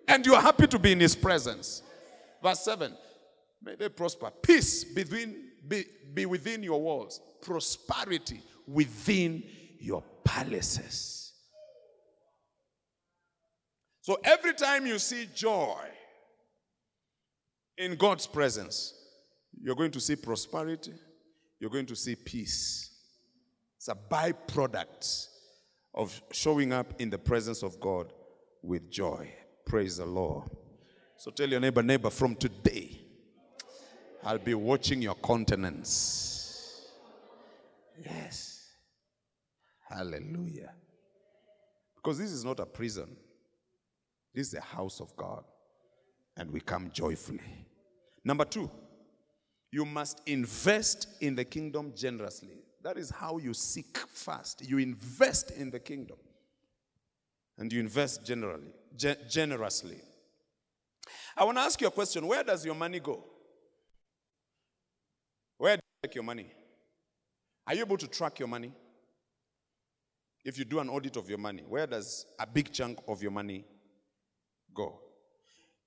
and 0.07 0.26
you're 0.26 0.41
happy 0.41 0.67
to 0.67 0.80
be 0.80 0.91
in 0.91 0.99
His 0.99 1.15
presence. 1.15 1.82
Verse 2.41 2.59
7 2.61 2.93
May 3.63 3.76
they 3.76 3.89
prosper. 3.89 4.32
Peace 4.41 4.84
between, 4.84 5.51
be, 5.67 5.86
be 6.13 6.26
within 6.26 6.63
your 6.63 6.82
walls, 6.82 7.22
prosperity 7.41 8.41
within 8.67 9.43
your 9.80 10.03
palaces. 10.24 11.34
So 14.01 14.19
every 14.24 14.53
time 14.53 14.88
you 14.88 14.97
see 14.97 15.28
joy 15.36 15.78
in 17.78 17.95
God's 17.95 18.26
presence, 18.26 18.95
you're 19.61 19.76
going 19.76 19.91
to 19.91 19.99
see 19.99 20.15
prosperity, 20.15 20.93
you're 21.59 21.69
going 21.69 21.86
to 21.86 21.95
see 21.95 22.15
peace. 22.15 22.89
It's 23.78 23.89
a 23.89 23.95
byproduct 23.95 25.28
of 25.94 26.22
showing 26.32 26.72
up 26.72 26.94
in 27.00 27.10
the 27.10 27.18
presence 27.18 27.64
of 27.64 27.80
God 27.80 28.12
with 28.62 28.89
joy. 28.89 29.32
Praise 29.66 29.98
the 29.98 30.06
Lord. 30.06 30.50
So 31.18 31.32
tell 31.32 31.50
your 31.50 31.60
neighbor, 31.60 31.84
neighbor, 31.84 32.10
from 32.10 32.36
today, 32.36 33.00
I'll 34.24 34.38
be 34.38 34.54
watching 34.54 35.02
your 35.02 35.16
countenance. 35.16 36.88
Yes. 38.04 38.70
Hallelujah. 39.89 40.74
Because 41.96 42.18
this 42.18 42.32
is 42.32 42.44
not 42.44 42.60
a 42.60 42.66
prison, 42.66 43.16
this 44.34 44.48
is 44.48 44.54
the 44.54 44.62
house 44.62 45.00
of 45.00 45.16
God. 45.16 45.44
And 46.38 46.50
we 46.50 46.62
come 46.62 46.89
joyfully. 46.94 47.68
Number 48.24 48.46
two, 48.46 48.72
you 49.72 49.86
must 49.86 50.22
invest 50.26 51.08
in 51.20 51.36
the 51.36 51.46
kingdom 51.46 51.94
generously. 51.96 52.64
That 52.84 52.98
is 52.98 53.10
how 53.10 53.38
you 53.38 53.54
seek 53.54 53.98
first. 53.98 54.68
You 54.68 54.78
invest 54.80 55.52
in 55.52 55.70
the 55.70 55.80
kingdom. 55.80 56.18
And 57.58 57.72
you 57.72 57.80
invest 57.80 58.26
generally, 58.26 58.74
ge- 58.98 59.18
generously. 59.30 60.00
I 61.38 61.44
want 61.44 61.58
to 61.58 61.62
ask 61.62 61.80
you 61.80 61.88
a 61.88 61.92
question. 61.92 62.26
Where 62.26 62.44
does 62.44 62.66
your 62.66 62.76
money 62.76 63.00
go? 63.00 63.24
Where 65.58 65.76
do 65.76 65.82
you 65.82 66.08
take 66.08 66.16
your 66.16 66.24
money? 66.24 66.48
Are 67.68 67.76
you 67.76 67.82
able 67.82 67.98
to 67.98 68.08
track 68.08 68.40
your 68.40 68.48
money? 68.48 68.74
If 70.44 70.58
you 70.58 70.66
do 70.66 70.80
an 70.80 70.90
audit 70.90 71.18
of 71.18 71.30
your 71.30 71.38
money, 71.38 71.64
where 71.68 71.86
does 71.86 72.26
a 72.40 72.48
big 72.48 72.74
chunk 72.74 72.98
of 73.08 73.22
your 73.22 73.32
money 73.32 73.64
go? 74.74 75.00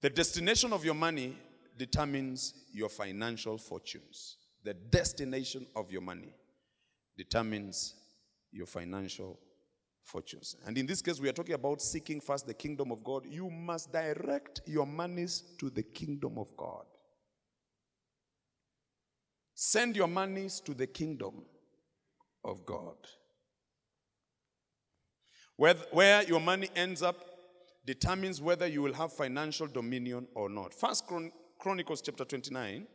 The 0.00 0.10
destination 0.10 0.72
of 0.72 0.84
your 0.84 0.94
money 0.94 1.36
determines 1.76 2.54
your 2.72 2.88
financial 2.88 3.58
fortunes. 3.58 4.36
The 4.62 4.74
destination 4.74 5.66
of 5.74 5.90
your 5.90 6.02
money 6.02 6.32
determines 7.16 7.94
your 8.52 8.66
financial 8.66 9.38
fortunes. 10.02 10.56
And 10.66 10.76
in 10.76 10.86
this 10.86 11.02
case, 11.02 11.20
we 11.20 11.28
are 11.28 11.32
talking 11.32 11.54
about 11.54 11.80
seeking 11.80 12.20
first 12.20 12.46
the 12.46 12.54
kingdom 12.54 12.92
of 12.92 13.02
God. 13.02 13.26
You 13.26 13.50
must 13.50 13.92
direct 13.92 14.60
your 14.66 14.86
monies 14.86 15.42
to 15.58 15.70
the 15.70 15.82
kingdom 15.82 16.38
of 16.38 16.54
God. 16.56 16.84
Send 19.54 19.96
your 19.96 20.08
monies 20.08 20.60
to 20.60 20.74
the 20.74 20.86
kingdom 20.86 21.44
of 22.44 22.66
God. 22.66 22.96
Where, 25.56 25.74
where 25.92 26.22
your 26.24 26.40
money 26.40 26.68
ends 26.74 27.02
up 27.02 27.16
determines 27.86 28.40
whether 28.40 28.66
you 28.66 28.82
will 28.82 28.94
have 28.94 29.12
financial 29.12 29.66
dominion 29.66 30.26
or 30.34 30.48
not. 30.48 30.74
First 30.74 31.06
Chron- 31.06 31.32
Chronicles 31.58 32.02
chapter 32.02 32.24
29. 32.24 32.86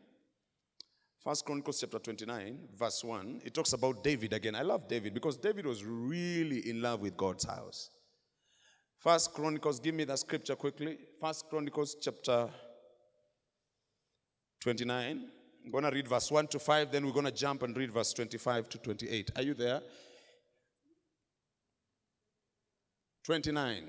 First 1.30 1.46
Chronicles 1.46 1.80
chapter 1.80 2.00
29, 2.00 2.58
verse 2.76 3.04
1. 3.04 3.42
It 3.46 3.54
talks 3.54 3.74
about 3.74 4.04
David 4.04 4.34
again. 4.34 4.56
I 4.56 4.64
love 4.64 4.88
David 4.88 5.14
because 5.14 5.38
David 5.38 5.68
was 5.68 5.86
really 5.86 6.68
in 6.68 6.82
love 6.82 7.02
with 7.02 7.16
God's 7.16 7.44
house. 7.46 7.92
First 8.98 9.36
Chronicles, 9.36 9.80
give 9.80 9.94
me 9.94 10.06
that 10.06 10.18
scripture 10.18 10.56
quickly. 10.56 10.98
First 11.22 11.48
Chronicles 11.48 11.98
chapter 12.02 12.50
29. 14.62 15.28
I'm 15.66 15.72
going 15.72 15.84
to 15.84 15.92
read 15.92 16.08
verse 16.08 16.32
1 16.32 16.48
to 16.48 16.58
5, 16.58 16.92
then 16.92 17.06
we're 17.06 17.12
going 17.12 17.26
to 17.26 17.32
jump 17.32 17.62
and 17.62 17.78
read 17.78 17.92
verse 17.92 18.12
25 18.12 18.68
to 18.70 18.78
28. 18.80 19.30
Are 19.36 19.44
you 19.44 19.54
there? 19.54 19.82
29. 23.26 23.84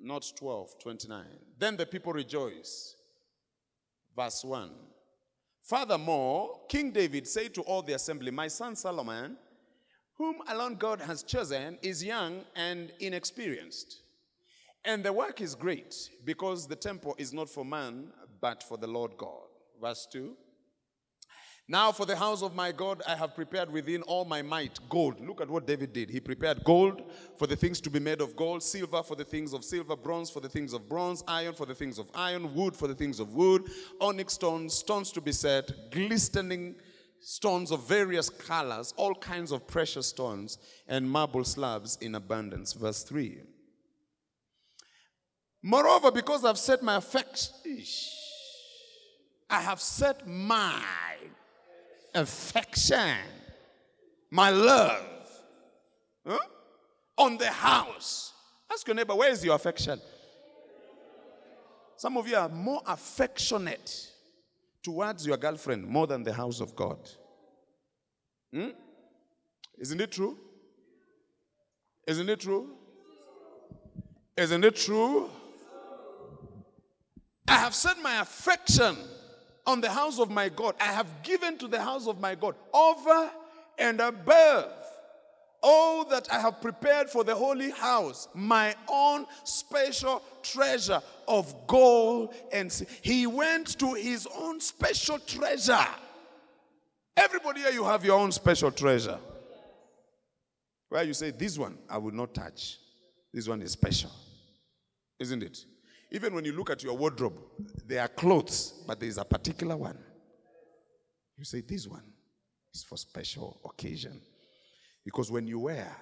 Not 0.00 0.32
12, 0.36 0.78
29. 0.78 1.24
Then 1.58 1.76
the 1.76 1.86
people 1.86 2.12
rejoice. 2.12 2.95
Verse 4.16 4.42
1. 4.42 4.70
Furthermore, 5.62 6.60
King 6.68 6.90
David 6.90 7.28
said 7.28 7.52
to 7.54 7.62
all 7.62 7.82
the 7.82 7.94
assembly, 7.94 8.30
My 8.30 8.48
son 8.48 8.74
Solomon, 8.74 9.36
whom 10.16 10.36
alone 10.48 10.76
God 10.76 11.00
has 11.02 11.22
chosen, 11.22 11.78
is 11.82 12.02
young 12.02 12.42
and 12.54 12.92
inexperienced. 13.00 14.00
And 14.84 15.04
the 15.04 15.12
work 15.12 15.40
is 15.40 15.54
great 15.54 15.94
because 16.24 16.66
the 16.66 16.76
temple 16.76 17.14
is 17.18 17.32
not 17.32 17.50
for 17.50 17.64
man, 17.64 18.12
but 18.40 18.62
for 18.62 18.78
the 18.78 18.86
Lord 18.86 19.16
God. 19.18 19.48
Verse 19.82 20.06
2. 20.12 20.34
Now, 21.68 21.90
for 21.90 22.06
the 22.06 22.14
house 22.14 22.42
of 22.42 22.54
my 22.54 22.70
God, 22.70 23.02
I 23.08 23.16
have 23.16 23.34
prepared 23.34 23.72
within 23.72 24.02
all 24.02 24.24
my 24.24 24.40
might 24.40 24.78
gold. 24.88 25.20
Look 25.20 25.40
at 25.40 25.50
what 25.50 25.66
David 25.66 25.92
did. 25.92 26.08
He 26.08 26.20
prepared 26.20 26.62
gold 26.62 27.10
for 27.36 27.48
the 27.48 27.56
things 27.56 27.80
to 27.80 27.90
be 27.90 27.98
made 27.98 28.20
of 28.20 28.36
gold, 28.36 28.62
silver 28.62 29.02
for 29.02 29.16
the 29.16 29.24
things 29.24 29.52
of 29.52 29.64
silver, 29.64 29.96
bronze 29.96 30.30
for 30.30 30.38
the 30.38 30.48
things 30.48 30.72
of 30.72 30.88
bronze, 30.88 31.24
iron 31.26 31.54
for 31.54 31.66
the 31.66 31.74
things 31.74 31.98
of 31.98 32.08
iron, 32.14 32.54
wood 32.54 32.76
for 32.76 32.86
the 32.86 32.94
things 32.94 33.18
of 33.18 33.34
wood, 33.34 33.64
onyx 34.00 34.34
stones, 34.34 34.74
stones 34.74 35.10
to 35.10 35.20
be 35.20 35.32
set, 35.32 35.90
glistening 35.90 36.76
stones 37.18 37.72
of 37.72 37.88
various 37.88 38.30
colors, 38.30 38.94
all 38.96 39.14
kinds 39.14 39.50
of 39.50 39.66
precious 39.66 40.06
stones, 40.06 40.58
and 40.86 41.10
marble 41.10 41.42
slabs 41.42 41.98
in 42.00 42.14
abundance. 42.14 42.74
Verse 42.74 43.02
3. 43.02 43.40
Moreover, 45.62 46.12
because 46.12 46.44
I've 46.44 46.58
set 46.58 46.80
my 46.80 46.94
affection, 46.96 47.52
I 49.50 49.60
have 49.60 49.80
set 49.80 50.28
my 50.28 50.80
affection, 52.16 53.16
my 54.30 54.50
love. 54.50 55.04
Huh? 56.26 56.38
on 57.16 57.38
the 57.38 57.50
house. 57.50 58.32
Ask 58.70 58.86
your 58.86 58.96
neighbor, 58.96 59.14
where 59.14 59.30
is 59.30 59.44
your 59.44 59.54
affection? 59.54 60.00
Some 61.96 62.16
of 62.16 62.28
you 62.28 62.36
are 62.36 62.48
more 62.48 62.82
affectionate 62.86 64.10
towards 64.82 65.26
your 65.26 65.36
girlfriend 65.36 65.86
more 65.86 66.06
than 66.06 66.22
the 66.22 66.32
house 66.32 66.60
of 66.60 66.76
God. 66.76 66.98
Hmm? 68.52 68.68
Isn't 69.78 70.00
it 70.00 70.12
true? 70.12 70.38
Isn't 72.06 72.28
it 72.28 72.40
true? 72.40 72.70
Isn't 74.36 74.64
it 74.64 74.76
true? 74.76 75.30
I 77.48 77.54
have 77.54 77.74
set 77.74 78.00
my 78.02 78.20
affection 78.20 78.96
on 79.66 79.80
the 79.80 79.90
house 79.90 80.18
of 80.18 80.30
my 80.30 80.48
God. 80.48 80.74
I 80.80 80.92
have 80.92 81.08
given 81.22 81.58
to 81.58 81.68
the 81.68 81.80
house 81.80 82.06
of 82.06 82.20
my 82.20 82.34
God 82.34 82.54
over 82.72 83.30
and 83.78 84.00
above 84.00 84.72
all 85.62 86.04
that 86.04 86.32
I 86.32 86.40
have 86.40 86.60
prepared 86.60 87.10
for 87.10 87.24
the 87.24 87.34
holy 87.34 87.70
house, 87.70 88.28
my 88.34 88.74
own 88.88 89.26
special 89.44 90.22
treasure 90.42 91.00
of 91.26 91.66
gold 91.66 92.34
and. 92.52 92.72
He 93.02 93.26
went 93.26 93.78
to 93.80 93.94
his 93.94 94.28
own 94.38 94.60
special 94.60 95.18
treasure. 95.18 95.86
Everybody 97.16 97.62
here, 97.62 97.72
you 97.72 97.84
have 97.84 98.04
your 98.04 98.18
own 98.18 98.30
special 98.30 98.70
treasure. 98.70 99.18
Where 100.88 101.02
you 101.02 101.14
say, 101.14 101.30
This 101.30 101.58
one 101.58 101.78
I 101.88 101.98
will 101.98 102.12
not 102.12 102.34
touch. 102.34 102.78
This 103.32 103.48
one 103.48 103.60
is 103.62 103.72
special. 103.72 104.10
Isn't 105.18 105.42
it? 105.42 105.64
Even 106.10 106.34
when 106.34 106.44
you 106.44 106.52
look 106.52 106.70
at 106.70 106.82
your 106.82 106.96
wardrobe, 106.96 107.38
there 107.86 108.02
are 108.02 108.08
clothes, 108.08 108.84
but 108.86 109.00
there 109.00 109.08
is 109.08 109.18
a 109.18 109.24
particular 109.24 109.76
one. 109.76 109.98
You 111.36 111.44
say, 111.44 111.60
This 111.60 111.86
one 111.86 112.04
is 112.72 112.84
for 112.84 112.96
special 112.96 113.60
occasion. 113.64 114.20
Because 115.04 115.30
when 115.30 115.46
you 115.46 115.60
wear, 115.60 115.96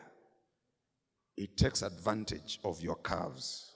it 1.37 1.57
takes 1.57 1.83
advantage 1.83 2.61
of 2.65 2.81
your 2.81 2.97
curves. 2.97 3.73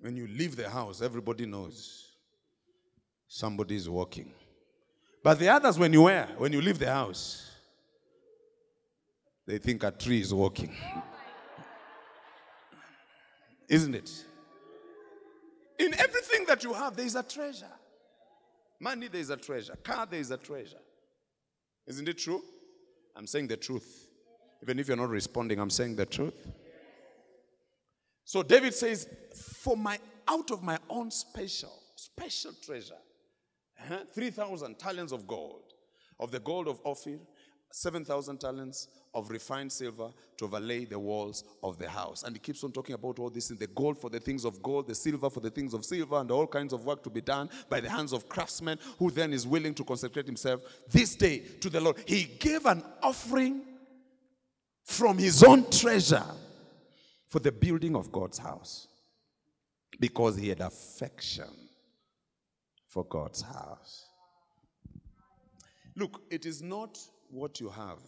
When 0.00 0.16
you 0.16 0.26
leave 0.26 0.56
the 0.56 0.68
house, 0.68 1.02
everybody 1.02 1.44
knows 1.44 2.10
somebody 3.28 3.76
is 3.76 3.88
walking. 3.88 4.32
But 5.22 5.38
the 5.38 5.48
others, 5.48 5.78
when 5.78 5.92
you 5.92 6.02
wear, 6.02 6.28
when 6.38 6.52
you 6.52 6.62
leave 6.62 6.78
the 6.78 6.90
house, 6.90 7.50
they 9.46 9.58
think 9.58 9.82
a 9.82 9.90
tree 9.90 10.20
is 10.20 10.32
walking. 10.32 10.74
Isn't 13.70 13.94
it? 13.94 14.10
In 15.78 15.94
everything 15.94 16.44
that 16.46 16.64
you 16.64 16.74
have, 16.74 16.96
there 16.96 17.06
is 17.06 17.14
a 17.14 17.22
treasure. 17.22 17.72
Money, 18.80 19.06
there 19.08 19.20
is 19.20 19.30
a 19.30 19.36
treasure. 19.36 19.76
Car, 19.82 20.06
there 20.10 20.20
is 20.20 20.30
a 20.32 20.36
treasure. 20.36 20.80
Isn't 21.86 22.08
it 22.08 22.18
true? 22.18 22.42
I'm 23.16 23.26
saying 23.26 23.46
the 23.46 23.56
truth. 23.56 24.08
Even 24.62 24.78
if 24.78 24.88
you're 24.88 24.96
not 24.96 25.08
responding, 25.08 25.58
I'm 25.58 25.70
saying 25.70 25.96
the 25.96 26.04
truth. 26.04 26.48
So 28.24 28.42
David 28.42 28.74
says, 28.74 29.08
For 29.62 29.76
my 29.76 29.98
out 30.26 30.50
of 30.50 30.62
my 30.62 30.78
own 30.88 31.10
special, 31.10 31.72
special 31.94 32.52
treasure, 32.62 32.94
uh-huh, 33.80 34.04
3,000 34.12 34.78
talents 34.78 35.12
of 35.12 35.26
gold, 35.26 35.72
of 36.18 36.30
the 36.30 36.40
gold 36.40 36.68
of 36.68 36.80
Ophir, 36.84 37.18
7,000 37.72 38.38
talents 38.38 38.88
of 39.14 39.30
refined 39.30 39.70
silver 39.70 40.10
to 40.36 40.44
overlay 40.44 40.84
the 40.84 40.98
walls 40.98 41.44
of 41.62 41.78
the 41.78 41.88
house. 41.88 42.22
And 42.24 42.34
he 42.34 42.40
keeps 42.40 42.64
on 42.64 42.72
talking 42.72 42.94
about 42.94 43.18
all 43.18 43.30
this 43.30 43.50
in 43.50 43.58
the 43.58 43.66
gold 43.68 43.98
for 43.98 44.10
the 44.10 44.20
things 44.20 44.44
of 44.44 44.62
gold, 44.62 44.88
the 44.88 44.94
silver 44.94 45.30
for 45.30 45.40
the 45.40 45.50
things 45.50 45.74
of 45.74 45.84
silver, 45.84 46.16
and 46.18 46.30
all 46.30 46.46
kinds 46.46 46.72
of 46.72 46.84
work 46.84 47.02
to 47.04 47.10
be 47.10 47.20
done 47.20 47.48
by 47.68 47.80
the 47.80 47.88
hands 47.88 48.12
of 48.12 48.28
craftsmen 48.28 48.78
who 48.98 49.10
then 49.10 49.32
is 49.32 49.46
willing 49.46 49.74
to 49.74 49.84
consecrate 49.84 50.26
himself 50.26 50.60
this 50.90 51.14
day 51.14 51.38
to 51.60 51.70
the 51.70 51.80
Lord. 51.80 51.96
He 52.06 52.24
gave 52.24 52.66
an 52.66 52.82
offering 53.02 53.62
from 54.84 55.18
his 55.18 55.44
own 55.44 55.70
treasure 55.70 56.26
for 57.28 57.38
the 57.38 57.52
building 57.52 57.94
of 57.94 58.10
God's 58.10 58.38
house 58.38 58.88
because 60.00 60.36
he 60.36 60.48
had 60.48 60.60
affection 60.60 61.50
for 62.88 63.04
God's 63.04 63.42
house. 63.42 64.06
Look, 65.96 66.22
it 66.30 66.46
is 66.46 66.62
not 66.62 66.98
what 67.30 67.60
you 67.60 67.68
have, 67.68 67.98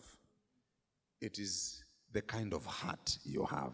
it 1.20 1.38
is 1.38 1.82
the 2.12 2.22
kind 2.22 2.52
of 2.52 2.64
heart 2.66 3.18
you 3.24 3.44
have. 3.44 3.72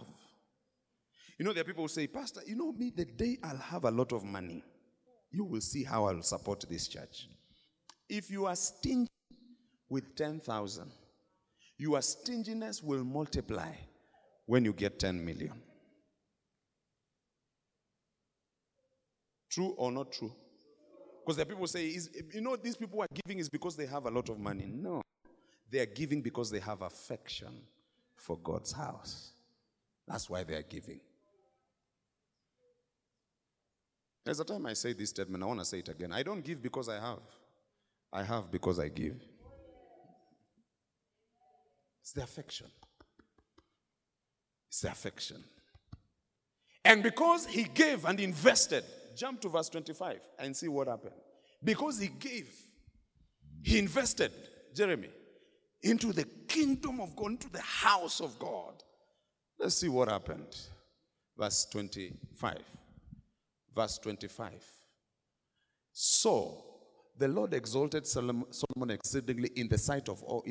You 1.38 1.44
know, 1.44 1.52
there 1.52 1.62
are 1.62 1.64
people 1.64 1.84
who 1.84 1.88
say, 1.88 2.06
Pastor, 2.06 2.40
you 2.46 2.56
know 2.56 2.72
me, 2.72 2.92
the 2.94 3.04
day 3.04 3.38
I'll 3.42 3.56
have 3.56 3.84
a 3.84 3.90
lot 3.90 4.12
of 4.12 4.24
money, 4.24 4.64
you 5.30 5.44
will 5.44 5.60
see 5.60 5.84
how 5.84 6.06
I'll 6.06 6.22
support 6.22 6.64
this 6.68 6.88
church. 6.88 7.28
If 8.08 8.30
you 8.30 8.46
are 8.46 8.56
stingy 8.56 9.08
with 9.88 10.16
10,000, 10.16 10.90
your 11.78 12.02
stinginess 12.02 12.82
will 12.82 13.04
multiply 13.04 13.72
when 14.46 14.64
you 14.64 14.72
get 14.72 14.98
10 14.98 15.24
million. 15.24 15.52
True 19.50 19.74
or 19.76 19.92
not 19.92 20.12
true? 20.12 20.32
Because 21.24 21.36
the 21.36 21.46
people 21.46 21.66
say, 21.66 21.96
you 22.32 22.40
know, 22.40 22.56
these 22.56 22.76
people 22.76 23.00
are 23.00 23.06
giving 23.24 23.38
is 23.38 23.48
because 23.48 23.76
they 23.76 23.86
have 23.86 24.06
a 24.06 24.10
lot 24.10 24.28
of 24.28 24.38
money. 24.38 24.66
No. 24.66 25.02
They 25.70 25.80
are 25.80 25.86
giving 25.86 26.22
because 26.22 26.50
they 26.50 26.60
have 26.60 26.82
affection 26.82 27.52
for 28.16 28.38
God's 28.38 28.72
house. 28.72 29.32
That's 30.06 30.30
why 30.30 30.44
they 30.44 30.54
are 30.54 30.62
giving. 30.62 31.00
There's 34.24 34.40
a 34.40 34.44
time 34.44 34.66
I 34.66 34.74
say 34.74 34.92
this 34.92 35.10
statement, 35.10 35.42
I 35.42 35.46
want 35.46 35.60
to 35.60 35.64
say 35.64 35.78
it 35.78 35.88
again. 35.88 36.12
I 36.12 36.22
don't 36.22 36.44
give 36.44 36.62
because 36.62 36.88
I 36.88 37.00
have, 37.00 37.22
I 38.12 38.22
have 38.22 38.50
because 38.50 38.78
I 38.78 38.88
give. 38.88 39.22
It's 42.02 42.12
the 42.12 42.22
affection. 42.22 42.66
It's 44.68 44.80
the 44.80 44.90
affection. 44.90 45.44
And 46.84 47.02
because 47.02 47.46
he 47.46 47.64
gave 47.64 48.04
and 48.06 48.18
invested, 48.20 48.84
jump 49.16 49.40
to 49.42 49.48
verse 49.48 49.68
25 49.68 50.20
and 50.38 50.56
see 50.56 50.68
what 50.68 50.88
happened. 50.88 51.14
Because 51.62 51.98
he 51.98 52.08
gave, 52.08 52.50
he 53.62 53.78
invested, 53.78 54.32
Jeremy, 54.74 55.10
into 55.82 56.12
the 56.12 56.24
kingdom 56.46 57.00
of 57.00 57.14
God, 57.16 57.32
into 57.32 57.50
the 57.50 57.60
house 57.60 58.20
of 58.20 58.38
God. 58.38 58.82
Let's 59.58 59.76
see 59.76 59.88
what 59.88 60.08
happened. 60.08 60.56
Verse 61.36 61.66
25. 61.70 62.58
Verse 63.74 63.98
25. 63.98 64.50
So 65.92 66.64
the 67.16 67.28
Lord 67.28 67.54
exalted 67.54 68.06
Solomon 68.06 68.90
exceedingly 68.90 69.50
in 69.56 69.68
the 69.68 69.78
sight 69.78 70.08
of 70.08 70.22
all 70.22 70.44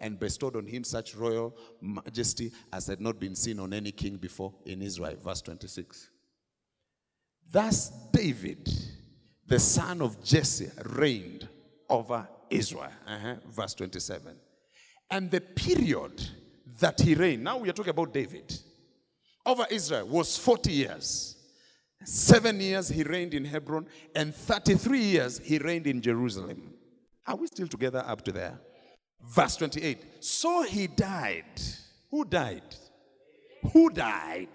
and 0.00 0.18
bestowed 0.18 0.56
on 0.56 0.66
him 0.66 0.82
such 0.82 1.14
royal 1.14 1.54
majesty 1.80 2.52
as 2.72 2.86
had 2.86 3.00
not 3.00 3.20
been 3.20 3.34
seen 3.34 3.60
on 3.60 3.72
any 3.72 3.92
king 3.92 4.16
before 4.16 4.52
in 4.64 4.82
Israel. 4.82 5.16
Verse 5.22 5.42
26. 5.42 6.10
Thus 7.50 7.90
David, 8.12 8.68
the 9.46 9.58
son 9.58 10.02
of 10.02 10.22
Jesse, 10.22 10.70
reigned 10.84 11.48
over 11.88 12.28
Israel. 12.50 12.90
Uh-huh. 13.06 13.36
Verse 13.50 13.74
27. 13.74 14.34
And 15.10 15.30
the 15.30 15.40
period 15.40 16.22
that 16.80 17.00
he 17.00 17.14
reigned, 17.14 17.44
now 17.44 17.58
we 17.58 17.68
are 17.68 17.72
talking 17.72 17.90
about 17.90 18.12
David, 18.12 18.54
over 19.44 19.66
Israel 19.70 20.06
was 20.06 20.36
40 20.36 20.70
years. 20.70 21.36
Seven 22.04 22.60
years 22.60 22.88
he 22.88 23.02
reigned 23.02 23.34
in 23.34 23.44
Hebron, 23.44 23.86
and 24.14 24.34
33 24.34 25.00
years 25.00 25.38
he 25.38 25.58
reigned 25.58 25.86
in 25.86 26.00
Jerusalem. 26.00 26.74
Are 27.26 27.36
we 27.36 27.46
still 27.46 27.66
together 27.66 28.04
up 28.06 28.22
to 28.24 28.32
there? 28.32 28.58
Verse 29.22 29.56
28. 29.56 30.24
So 30.24 30.62
he 30.62 30.86
died. 30.86 31.60
Who 32.10 32.24
died? 32.24 32.62
Who 33.72 33.90
died? 33.90 34.48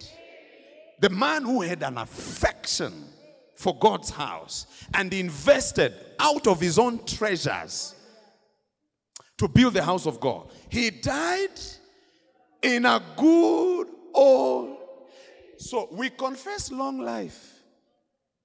The 0.99 1.10
man 1.10 1.43
who 1.43 1.62
had 1.62 1.84
an 1.84 1.97
affection 1.97 2.93
for 3.56 3.78
God's 3.78 4.10
house 4.10 4.68
and 4.93 5.14
invested 5.14 5.93
out 6.20 6.47
of 6.47 6.60
his 6.60 6.80
own 6.80 7.06
treasures 7.06 7.95
to 9.38 9.47
build 9.47 9.73
the 9.73 9.84
house 9.84 10.05
of 10.05 10.19
God. 10.19 10.49
He 10.69 10.89
died 10.89 11.59
in 12.61 12.86
a 12.86 13.01
good 13.17 13.88
old. 14.13 14.77
So 15.57 15.89
we 15.91 16.09
confess 16.09 16.71
long 16.71 16.99
life, 16.99 17.61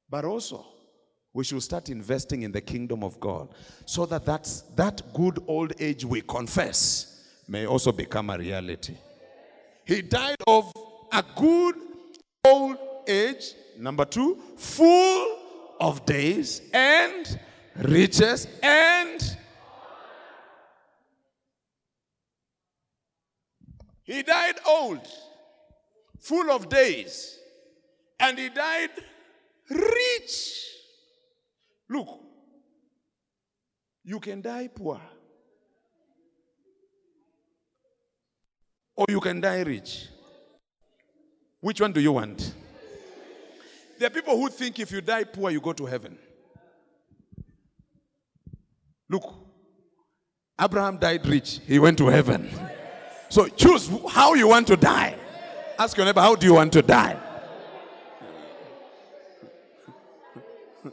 but 0.08 0.24
also 0.24 0.64
we 1.32 1.44
should 1.44 1.62
start 1.62 1.88
investing 1.88 2.42
in 2.42 2.52
the 2.52 2.60
kingdom 2.60 3.04
of 3.04 3.20
God 3.20 3.48
so 3.86 4.06
that 4.06 4.24
that's, 4.24 4.62
that 4.76 5.02
good 5.14 5.42
old 5.46 5.72
age 5.78 6.04
we 6.04 6.20
confess 6.20 7.24
may 7.46 7.66
also 7.66 7.92
become 7.92 8.30
a 8.30 8.38
reality. 8.38 8.94
He 9.84 10.02
died 10.02 10.36
of 10.46 10.72
a 11.12 11.24
good 11.36 11.76
old 12.44 12.76
age, 13.06 13.54
number 13.78 14.04
two, 14.04 14.38
full 14.56 15.38
of 15.80 16.04
days 16.04 16.62
and 16.72 17.38
riches 17.76 18.46
and 18.62 19.36
He 24.08 24.22
died 24.22 24.54
old, 24.66 25.06
full 26.18 26.50
of 26.50 26.68
days, 26.68 27.38
and 28.18 28.38
he 28.38 28.48
died 28.48 28.90
rich. 29.70 30.64
Look, 31.88 32.08
you 34.02 34.18
can 34.18 34.40
die 34.40 34.68
poor. 34.68 35.00
or 38.98 39.06
you 39.08 39.20
can 39.20 39.40
die 39.40 39.60
rich. 39.60 40.08
Which 41.60 41.80
one 41.80 41.92
do 41.92 42.00
you 42.00 42.10
want? 42.10 42.52
There 43.96 44.08
are 44.08 44.10
people 44.10 44.36
who 44.36 44.48
think 44.48 44.80
if 44.80 44.90
you 44.90 45.00
die 45.00 45.22
poor, 45.22 45.52
you 45.52 45.60
go 45.60 45.72
to 45.72 45.86
heaven. 45.86 46.18
Look, 49.08 49.32
Abraham 50.60 50.98
died 50.98 51.24
rich, 51.26 51.60
he 51.64 51.78
went 51.78 51.96
to 51.98 52.08
heaven. 52.08 52.50
So 53.28 53.46
choose 53.48 53.90
how 54.10 54.34
you 54.34 54.48
want 54.48 54.66
to 54.68 54.76
die. 54.76 55.16
Ask 55.78 55.96
your 55.96 56.06
neighbor, 56.06 56.20
how 56.20 56.34
do 56.34 56.46
you 56.46 56.54
want 56.54 56.72
to 56.72 56.82
die? 56.82 57.16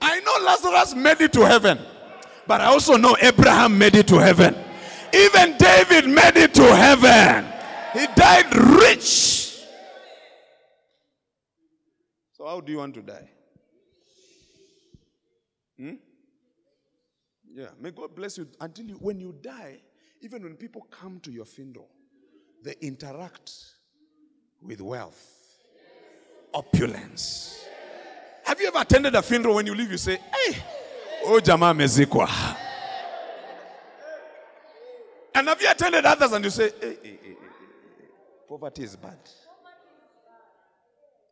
I 0.00 0.20
know 0.20 0.36
Lazarus 0.44 0.94
made 0.94 1.20
it 1.20 1.32
to 1.32 1.44
heaven, 1.46 1.78
but 2.46 2.60
I 2.60 2.66
also 2.66 2.96
know 2.96 3.16
Abraham 3.20 3.76
made 3.78 3.96
it 3.96 4.06
to 4.08 4.18
heaven. 4.18 4.54
Even 5.12 5.56
David 5.56 6.06
made 6.08 6.36
it 6.36 6.54
to 6.54 6.62
heaven. 6.62 7.46
He 7.92 8.06
died 8.14 8.54
rich. 8.54 9.62
So, 12.32 12.46
how 12.46 12.60
do 12.60 12.70
you 12.72 12.78
want 12.78 12.94
to 12.94 13.02
die? 13.02 13.30
Hmm? 15.78 15.94
Yeah, 17.52 17.68
may 17.80 17.90
God 17.92 18.14
bless 18.14 18.36
you 18.38 18.48
until 18.60 18.86
you, 18.86 18.94
when 18.96 19.20
you 19.20 19.34
die, 19.40 19.80
even 20.24 20.42
when 20.42 20.56
people 20.56 20.86
come 20.90 21.20
to 21.20 21.30
your 21.30 21.44
funeral, 21.44 21.88
they 22.62 22.74
interact 22.80 23.52
with 24.62 24.80
wealth, 24.80 25.60
opulence. 26.54 27.66
Have 28.44 28.58
you 28.58 28.68
ever 28.68 28.78
attended 28.78 29.14
a 29.14 29.22
funeral 29.22 29.56
when 29.56 29.66
you 29.66 29.74
leave, 29.74 29.90
you 29.90 29.98
say, 29.98 30.16
hey, 30.16 30.56
oh, 31.24 31.40
Jama 31.40 31.74
mezikwa. 31.74 32.56
And 35.34 35.48
have 35.48 35.60
you 35.60 35.70
attended 35.70 36.06
others 36.06 36.32
and 36.32 36.44
you 36.44 36.50
say, 36.50 36.70
hey, 36.80 36.96
hey, 37.02 37.18
hey, 37.22 37.36
poverty 38.48 38.84
is 38.84 38.96
bad? 38.96 39.18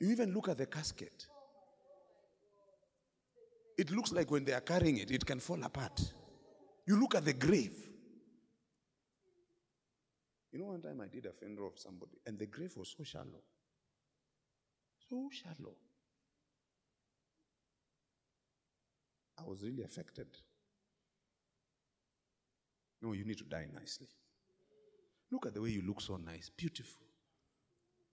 You 0.01 0.11
even 0.11 0.35
look 0.35 0.49
at 0.49 0.59
the 0.59 0.67
casket. 0.67 1.27
It 3.79 3.91
looks 3.91 4.13
like 4.13 4.31
when 4.31 4.45
they 4.45 4.53
are 4.53 4.61
carrying 4.61 4.99
it, 4.99 5.11
it 5.11 5.25
can 5.25 5.41
fall 5.41 5.63
apart. 5.63 6.13
You 6.87 7.01
look 7.01 7.15
at 7.15 7.25
the 7.25 7.33
grave. 7.33 7.73
You 10.53 10.59
know, 10.59 10.67
one 10.67 10.83
time 10.83 11.01
I 11.01 11.07
did 11.07 11.25
a 11.25 11.33
funeral 11.33 11.69
of 11.69 11.79
somebody, 11.79 12.19
and 12.27 12.39
the 12.39 12.47
grave 12.47 12.77
was 12.77 12.95
so 12.97 13.03
shallow. 13.05 13.43
So 15.09 15.29
shallow. 15.33 15.75
I 19.39 19.49
was 19.49 19.63
really 19.63 19.83
affected. 19.83 20.27
No, 23.01 23.13
you 23.15 23.25
need 23.25 23.39
to 23.39 23.45
die 23.45 23.67
nicely. 23.75 24.09
Look 25.31 25.47
at 25.47 25.55
the 25.55 25.63
way 25.63 25.71
you 25.71 25.83
look 25.87 26.03
so 26.03 26.19
nice, 26.19 26.51
beautiful. 26.55 27.07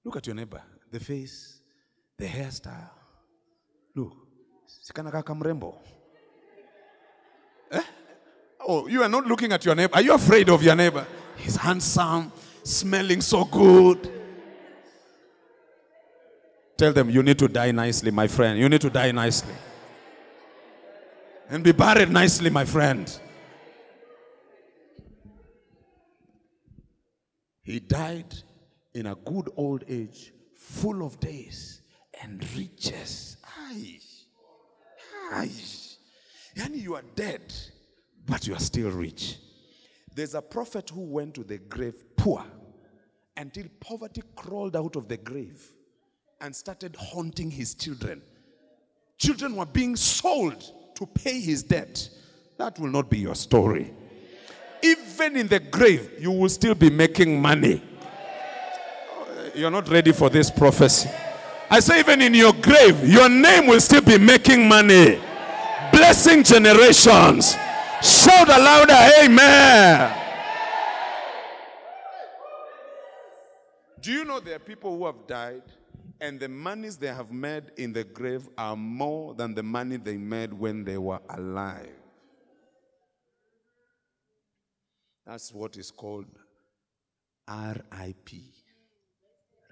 Look 0.05 0.15
at 0.15 0.25
your 0.25 0.35
neighbor, 0.35 0.61
the 0.89 0.99
face, 0.99 1.59
the 2.17 2.25
hairstyle. 2.25 2.89
Look, 3.93 4.15
sikana 4.65 5.11
kaka 5.11 5.33
mrembo. 5.33 5.75
Eh? 7.71 7.81
Oh, 8.65 8.87
you 8.87 9.03
are 9.03 9.09
not 9.09 9.27
looking 9.27 9.51
at 9.51 9.63
your 9.65 9.75
neighbor. 9.75 9.93
Are 9.95 10.01
you 10.01 10.13
afraid 10.13 10.49
of 10.49 10.63
your 10.63 10.75
neighbor? 10.75 11.05
He's 11.39 11.55
handsome, 11.55 12.31
smelling 12.63 13.21
so 13.21 13.45
good. 13.45 14.11
Tell 16.77 16.93
them 16.93 17.09
you 17.09 17.23
need 17.23 17.39
to 17.39 17.47
die 17.47 17.71
nicely, 17.71 18.11
my 18.11 18.27
friend. 18.27 18.59
You 18.59 18.69
need 18.69 18.81
to 18.81 18.89
die 18.89 19.11
nicely. 19.11 19.53
And 21.49 21.63
be 21.63 21.71
buried 21.71 22.09
nicely, 22.09 22.49
my 22.49 22.63
friend. 22.63 23.19
He 27.63 27.79
died 27.79 28.33
in 28.93 29.07
a 29.07 29.15
good 29.15 29.49
old 29.55 29.83
age, 29.87 30.33
full 30.55 31.05
of 31.05 31.19
days 31.19 31.81
and 32.21 32.43
riches. 32.55 33.37
Aye. 33.57 33.99
Aye. 35.31 35.51
Yani 36.55 36.81
you 36.81 36.95
are 36.95 37.03
dead, 37.15 37.53
but 38.25 38.47
you 38.47 38.53
are 38.55 38.59
still 38.59 38.91
rich. 38.91 39.37
There's 40.19 40.35
a 40.35 40.41
prophet 40.41 40.89
who 40.89 40.99
went 40.99 41.35
to 41.35 41.45
the 41.45 41.59
grave 41.59 41.95
poor 42.17 42.43
until 43.37 43.63
poverty 43.79 44.21
crawled 44.35 44.75
out 44.75 44.97
of 44.97 45.07
the 45.07 45.15
grave 45.15 45.65
and 46.41 46.53
started 46.53 46.93
haunting 46.97 47.49
his 47.49 47.73
children. 47.73 48.21
Children 49.17 49.55
were 49.55 49.65
being 49.65 49.95
sold 49.95 50.73
to 50.95 51.05
pay 51.05 51.39
his 51.39 51.63
debt. 51.63 52.09
That 52.57 52.77
will 52.79 52.89
not 52.89 53.09
be 53.09 53.19
your 53.19 53.33
story. 53.33 53.93
Even 54.83 55.37
in 55.37 55.47
the 55.47 55.61
grave, 55.61 56.11
you 56.19 56.31
will 56.31 56.49
still 56.49 56.75
be 56.75 56.89
making 56.89 57.41
money. 57.41 57.81
You're 59.55 59.71
not 59.71 59.87
ready 59.87 60.11
for 60.11 60.29
this 60.29 60.51
prophecy. 60.51 61.09
I 61.69 61.79
say, 61.79 61.97
even 62.01 62.21
in 62.21 62.33
your 62.33 62.51
grave, 62.51 63.07
your 63.07 63.29
name 63.29 63.67
will 63.67 63.79
still 63.79 64.01
be 64.01 64.17
making 64.17 64.67
money, 64.67 65.17
blessing 65.93 66.43
generations. 66.43 67.55
Shout 68.01 68.47
aloud, 68.47 68.89
Amen. 69.21 70.15
Do 74.01 74.11
you 74.13 74.23
know 74.23 74.39
there 74.39 74.55
are 74.55 74.59
people 74.59 74.97
who 74.97 75.05
have 75.05 75.27
died 75.27 75.63
and 76.21 76.39
the 76.39 76.47
monies 76.47 76.97
they 76.97 77.07
have 77.07 77.31
made 77.31 77.63
in 77.77 77.91
the 77.91 78.03
grave 78.05 78.47
are 78.57 78.75
more 78.75 79.33
than 79.33 79.53
the 79.53 79.63
money 79.63 79.97
they 79.97 80.15
made 80.17 80.53
when 80.53 80.85
they 80.85 80.97
were 80.97 81.19
alive? 81.29 81.89
That's 85.25 85.53
what 85.53 85.77
is 85.77 85.91
called 85.91 86.25
RIP. 87.47 88.29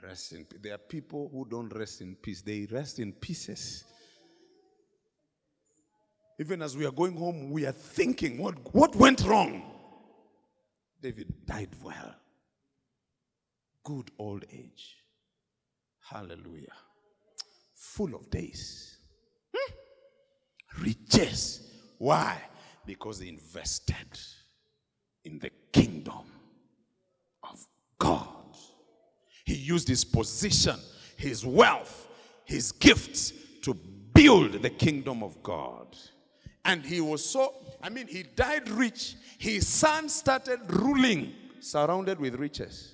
Rest 0.03 0.33
in 0.33 0.45
peace. 0.45 0.59
There 0.61 0.75
are 0.75 0.77
people 0.77 1.29
who 1.31 1.47
don't 1.49 1.73
rest 1.75 2.01
in 2.01 2.15
peace, 2.15 2.41
they 2.41 2.67
rest 2.69 2.99
in 2.99 3.13
pieces. 3.13 3.85
Even 6.39 6.61
as 6.61 6.77
we 6.77 6.85
are 6.85 6.91
going 6.91 7.15
home, 7.17 7.51
we 7.51 7.65
are 7.65 7.71
thinking, 7.71 8.37
what, 8.37 8.55
what 8.73 8.95
went 8.95 9.23
wrong? 9.25 9.63
David 11.01 11.33
died 11.45 11.69
well. 11.83 12.15
Good 13.83 14.11
old 14.19 14.45
age. 14.51 14.97
Hallelujah. 15.99 16.73
Full 17.73 18.15
of 18.15 18.29
days. 18.29 18.97
Hmm. 19.55 20.83
Riches. 20.83 21.71
Why? 21.97 22.39
Because 22.85 23.19
he 23.19 23.29
invested 23.29 24.19
in 25.25 25.39
the 25.39 25.49
kingdom 25.71 26.25
of 27.43 27.65
God. 27.97 28.27
He 29.45 29.55
used 29.55 29.87
his 29.87 30.03
position, 30.03 30.75
his 31.15 31.45
wealth, 31.45 32.07
his 32.45 32.71
gifts 32.71 33.33
to 33.63 33.73
build 33.73 34.61
the 34.61 34.69
kingdom 34.69 35.23
of 35.23 35.41
God. 35.41 35.97
And 36.67 36.85
he 36.85 36.99
was 36.99 37.23
so, 37.27 37.55
I 37.81 37.89
mean, 37.89 38.07
he 38.07 38.23
died 38.23 38.69
rich. 38.69 39.15
His 39.39 39.65
son 39.65 40.09
started 40.09 40.59
ruling, 40.67 41.33
surrounded 41.61 42.19
with 42.19 42.35
riches. 42.35 42.93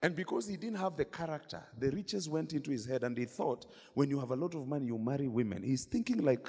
And 0.00 0.14
because 0.14 0.46
he 0.46 0.56
didn't 0.56 0.78
have 0.78 0.96
the 0.96 1.04
character, 1.04 1.60
the 1.76 1.90
riches 1.90 2.28
went 2.28 2.52
into 2.52 2.70
his 2.70 2.86
head, 2.86 3.02
and 3.02 3.18
he 3.18 3.24
thought, 3.24 3.66
when 3.94 4.08
you 4.08 4.20
have 4.20 4.30
a 4.30 4.36
lot 4.36 4.54
of 4.54 4.68
money, 4.68 4.86
you 4.86 4.96
marry 4.96 5.26
women. 5.26 5.64
He's 5.64 5.84
thinking 5.84 6.24
like 6.24 6.48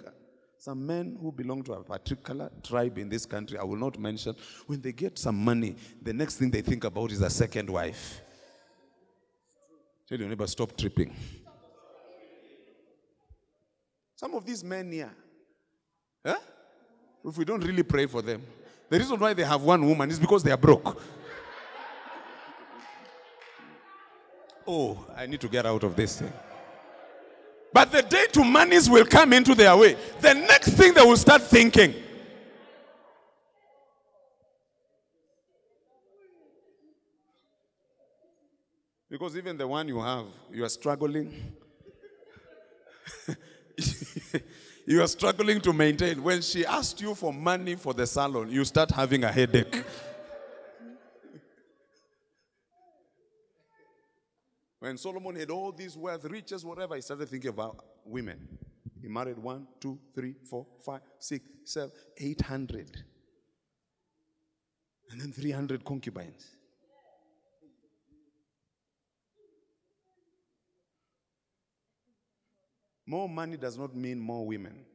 some 0.60 0.86
men 0.86 1.18
who 1.20 1.32
belong 1.32 1.64
to 1.64 1.74
a 1.74 1.84
particular 1.84 2.52
tribe 2.62 3.00
in 3.00 3.10
this 3.10 3.26
country, 3.26 3.58
I 3.58 3.64
will 3.64 3.78
not 3.78 3.98
mention, 3.98 4.36
when 4.68 4.80
they 4.80 4.92
get 4.92 5.18
some 5.18 5.44
money, 5.44 5.76
the 6.04 6.14
next 6.14 6.36
thing 6.36 6.52
they 6.52 6.62
think 6.62 6.84
about 6.84 7.12
is 7.12 7.22
a 7.22 7.30
second 7.32 7.68
wife. 7.68 8.22
Tell 10.08 10.20
your 10.20 10.30
neighbor, 10.30 10.46
stop 10.46 10.78
tripping. 10.78 11.16
Some 14.20 14.34
of 14.36 14.46
these 14.46 14.66
men 14.66 14.92
here, 14.92 15.12
huh? 16.26 16.36
if 17.24 17.38
we 17.38 17.46
don't 17.46 17.64
really 17.64 17.84
pray 17.84 18.06
for 18.06 18.22
them, 18.22 18.42
the 18.90 19.00
reason 19.00 19.18
why 19.18 19.34
they 19.34 19.46
have 19.46 19.62
one 19.62 19.88
woman 19.88 20.12
is 20.12 20.20
because 20.20 20.44
they 20.44 20.52
are 20.52 20.58
broke. 20.58 21.02
Oh, 24.68 25.08
I 25.16 25.26
need 25.26 25.40
to 25.40 25.48
get 25.48 25.66
out 25.66 25.86
of 25.86 25.96
this 25.96 26.20
thing. 26.20 26.34
But 27.72 27.94
the 27.94 28.02
day 28.02 28.26
two 28.30 28.44
monies 28.44 28.90
will 28.90 29.06
come 29.06 29.32
into 29.32 29.56
their 29.56 29.78
way. 29.78 29.96
The 30.20 30.34
next 30.34 30.72
thing 30.72 30.94
they 30.94 31.02
will 31.02 31.16
start 31.16 31.44
thinking. 31.44 31.94
Because 39.10 39.38
even 39.38 39.58
the 39.58 39.66
one 39.66 39.88
you 39.88 40.02
have, 40.02 40.26
you 40.52 40.66
are 40.66 40.70
struggling. 40.70 41.54
you 44.86 45.02
are 45.02 45.08
struggling 45.08 45.62
to 45.62 45.74
maintain. 45.74 46.22
When 46.22 46.42
she 46.42 46.66
asked 46.66 47.02
you 47.02 47.16
for 47.16 47.34
money 47.34 47.76
for 47.76 47.94
the 47.94 48.06
salon, 48.08 48.50
you 48.50 48.66
start 48.66 48.92
having 48.92 49.24
a 49.24 49.32
headache. 49.32 49.84
When 54.80 54.98
Solomon 54.98 55.36
had 55.36 55.50
all 55.52 55.74
these 55.74 55.98
wealth, 55.98 56.24
riches, 56.24 56.64
whatever, 56.64 56.96
he 56.96 57.02
started 57.02 57.28
thinking 57.28 57.50
about 57.50 57.84
women. 58.06 58.48
He 59.02 59.10
married 59.10 59.38
one, 59.38 59.68
two, 59.80 60.00
three, 60.16 60.36
four, 60.50 60.66
five, 60.86 61.02
six, 61.20 61.44
seven, 61.66 61.92
eight 62.18 62.42
hundred. 62.42 63.04
and 65.12 65.20
then 65.20 65.32
300 65.32 65.84
concubines. 65.84 66.56
More 73.10 73.28
money 73.28 73.58
does 73.58 73.76
not 73.76 73.96
mean 73.96 74.20
more 74.20 74.46
women. 74.46 74.86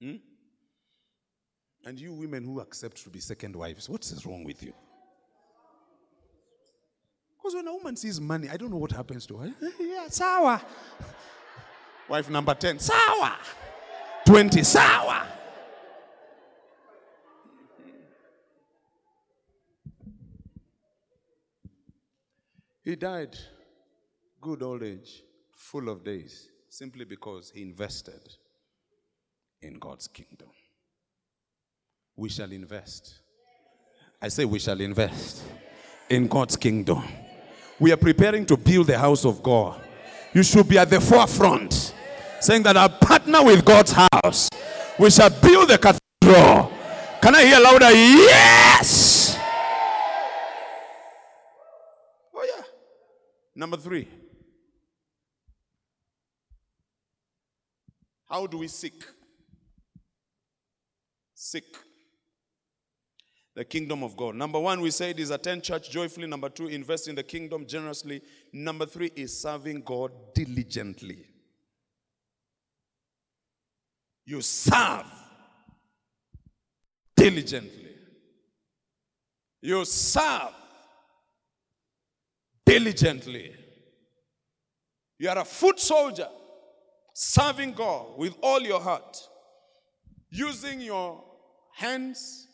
Hmm? 0.00 0.14
And 1.84 1.98
you 1.98 2.12
women 2.12 2.44
who 2.44 2.60
accept 2.60 3.02
to 3.02 3.10
be 3.10 3.18
second 3.18 3.56
wives, 3.56 3.88
what's 3.88 4.24
wrong 4.24 4.44
with 4.44 4.62
you? 4.62 4.72
Because 7.36 7.56
when 7.56 7.66
a 7.66 7.72
woman 7.72 7.96
sees 7.96 8.20
money, 8.20 8.48
I 8.48 8.56
don't 8.56 8.70
know 8.70 8.76
what 8.76 8.92
happens 8.92 9.26
to 9.26 9.38
her. 9.38 9.52
yeah, 9.80 10.06
sour. 10.08 10.60
Wife 12.08 12.30
number 12.30 12.54
10, 12.54 12.78
sour. 12.78 13.32
20, 14.24 14.62
sour. 14.62 15.26
He 22.84 22.94
died 22.94 23.36
good 24.46 24.62
old 24.62 24.84
age, 24.84 25.24
full 25.50 25.88
of 25.88 26.04
days, 26.04 26.50
simply 26.68 27.04
because 27.04 27.50
he 27.52 27.62
invested 27.62 28.20
in 29.60 29.76
God's 29.76 30.06
kingdom. 30.06 30.46
We 32.14 32.28
shall 32.28 32.52
invest. 32.52 33.16
I 34.22 34.28
say 34.28 34.44
we 34.44 34.60
shall 34.60 34.80
invest 34.80 35.42
in 36.08 36.28
God's 36.28 36.54
kingdom. 36.54 37.02
We 37.80 37.90
are 37.90 37.96
preparing 37.96 38.46
to 38.46 38.56
build 38.56 38.86
the 38.86 38.96
house 38.96 39.24
of 39.24 39.42
God. 39.42 39.80
You 40.32 40.44
should 40.44 40.68
be 40.68 40.78
at 40.78 40.90
the 40.90 41.00
forefront, 41.00 41.92
saying 42.38 42.62
that 42.62 42.76
I 42.76 42.86
partner 42.86 43.42
with 43.42 43.64
God's 43.64 43.96
house. 43.96 44.48
We 44.96 45.10
shall 45.10 45.30
build 45.30 45.70
the 45.70 45.78
cathedral. 45.78 46.70
Can 47.20 47.34
I 47.34 47.44
hear 47.44 47.58
louder? 47.58 47.90
Yes! 47.90 49.36
Oh, 52.32 52.46
yeah. 52.56 52.62
Number 53.56 53.76
three. 53.76 54.06
How 58.28 58.46
do 58.46 58.58
we 58.58 58.68
seek? 58.68 59.04
Seek 61.34 61.64
the 63.54 63.64
kingdom 63.64 64.02
of 64.02 64.16
God. 64.16 64.34
Number 64.34 64.58
one, 64.58 64.80
we 64.80 64.90
said 64.90 65.18
is 65.18 65.30
attend 65.30 65.62
church 65.62 65.90
joyfully. 65.90 66.26
Number 66.26 66.48
two, 66.48 66.66
invest 66.66 67.08
in 67.08 67.14
the 67.14 67.22
kingdom 67.22 67.66
generously. 67.66 68.20
Number 68.52 68.84
three 68.84 69.10
is 69.16 69.38
serving 69.40 69.82
God 69.82 70.12
diligently. 70.34 71.24
You 74.26 74.42
serve 74.42 75.06
diligently. 77.16 77.94
You 79.62 79.84
serve 79.84 80.52
diligently. 82.64 83.54
You 85.18 85.30
are 85.30 85.38
a 85.38 85.44
foot 85.44 85.80
soldier 85.80 86.28
serving 87.18 87.72
God 87.72 88.18
with 88.18 88.34
all 88.42 88.60
your 88.60 88.78
heart, 88.78 89.16
using 90.28 90.82
your 90.82 91.24
hands, 91.72 92.46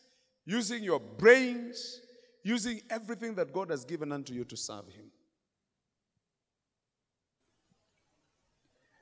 using 0.46 0.84
your 0.84 1.00
brains, 1.00 2.00
using 2.44 2.80
everything 2.88 3.34
that 3.34 3.52
God 3.52 3.70
has 3.70 3.84
given 3.84 4.12
unto 4.12 4.32
you 4.32 4.44
to 4.44 4.56
serve 4.56 4.86
Him. 4.86 5.10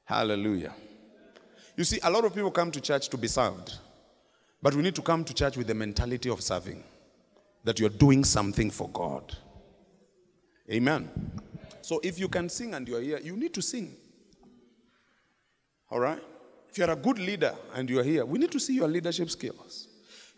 Hallelujah. 0.07 0.73
You 1.77 1.85
see, 1.85 2.01
a 2.03 2.11
lot 2.11 2.25
of 2.25 2.35
people 2.35 2.51
come 2.51 2.71
to 2.71 2.81
church 2.81 3.11
to 3.11 3.19
be 3.19 3.29
served, 3.29 3.75
but 4.63 4.75
we 4.75 4.81
need 4.81 4.95
to 4.95 5.03
come 5.03 5.25
to 5.25 5.35
church 5.35 5.59
with 5.59 5.67
the 5.67 5.75
mentality 5.75 6.31
of 6.31 6.41
serving, 6.41 6.83
that 7.65 7.79
you're 7.79 7.91
doing 7.91 8.25
something 8.25 8.71
for 8.71 8.89
God. 8.89 9.37
Amen. 10.73 11.11
So 11.83 12.01
if 12.03 12.19
you 12.19 12.29
can 12.29 12.49
sing 12.49 12.73
and 12.73 12.89
you're 12.89 13.03
here, 13.03 13.21
you 13.23 13.37
need 13.37 13.53
to 13.53 13.61
sing. 13.61 13.95
All 15.91 16.01
right? 16.01 16.23
If 16.71 16.79
you're 16.79 16.91
a 16.91 16.97
good 16.97 17.19
leader 17.19 17.55
and 17.75 17.91
you're 17.91 18.05
here, 18.05 18.25
we 18.25 18.39
need 18.39 18.53
to 18.53 18.61
see 18.61 18.75
your 18.75 18.89
leadership 18.89 19.29
skills. 19.31 19.89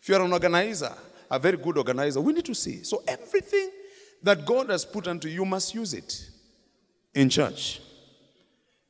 If 0.00 0.08
you're 0.08 0.22
an 0.22 0.32
organizer, 0.32 0.92
a 1.30 1.38
very 1.38 1.56
good 1.56 1.76
organizer, 1.76 2.20
we 2.20 2.32
need 2.32 2.46
to 2.46 2.54
see. 2.54 2.82
So 2.82 3.02
everything 3.06 3.70
that 4.22 4.46
God 4.46 4.70
has 4.70 4.84
put 4.84 5.06
unto 5.08 5.28
you, 5.28 5.44
must 5.44 5.74
use 5.74 5.94
it 5.94 6.28
in 7.14 7.28
church. 7.28 7.80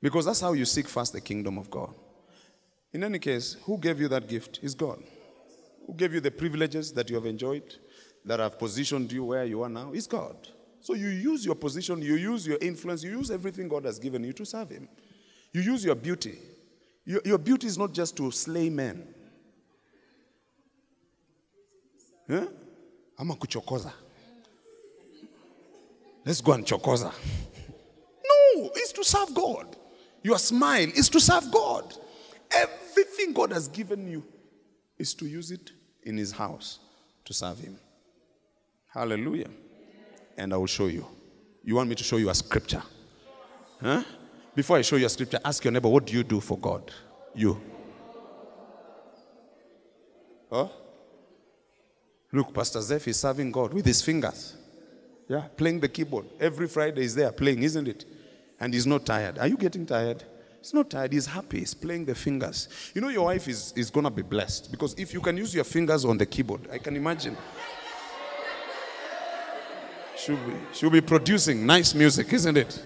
Because 0.00 0.26
that's 0.26 0.40
how 0.40 0.52
you 0.52 0.64
seek 0.64 0.88
first 0.88 1.12
the 1.12 1.20
kingdom 1.20 1.58
of 1.58 1.70
God. 1.70 1.94
In 2.92 3.02
any 3.02 3.18
case, 3.18 3.56
who 3.64 3.78
gave 3.78 4.00
you 4.00 4.08
that 4.08 4.28
gift 4.28 4.60
is 4.62 4.74
God. 4.74 5.02
Who 5.86 5.94
gave 5.94 6.12
you 6.12 6.20
the 6.20 6.30
privileges 6.30 6.92
that 6.92 7.08
you 7.08 7.16
have 7.16 7.26
enjoyed, 7.26 7.76
that 8.24 8.38
have 8.38 8.58
positioned 8.58 9.10
you 9.10 9.24
where 9.24 9.44
you 9.44 9.62
are 9.62 9.68
now, 9.68 9.92
is 9.92 10.06
God. 10.06 10.36
So 10.80 10.94
you 10.94 11.08
use 11.08 11.44
your 11.46 11.54
position, 11.54 12.02
you 12.02 12.16
use 12.16 12.46
your 12.46 12.58
influence, 12.60 13.02
you 13.02 13.10
use 13.10 13.30
everything 13.30 13.68
God 13.68 13.84
has 13.84 13.98
given 13.98 14.22
you 14.24 14.32
to 14.34 14.44
serve 14.44 14.70
Him. 14.70 14.88
You 15.52 15.62
use 15.62 15.84
your 15.84 15.94
beauty. 15.94 16.38
Your, 17.04 17.20
your 17.24 17.38
beauty 17.38 17.66
is 17.66 17.76
not 17.76 17.92
just 17.92 18.16
to 18.16 18.30
slay 18.30 18.70
men. 18.70 19.06
Huh? 22.28 22.46
Ama 23.18 23.34
kuchokoza. 23.34 23.92
Let's 26.24 26.40
go 26.40 26.52
and 26.52 26.64
chokoza. 26.64 27.12
No, 28.24 28.70
it's 28.74 28.92
to 28.92 29.04
serve 29.04 29.34
God. 29.34 29.76
Your 30.22 30.38
smile 30.38 30.88
is 30.94 31.08
to 31.08 31.20
serve 31.20 31.50
God. 31.50 31.94
Everything 32.54 33.32
God 33.32 33.52
has 33.52 33.66
given 33.68 34.08
you 34.08 34.24
is 34.98 35.14
to 35.14 35.26
use 35.26 35.50
it 35.50 35.72
in 36.04 36.16
His 36.16 36.30
house 36.30 36.78
to 37.24 37.34
serve 37.34 37.58
Him. 37.58 37.76
Hallelujah. 38.86 39.50
And 40.36 40.54
I 40.54 40.56
will 40.56 40.66
show 40.66 40.86
you. 40.86 41.06
You 41.64 41.76
want 41.76 41.88
me 41.88 41.94
to 41.96 42.04
show 42.04 42.16
you 42.18 42.30
a 42.30 42.34
scripture? 42.34 42.82
Huh? 43.80 44.02
Before 44.54 44.76
I 44.76 44.82
show 44.82 44.96
you 44.96 45.06
a 45.06 45.08
scripture, 45.08 45.40
ask 45.44 45.64
your 45.64 45.72
neighbor, 45.72 45.88
what 45.88 46.06
do 46.06 46.12
you 46.12 46.22
do 46.22 46.40
for 46.40 46.58
God? 46.58 46.90
You. 47.34 47.60
Huh? 50.50 50.68
Look, 52.30 52.52
Pastor 52.52 52.80
Zeph 52.82 53.08
is 53.08 53.18
serving 53.18 53.50
God 53.50 53.72
with 53.72 53.86
his 53.86 54.02
fingers. 54.02 54.56
Yeah, 55.28 55.46
playing 55.56 55.80
the 55.80 55.88
keyboard. 55.88 56.26
Every 56.38 56.68
Friday 56.68 57.02
he's 57.02 57.14
there 57.14 57.32
playing, 57.32 57.62
isn't 57.62 57.88
it? 57.88 58.04
And 58.60 58.74
he's 58.74 58.86
not 58.86 59.06
tired. 59.06 59.38
Are 59.38 59.46
you 59.46 59.56
getting 59.56 59.86
tired? 59.86 60.22
He's 60.60 60.74
not 60.74 60.90
tired. 60.90 61.12
He's 61.12 61.26
happy. 61.26 61.60
He's 61.60 61.72
playing 61.72 62.04
the 62.04 62.14
fingers. 62.14 62.68
You 62.94 63.00
know, 63.00 63.08
your 63.08 63.24
wife 63.24 63.48
is, 63.48 63.72
is 63.74 63.90
going 63.90 64.04
to 64.04 64.10
be 64.10 64.22
blessed 64.22 64.70
because 64.70 64.94
if 64.98 65.14
you 65.14 65.20
can 65.20 65.38
use 65.38 65.54
your 65.54 65.64
fingers 65.64 66.04
on 66.04 66.18
the 66.18 66.26
keyboard, 66.26 66.68
I 66.70 66.78
can 66.78 66.96
imagine. 66.96 67.36
She'll 70.16 70.36
be, 70.36 70.54
she'll 70.72 70.90
be 70.90 71.00
producing 71.00 71.64
nice 71.64 71.94
music, 71.94 72.32
isn't 72.32 72.56
it? 72.56 72.82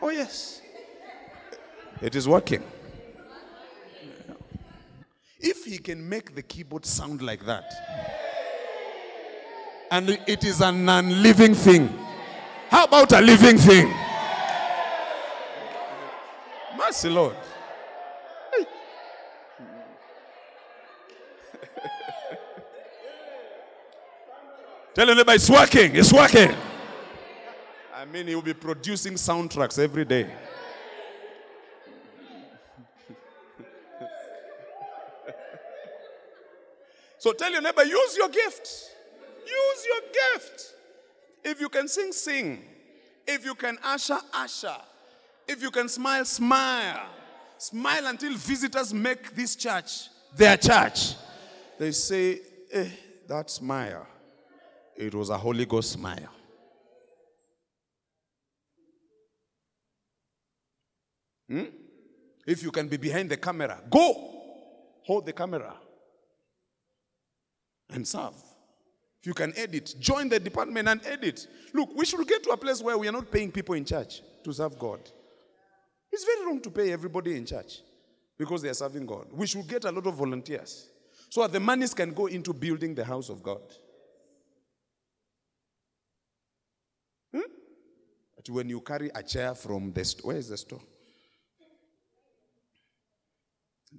Oh, 0.00 0.08
yes. 0.08 0.61
It 2.02 2.14
is 2.16 2.26
working. 2.26 2.62
If 5.38 5.64
he 5.64 5.78
can 5.78 6.08
make 6.08 6.34
the 6.34 6.42
keyboard 6.42 6.84
sound 6.84 7.22
like 7.22 7.46
that, 7.46 7.72
and 9.88 10.10
it 10.26 10.42
is 10.42 10.60
a 10.60 10.72
non 10.72 11.22
living 11.22 11.54
thing, 11.54 11.88
how 12.70 12.86
about 12.86 13.12
a 13.12 13.20
living 13.20 13.56
thing? 13.56 13.94
Mercy, 16.76 17.08
Lord. 17.08 17.36
Tell 24.94 25.06
neighbor 25.06 25.32
it's 25.34 25.48
working, 25.48 25.94
it's 25.94 26.12
working. 26.12 26.52
I 27.94 28.04
mean, 28.06 28.26
he 28.26 28.34
will 28.34 28.42
be 28.42 28.54
producing 28.54 29.12
soundtracks 29.14 29.78
every 29.78 30.04
day. 30.04 30.28
So 37.22 37.32
tell 37.32 37.52
your 37.52 37.60
neighbor, 37.60 37.84
use 37.84 38.16
your 38.16 38.28
gift. 38.30 38.68
Use 39.46 39.86
your 39.86 40.00
gift. 40.12 40.74
If 41.44 41.60
you 41.60 41.68
can 41.68 41.86
sing, 41.86 42.10
sing. 42.10 42.64
If 43.24 43.44
you 43.44 43.54
can 43.54 43.78
usher, 43.84 44.18
usher. 44.34 44.74
If 45.46 45.62
you 45.62 45.70
can 45.70 45.88
smile, 45.88 46.24
smile. 46.24 47.06
Smile 47.58 48.08
until 48.08 48.34
visitors 48.34 48.92
make 48.92 49.36
this 49.36 49.54
church 49.54 50.08
their 50.36 50.56
church. 50.56 51.14
They 51.78 51.92
say, 51.92 52.40
eh, 52.72 52.88
that 53.28 53.50
smile. 53.50 54.04
It 54.96 55.14
was 55.14 55.30
a 55.30 55.38
Holy 55.38 55.64
Ghost 55.64 55.92
smile. 55.92 56.28
Hmm? 61.48 61.66
If 62.44 62.64
you 62.64 62.72
can 62.72 62.88
be 62.88 62.96
behind 62.96 63.30
the 63.30 63.36
camera, 63.36 63.80
go. 63.88 64.40
Hold 65.04 65.24
the 65.24 65.32
camera 65.32 65.76
and 67.90 68.06
serve. 68.06 68.34
If 69.20 69.26
you 69.26 69.34
can 69.34 69.52
edit, 69.56 69.94
join 70.00 70.28
the 70.28 70.40
department 70.40 70.88
and 70.88 71.00
edit. 71.06 71.46
Look, 71.72 71.90
we 71.96 72.04
should 72.04 72.26
get 72.26 72.42
to 72.44 72.50
a 72.50 72.56
place 72.56 72.82
where 72.82 72.98
we 72.98 73.08
are 73.08 73.12
not 73.12 73.30
paying 73.30 73.52
people 73.52 73.74
in 73.74 73.84
church 73.84 74.20
to 74.42 74.52
serve 74.52 74.78
God. 74.78 75.00
It's 76.10 76.24
very 76.24 76.46
wrong 76.46 76.60
to 76.60 76.70
pay 76.70 76.92
everybody 76.92 77.36
in 77.36 77.46
church 77.46 77.80
because 78.36 78.62
they 78.62 78.68
are 78.68 78.74
serving 78.74 79.06
God. 79.06 79.26
We 79.32 79.46
should 79.46 79.66
get 79.68 79.84
a 79.84 79.92
lot 79.92 80.06
of 80.06 80.14
volunteers 80.14 80.88
So 81.32 81.40
that 81.40 81.52
the 81.52 81.60
monies 81.60 81.94
can 81.94 82.12
go 82.12 82.26
into 82.26 82.52
building 82.52 82.94
the 82.94 83.06
house 83.06 83.30
of 83.30 83.42
God. 83.42 83.62
Hmm? 87.34 87.40
But 88.36 88.50
when 88.50 88.68
you 88.68 88.82
carry 88.82 89.10
a 89.14 89.22
chair 89.22 89.54
from 89.54 89.94
the 89.94 90.04
store, 90.04 90.28
where 90.28 90.36
is 90.36 90.50
the 90.50 90.58
store? 90.58 90.82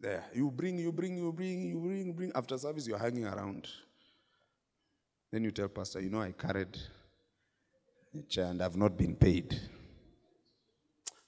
There. 0.01 0.23
You 0.33 0.51
bring, 0.51 0.79
you 0.79 0.91
bring, 0.91 1.17
you 1.17 1.31
bring, 1.31 1.61
you 1.61 1.79
bring, 1.79 2.13
bring. 2.13 2.31
After 2.35 2.57
service, 2.57 2.87
you're 2.87 2.97
hanging 2.97 3.25
around. 3.25 3.67
Then 5.31 5.43
you 5.43 5.51
tell 5.51 5.67
Pastor, 5.67 6.01
you 6.01 6.09
know, 6.09 6.21
I 6.21 6.31
carried 6.31 6.77
a 8.17 8.21
chair 8.23 8.45
and 8.45 8.61
I've 8.61 8.75
not 8.75 8.97
been 8.97 9.15
paid. 9.15 9.59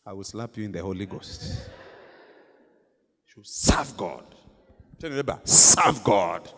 I 0.06 0.14
will 0.14 0.24
slap 0.24 0.56
you 0.58 0.66
in 0.66 0.72
the 0.72 0.82
Holy 0.82 1.06
Ghost. 1.06 1.70
You 3.36 3.44
serve 3.44 3.98
God. 3.98 4.24
Tell 5.00 5.10
your 5.10 5.18
neighbor, 5.18 5.40
serve 5.44 6.04
God. 6.04 6.50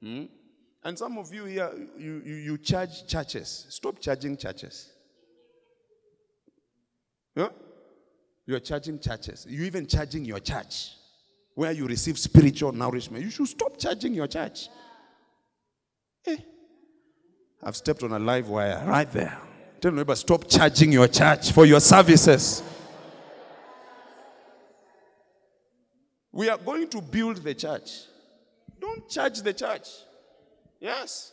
Hmm? 0.00 0.24
And 0.84 0.98
some 0.98 1.18
of 1.18 1.32
you 1.32 1.46
here, 1.46 1.70
you, 1.98 2.22
you, 2.24 2.34
you 2.34 2.58
charge 2.58 3.06
churches. 3.06 3.66
Stop 3.70 3.98
charging 4.00 4.36
churches. 4.36 4.90
Yeah? 7.34 7.48
You're 8.46 8.60
charging 8.60 8.98
churches. 8.98 9.46
You're 9.48 9.64
even 9.64 9.86
charging 9.86 10.24
your 10.24 10.38
church 10.38 10.92
where 11.54 11.72
you 11.72 11.86
receive 11.86 12.18
spiritual 12.18 12.72
nourishment. 12.72 13.24
You 13.24 13.30
should 13.30 13.48
stop 13.48 13.78
charging 13.78 14.12
your 14.14 14.26
church. 14.26 14.68
Eh. 16.26 16.36
I've 17.62 17.76
stepped 17.76 18.02
on 18.02 18.12
a 18.12 18.18
live 18.18 18.48
wire 18.48 18.82
right 18.86 19.10
there. 19.10 19.38
Tell 19.80 19.92
your 19.92 19.98
neighbor, 19.98 20.16
stop 20.16 20.48
charging 20.48 20.92
your 20.92 21.08
church 21.08 21.52
for 21.52 21.64
your 21.64 21.80
services. 21.80 22.62
We 26.32 26.48
are 26.48 26.58
going 26.58 26.88
to 26.88 27.00
build 27.00 27.36
the 27.38 27.54
church. 27.54 27.90
Don't 28.80 29.08
charge 29.08 29.40
the 29.40 29.52
church. 29.52 29.88
Yes. 30.80 31.32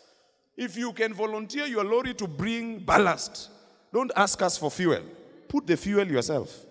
If 0.55 0.77
you 0.77 0.93
can 0.93 1.13
volunteer 1.13 1.65
your 1.65 1.83
lorry 1.83 2.13
to 2.13 2.27
bring 2.27 2.79
ballast, 2.79 3.49
don't 3.91 4.11
ask 4.15 4.41
us 4.41 4.57
for 4.57 4.69
fuel. 4.69 5.01
Put 5.49 5.67
the 5.67 5.75
fuel 5.75 6.07
yourself 6.07 6.65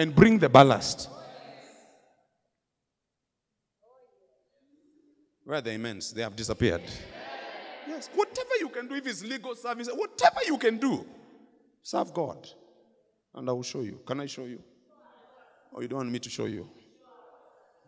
and 0.00 0.14
bring 0.14 0.38
the 0.38 0.48
ballast. 0.48 1.10
Where 5.44 5.58
are 5.58 5.60
the 5.60 5.74
amens? 5.74 6.12
They 6.12 6.22
have 6.22 6.34
disappeared. 6.34 6.82
Yes. 7.86 8.08
Whatever 8.14 8.56
you 8.60 8.70
can 8.70 8.88
do, 8.88 8.94
if 8.94 9.06
it's 9.06 9.22
legal 9.22 9.54
service, 9.54 9.90
whatever 9.92 10.40
you 10.46 10.56
can 10.56 10.78
do, 10.78 11.04
serve 11.82 12.14
God. 12.14 12.48
And 13.34 13.48
I 13.48 13.52
will 13.52 13.62
show 13.62 13.82
you. 13.82 14.00
Can 14.06 14.20
I 14.20 14.26
show 14.26 14.44
you? 14.44 14.62
Or 15.72 15.82
you 15.82 15.88
don't 15.88 15.98
want 15.98 16.10
me 16.10 16.18
to 16.18 16.30
show 16.30 16.46
you? 16.46 16.66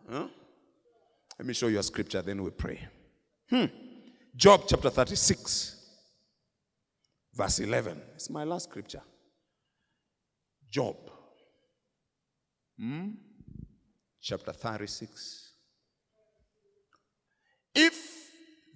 Huh? 0.07 0.27
Let 1.39 1.47
me 1.47 1.53
show 1.55 1.67
you 1.67 1.79
a 1.79 1.83
scripture, 1.83 2.21
then 2.21 2.43
we 2.43 2.51
pray. 2.51 2.79
Hmm. 3.49 3.65
Job 4.35 4.65
chapter 4.67 4.91
36, 4.91 5.77
verse 7.33 7.59
11. 7.59 7.99
It's 8.15 8.29
my 8.29 8.43
last 8.43 8.69
scripture. 8.69 9.01
Job, 10.69 10.95
hmm? 12.77 13.09
chapter 14.21 14.51
36. 14.51 15.51
If 17.75 18.31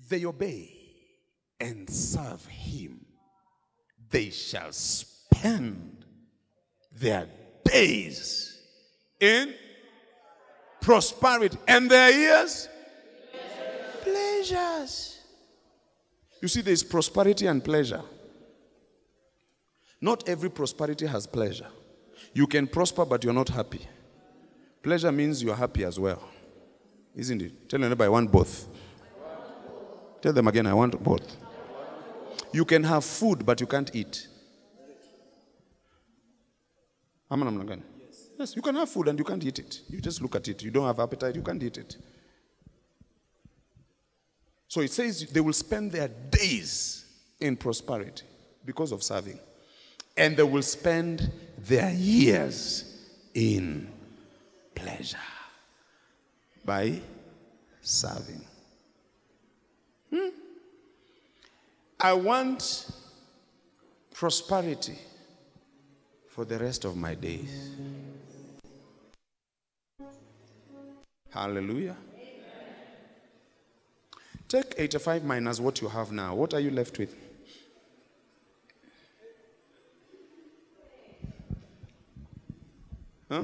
they 0.10 0.26
obey 0.26 0.74
and 1.60 1.90
serve 1.90 2.46
him, 2.46 3.06
they 4.10 4.30
shall 4.30 4.72
spend 4.72 6.06
their 6.92 7.28
days 7.64 8.60
in 9.20 9.54
prosperity 10.82 11.58
and 11.68 11.90
their 11.90 12.12
years 12.12 12.70
pleasures. 14.48 15.20
You 16.42 16.48
see, 16.48 16.62
there's 16.62 16.84
prosperity 16.84 17.48
and 17.48 17.64
pleasure. 17.64 18.02
Not 20.00 20.28
every 20.30 20.50
prosperity 20.50 21.06
has 21.08 21.26
pleasure. 21.26 21.68
You 22.38 22.46
can 22.46 22.68
prosper, 22.68 23.04
but 23.04 23.24
you're 23.24 23.34
not 23.34 23.50
happy. 23.50 23.82
Pleasure 24.84 25.12
means 25.12 25.42
you're 25.42 25.56
happy 25.56 25.84
as 25.84 26.00
well. 26.00 26.22
Isn't 27.16 27.42
it? 27.42 27.68
Tell 27.68 27.84
anybody, 27.84 28.06
I 28.06 28.10
want 28.10 28.32
both. 28.32 28.68
Tell 30.22 30.34
them 30.34 30.48
again, 30.48 30.68
I 30.68 30.74
want 30.76 31.04
both. 31.04 31.36
You 32.54 32.64
can 32.64 32.84
have 32.84 33.04
food, 33.04 33.44
but 33.44 33.60
you 33.60 33.66
can't 33.66 33.90
eat. 33.96 34.28
Again. 37.32 37.82
Yes, 38.38 38.56
you 38.56 38.62
can 38.62 38.76
have 38.76 38.88
food 38.88 39.08
and 39.08 39.18
you 39.18 39.26
can't 39.26 39.44
eat 39.44 39.58
it. 39.58 39.82
You 39.90 40.00
just 40.00 40.22
look 40.22 40.36
at 40.36 40.48
it. 40.48 40.62
You 40.62 40.70
don't 40.70 40.86
have 40.86 41.00
appetite, 41.00 41.36
you 41.36 41.42
can't 41.42 41.64
eat 41.64 41.80
it. 41.80 41.98
So 44.68 44.82
it 44.82 44.92
says 44.92 45.26
they 45.32 45.42
will 45.42 45.54
spend 45.54 45.92
their 45.92 46.08
days 46.08 47.04
in 47.40 47.58
prosperity 47.58 48.26
because 48.64 48.92
of 48.92 49.02
serving. 49.02 49.40
And 50.18 50.36
they 50.36 50.44
will 50.44 50.64
spend 50.64 51.32
their 51.58 51.92
years 51.92 52.84
in 53.34 53.88
pleasure 54.74 55.18
by 56.66 57.00
serving. 57.82 58.42
Hmm? 60.12 60.30
I 62.00 62.14
want 62.14 62.90
prosperity 64.14 64.98
for 66.30 66.46
the 66.46 66.58
rest 66.58 66.86
of 66.86 66.96
my 66.96 67.16
days. 67.16 67.72
Hallelujah. 71.30 71.96
Take 74.48 74.76
85 74.78 75.24
minus 75.26 75.60
what 75.60 75.82
you 75.82 75.88
have 75.90 76.12
now. 76.12 76.34
What 76.34 76.54
are 76.54 76.60
you 76.60 76.72
left 76.72 76.98
with? 76.98 77.27
Huh? 83.30 83.44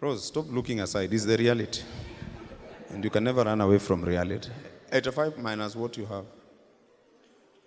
Rose, 0.00 0.24
stop 0.26 0.46
looking 0.48 0.80
aside. 0.80 1.12
Is 1.12 1.26
the 1.26 1.36
reality. 1.36 1.82
And 2.90 3.02
you 3.02 3.10
can 3.10 3.24
never 3.24 3.42
run 3.42 3.60
away 3.60 3.78
from 3.78 4.02
reality. 4.02 4.50
85 4.92 5.38
minus 5.38 5.74
what 5.74 5.96
you 5.96 6.06
have. 6.06 6.24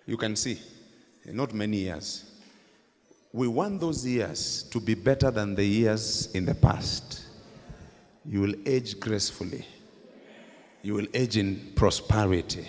You 0.06 0.16
can 0.16 0.34
see. 0.34 0.58
Not 1.26 1.52
many 1.52 1.78
years. 1.78 2.24
We 3.32 3.48
want 3.48 3.80
those 3.80 4.04
years 4.04 4.64
to 4.64 4.80
be 4.80 4.94
better 4.94 5.30
than 5.30 5.54
the 5.54 5.64
years 5.64 6.30
in 6.34 6.44
the 6.44 6.54
past. 6.54 7.22
You 8.24 8.40
will 8.40 8.54
age 8.66 8.98
gracefully. 8.98 9.64
You 10.82 10.94
will 10.94 11.06
age 11.14 11.36
in 11.36 11.72
prosperity. 11.76 12.66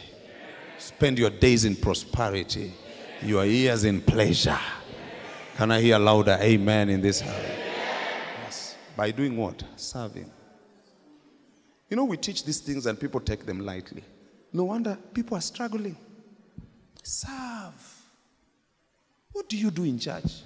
Spend 0.77 1.17
your 1.17 1.29
days 1.29 1.65
in 1.65 1.75
prosperity, 1.75 2.73
your 3.21 3.45
years 3.45 3.85
in 3.85 4.01
pleasure. 4.01 4.59
Can 5.55 5.71
I 5.71 5.81
hear 5.81 5.97
louder 5.97 6.37
amen 6.41 6.89
in 6.89 7.01
this 7.01 7.21
house? 7.21 7.63
By 8.95 9.11
doing 9.11 9.37
what? 9.37 9.63
Serving. 9.75 10.29
You 11.89 11.97
know, 11.97 12.05
we 12.05 12.17
teach 12.17 12.43
these 12.43 12.59
things 12.59 12.85
and 12.85 12.99
people 12.99 13.19
take 13.19 13.45
them 13.45 13.65
lightly. 13.65 14.03
No 14.51 14.65
wonder 14.65 14.97
people 15.13 15.37
are 15.37 15.41
struggling. 15.41 15.97
Serve. 17.01 18.01
What 19.31 19.49
do 19.49 19.57
you 19.57 19.71
do 19.71 19.83
in 19.83 19.99
church? 19.99 20.41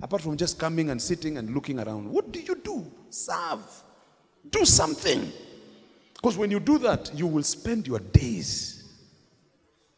Apart 0.00 0.22
from 0.22 0.36
just 0.36 0.58
coming 0.58 0.90
and 0.90 1.00
sitting 1.00 1.38
and 1.38 1.54
looking 1.54 1.80
around, 1.80 2.10
what 2.10 2.30
do 2.30 2.40
you 2.40 2.54
do? 2.54 2.86
Serve. 3.10 3.64
Do 4.50 4.64
something. 4.64 5.32
Because 6.14 6.36
when 6.36 6.50
you 6.50 6.60
do 6.60 6.78
that, 6.78 7.10
you 7.14 7.26
will 7.26 7.42
spend 7.42 7.86
your 7.86 7.98
days 7.98 8.84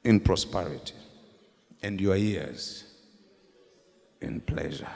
in 0.05 0.21
prosperity 0.21 0.95
and 1.83 2.01
your 2.01 2.17
years 2.17 2.85
in 4.21 4.41
pleasure. 4.41 4.89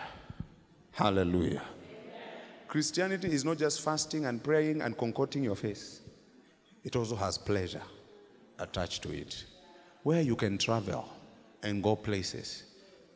Hallelujah. 0.92 1.62
Christianity 2.74 3.32
is 3.32 3.44
not 3.44 3.56
just 3.56 3.82
fasting 3.82 4.24
and 4.24 4.42
praying 4.42 4.82
and 4.82 4.98
concocting 4.98 5.44
your 5.44 5.54
face, 5.54 6.00
it 6.82 6.96
also 6.96 7.14
has 7.14 7.38
pleasure 7.38 7.80
attached 8.58 9.00
to 9.04 9.12
it, 9.12 9.44
where 10.02 10.20
you 10.20 10.34
can 10.34 10.58
travel 10.58 11.08
and 11.62 11.84
go 11.84 11.94
places 11.94 12.64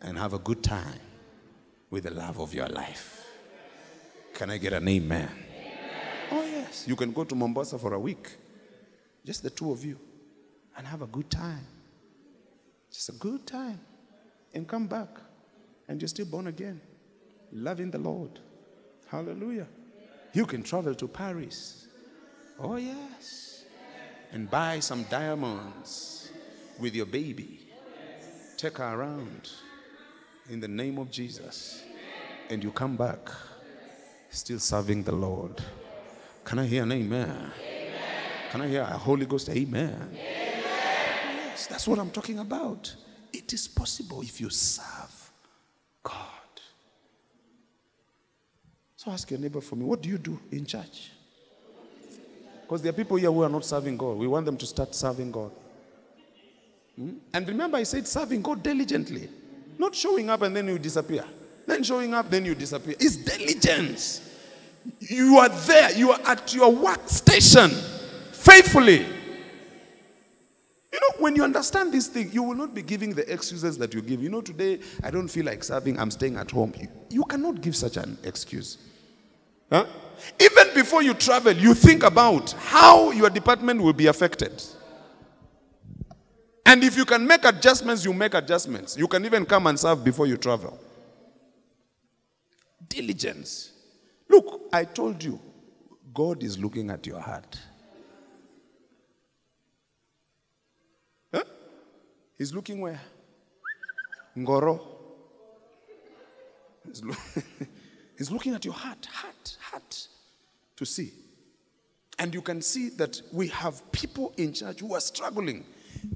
and 0.00 0.16
have 0.16 0.32
a 0.32 0.38
good 0.38 0.62
time 0.62 1.00
with 1.90 2.04
the 2.04 2.11
love 2.12 2.38
of 2.38 2.54
your 2.54 2.68
life. 2.68 3.26
Can 4.32 4.48
I 4.50 4.59
get 4.59 4.74
an 4.74 4.86
amen? 4.86 5.28
Oh, 6.30 6.44
yes. 6.44 6.84
You 6.86 6.94
can 6.94 7.11
go 7.11 7.24
to 7.24 7.34
Mombasa 7.34 7.80
for 7.80 7.94
a 7.94 7.98
week, 7.98 8.36
just 9.24 9.42
the 9.42 9.50
two 9.50 9.72
of 9.72 9.84
you, 9.84 9.98
and 10.76 10.86
have 10.86 11.02
a 11.02 11.09
good 11.09 11.30
time. 11.32 11.66
Just 12.92 13.09
a 13.09 13.12
good 13.14 13.44
time. 13.44 13.80
And 14.54 14.68
come 14.68 14.86
back, 14.86 15.09
and 15.88 16.00
you're 16.00 16.06
still 16.06 16.26
born 16.26 16.46
again, 16.46 16.80
loving 17.50 17.90
the 17.90 17.98
Lord. 17.98 18.38
Hallelujah. 19.11 19.66
You 20.32 20.46
can 20.46 20.62
travel 20.62 20.94
to 20.94 21.09
Paris. 21.09 21.86
Oh, 22.59 22.76
yes. 22.76 23.64
And 24.32 24.50
buy 24.50 24.80
some 24.80 25.04
diamonds 25.04 26.30
with 26.78 26.94
your 26.94 27.06
baby. 27.06 27.61
Take 28.56 28.78
her 28.78 28.94
around 28.94 29.50
in 30.50 30.61
the 30.61 30.68
name 30.68 30.98
of 30.98 31.11
Jesus. 31.11 31.82
And 32.50 32.62
you 32.62 32.70
come 32.70 32.96
back 32.96 33.30
still 34.30 34.59
serving 34.59 35.02
the 35.02 35.12
Lord. 35.12 35.62
Can 36.44 36.59
I 36.59 36.66
hear 36.66 36.82
an 36.82 36.92
amen? 36.92 37.50
Can 38.50 38.62
I 38.62 38.68
hear 38.68 38.82
a 38.82 38.96
Holy 38.96 39.26
Ghost? 39.26 39.48
Amen. 39.50 40.11
Yes, 40.14 41.66
that's 41.66 41.86
what 41.86 41.98
I'm 41.98 42.11
talking 42.11 42.38
about. 42.38 42.94
It 43.32 43.52
is 43.52 43.68
possible 43.68 44.22
if 44.22 44.40
you 44.40 44.50
serve 44.50 45.30
God. 46.02 46.14
So 49.09 49.12
ask 49.12 49.30
your 49.30 49.40
neighbor 49.40 49.62
for 49.62 49.74
me, 49.74 49.86
what 49.86 50.02
do 50.02 50.11
you 50.11 50.18
do 50.18 50.38
in 50.52 50.66
church? 50.66 51.12
Because 52.61 52.82
there 52.82 52.90
are 52.90 52.92
people 52.92 53.16
here 53.16 53.32
who 53.32 53.42
are 53.42 53.48
not 53.48 53.64
serving 53.64 53.96
God. 53.96 54.18
We 54.18 54.26
want 54.26 54.44
them 54.44 54.59
to 54.59 54.66
start 54.66 54.94
serving 54.94 55.32
God. 55.32 55.50
Hmm? 56.94 57.12
And 57.32 57.48
remember, 57.48 57.78
I 57.78 57.84
said 57.84 58.06
serving 58.06 58.42
God 58.42 58.62
diligently, 58.62 59.30
not 59.78 59.94
showing 59.94 60.28
up 60.28 60.42
and 60.42 60.54
then 60.54 60.68
you 60.68 60.78
disappear. 60.78 61.24
Then 61.66 61.82
showing 61.84 62.12
up, 62.12 62.28
then 62.28 62.44
you 62.44 62.54
disappear. 62.54 62.96
It's 63.00 63.16
diligence. 63.16 64.30
You 65.00 65.38
are 65.38 65.48
there, 65.48 65.96
you 65.96 66.11
are 66.11 66.20
at 66.26 66.52
your 66.54 66.70
workstation 66.70 67.70
faithfully. 68.32 69.06
You 70.92 71.00
know, 71.00 71.20
when 71.20 71.34
you 71.34 71.44
understand 71.44 71.94
this 71.94 72.09
thing, 72.09 72.30
you 72.30 72.42
will 72.42 72.56
not 72.56 72.74
be 72.74 72.82
giving 72.82 73.14
the 73.14 73.32
excuses 73.32 73.78
that 73.78 73.94
you 73.94 74.02
give. 74.02 74.22
You 74.22 74.28
know, 74.28 74.42
today 74.42 74.80
I 75.02 75.11
don't 75.11 75.28
feel 75.28 75.46
like 75.46 75.64
serving, 75.64 75.98
I'm 75.98 76.11
staying 76.11 76.36
at 76.36 76.50
home. 76.50 76.74
You, 76.78 76.88
you 77.09 77.24
cannot 77.24 77.62
give 77.62 77.74
such 77.74 77.96
an 77.96 78.18
excuse. 78.22 78.76
Huh? 79.70 79.86
Even 80.40 80.74
before 80.74 81.02
you 81.02 81.14
travel, 81.14 81.52
you 81.52 81.74
think 81.74 82.02
about 82.02 82.52
how 82.52 83.10
your 83.10 83.30
department 83.30 83.80
will 83.80 83.92
be 83.92 84.06
affected. 84.06 84.62
And 86.64 86.84
if 86.84 86.96
you 86.96 87.04
can 87.04 87.26
make 87.26 87.44
adjustments, 87.44 88.04
you 88.04 88.12
make 88.12 88.34
adjustments. 88.34 88.96
You 88.96 89.08
can 89.08 89.24
even 89.24 89.46
come 89.46 89.66
and 89.66 89.78
serve 89.78 90.04
before 90.04 90.26
you 90.26 90.36
travel. 90.36 90.78
Diligence. 92.88 93.72
Look, 94.28 94.68
I 94.72 94.84
told 94.84 95.22
you, 95.22 95.40
God 96.12 96.42
is 96.42 96.58
looking 96.58 96.90
at 96.90 97.06
your 97.06 97.20
heart. 97.20 97.58
Huh? 101.32 101.44
He's 102.36 102.52
looking 102.52 102.80
where? 102.80 103.00
Ngoro. 104.36 104.80
He's, 106.86 107.02
He's 108.18 108.32
looking 108.32 108.52
at 108.52 108.64
your 108.64 108.74
heart, 108.74 109.06
heart, 109.06 109.56
heart 109.60 110.08
to 110.74 110.84
see. 110.84 111.12
And 112.18 112.34
you 112.34 112.42
can 112.42 112.60
see 112.60 112.88
that 112.90 113.22
we 113.32 113.46
have 113.48 113.90
people 113.92 114.34
in 114.36 114.52
church 114.52 114.80
who 114.80 114.94
are 114.94 115.00
struggling. 115.00 115.64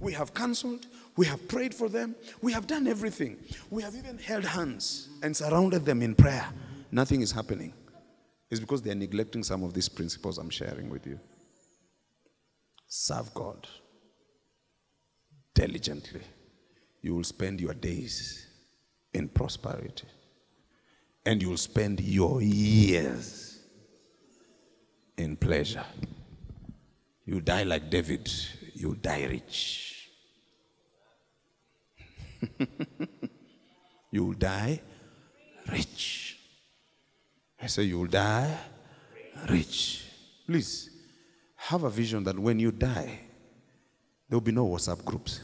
We 0.00 0.12
have 0.14 0.34
counseled, 0.34 0.86
we 1.16 1.26
have 1.26 1.46
prayed 1.46 1.72
for 1.72 1.88
them, 1.88 2.16
we 2.40 2.53
have 2.53 2.66
done 2.66 2.88
everything. 2.88 3.36
We 3.70 3.82
have 3.82 3.94
even 3.94 4.18
held 4.18 4.44
hands 4.44 5.11
and 5.22 5.36
surrounded 5.36 5.84
them 5.84 6.03
in 6.03 6.16
prayer. 6.16 6.48
Nothing 6.90 7.20
is 7.20 7.30
happening. 7.30 7.72
It's 8.50 8.61
because 8.61 8.82
they 8.82 8.90
are 8.90 8.96
neglecting 8.96 9.44
some 9.44 9.62
of 9.62 9.72
these 9.72 9.88
principles 9.88 10.38
I'm 10.38 10.50
sharing 10.50 10.90
with 10.90 11.07
you. 11.07 11.20
Serve 12.88 13.32
God 13.32 13.68
diligently. 15.55 16.22
You 17.00 17.14
will 17.14 17.24
spend 17.24 17.61
your 17.61 17.74
days 17.74 18.46
in 19.14 19.28
prosperity. 19.28 20.09
And 21.25 21.41
you 21.41 21.51
will 21.51 21.57
spend 21.57 22.01
your 22.01 22.43
years 22.43 23.61
in 25.16 25.37
pleasure. 25.37 25.85
You 27.25 27.41
die 27.41 27.62
like 27.62 27.89
David, 27.91 28.31
you 28.75 28.97
die 29.01 29.25
rich. 29.27 30.11
You'll 34.11 34.35
die 34.35 34.81
rich. 35.70 36.39
I 37.61 37.66
say 37.68 37.85
you'll 37.85 38.07
die 38.07 38.59
rich. 39.49 40.05
Please 40.47 40.91
have 41.57 41.85
a 41.85 41.91
vision 41.91 42.25
that 42.25 42.39
when 42.39 42.59
you 42.59 42.73
die, 42.73 43.20
there 44.29 44.37
will 44.37 44.41
be 44.41 44.53
no 44.53 44.66
WhatsApp 44.66 45.05
groups. 45.05 45.41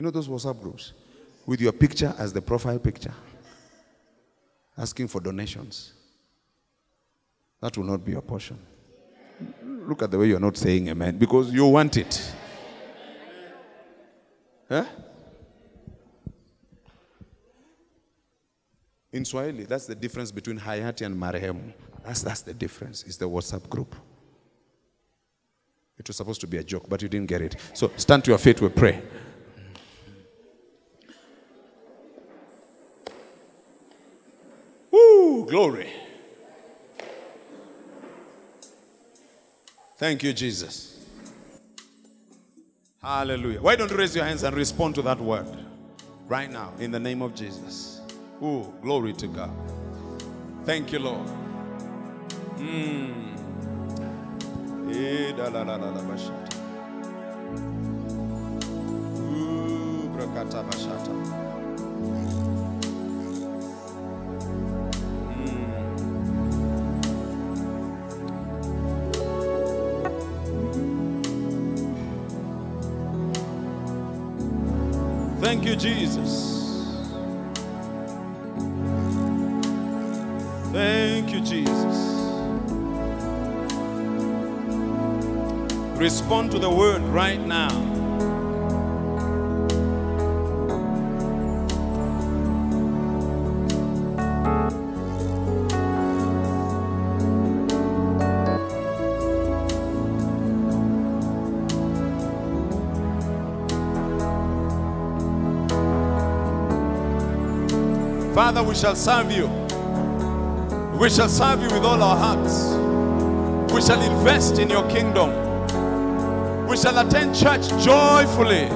You 0.00 0.04
know 0.04 0.10
those 0.10 0.28
WhatsApp 0.28 0.62
groups? 0.62 0.94
With 1.44 1.60
your 1.60 1.72
picture 1.72 2.14
as 2.16 2.32
the 2.32 2.40
profile 2.40 2.78
picture, 2.78 3.12
asking 4.78 5.08
for 5.08 5.20
donations. 5.20 5.92
That 7.60 7.76
will 7.76 7.84
not 7.84 8.02
be 8.02 8.12
your 8.12 8.22
portion. 8.22 8.58
Look 9.62 10.00
at 10.02 10.10
the 10.10 10.16
way 10.16 10.28
you're 10.28 10.40
not 10.40 10.56
saying 10.56 10.88
amen 10.88 11.18
because 11.18 11.52
you 11.52 11.66
want 11.66 11.98
it. 11.98 12.32
Huh? 14.70 14.86
In 19.12 19.26
Swahili, 19.26 19.64
that's 19.64 19.84
the 19.84 19.94
difference 19.94 20.32
between 20.32 20.58
Hayati 20.58 21.04
and 21.04 21.14
Marehemu. 21.14 21.74
That's, 22.06 22.22
that's 22.22 22.40
the 22.40 22.54
difference. 22.54 23.02
It's 23.02 23.18
the 23.18 23.28
WhatsApp 23.28 23.68
group. 23.68 23.94
It 25.98 26.08
was 26.08 26.16
supposed 26.16 26.40
to 26.40 26.46
be 26.46 26.56
a 26.56 26.64
joke, 26.64 26.88
but 26.88 27.02
you 27.02 27.10
didn't 27.10 27.28
get 27.28 27.42
it. 27.42 27.56
So 27.74 27.90
stand 27.98 28.24
to 28.24 28.30
your 28.30 28.38
feet, 28.38 28.62
we 28.62 28.70
pray. 28.70 29.02
Glory. 35.50 35.88
Thank 39.98 40.22
you, 40.22 40.32
Jesus. 40.32 41.04
Hallelujah. 43.02 43.60
Why 43.60 43.74
don't 43.74 43.90
you 43.90 43.96
raise 43.96 44.14
your 44.14 44.24
hands 44.24 44.44
and 44.44 44.56
respond 44.56 44.94
to 44.94 45.02
that 45.02 45.18
word 45.18 45.48
right 46.28 46.50
now 46.50 46.72
in 46.78 46.92
the 46.92 47.00
name 47.00 47.20
of 47.20 47.34
Jesus? 47.34 48.00
Oh, 48.40 48.72
glory 48.80 49.12
to 49.14 49.26
God. 49.26 49.50
Thank 50.64 50.92
you, 50.92 51.00
Lord. 51.00 51.26
Mm. 52.56 53.36
Ooh, 59.16 60.08
Thank 75.50 75.64
you, 75.64 75.74
Jesus. 75.74 76.94
Thank 80.70 81.32
you, 81.32 81.40
Jesus. 81.40 81.96
Respond 85.98 86.52
to 86.52 86.60
the 86.60 86.70
word 86.70 87.02
right 87.02 87.44
now. 87.44 87.99
Father, 108.40 108.62
we 108.62 108.74
shall 108.74 108.96
serve 108.96 109.30
you. 109.30 109.48
We 110.98 111.10
shall 111.10 111.28
serve 111.28 111.60
you 111.60 111.68
with 111.74 111.84
all 111.84 112.02
our 112.02 112.16
hearts. 112.16 112.70
We 113.70 113.82
shall 113.82 114.00
invest 114.00 114.58
in 114.58 114.70
your 114.70 114.88
kingdom. 114.88 115.28
We 116.66 116.74
shall 116.78 116.96
attend 117.06 117.36
church 117.36 117.68
joyfully. 117.84 118.68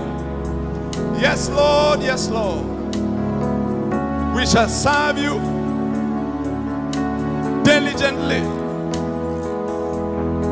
Yes, 1.19 1.49
Lord. 1.49 2.03
Yes, 2.03 2.29
Lord. 2.29 2.67
We 4.37 4.45
shall 4.45 4.69
serve 4.69 5.17
you 5.17 5.41
diligently. 7.65 8.43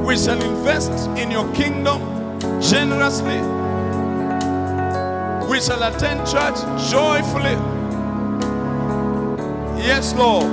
We 0.07 0.17
shall 0.17 0.41
invest 0.41 1.11
in 1.21 1.31
your 1.31 1.53
kingdom 1.53 2.01
generously. 2.63 3.43
We 5.51 5.61
shall 5.61 5.83
attend 5.83 6.27
church 6.27 6.57
joyfully. 6.91 7.72
Yes, 9.83 10.15
Lord. 10.15 10.45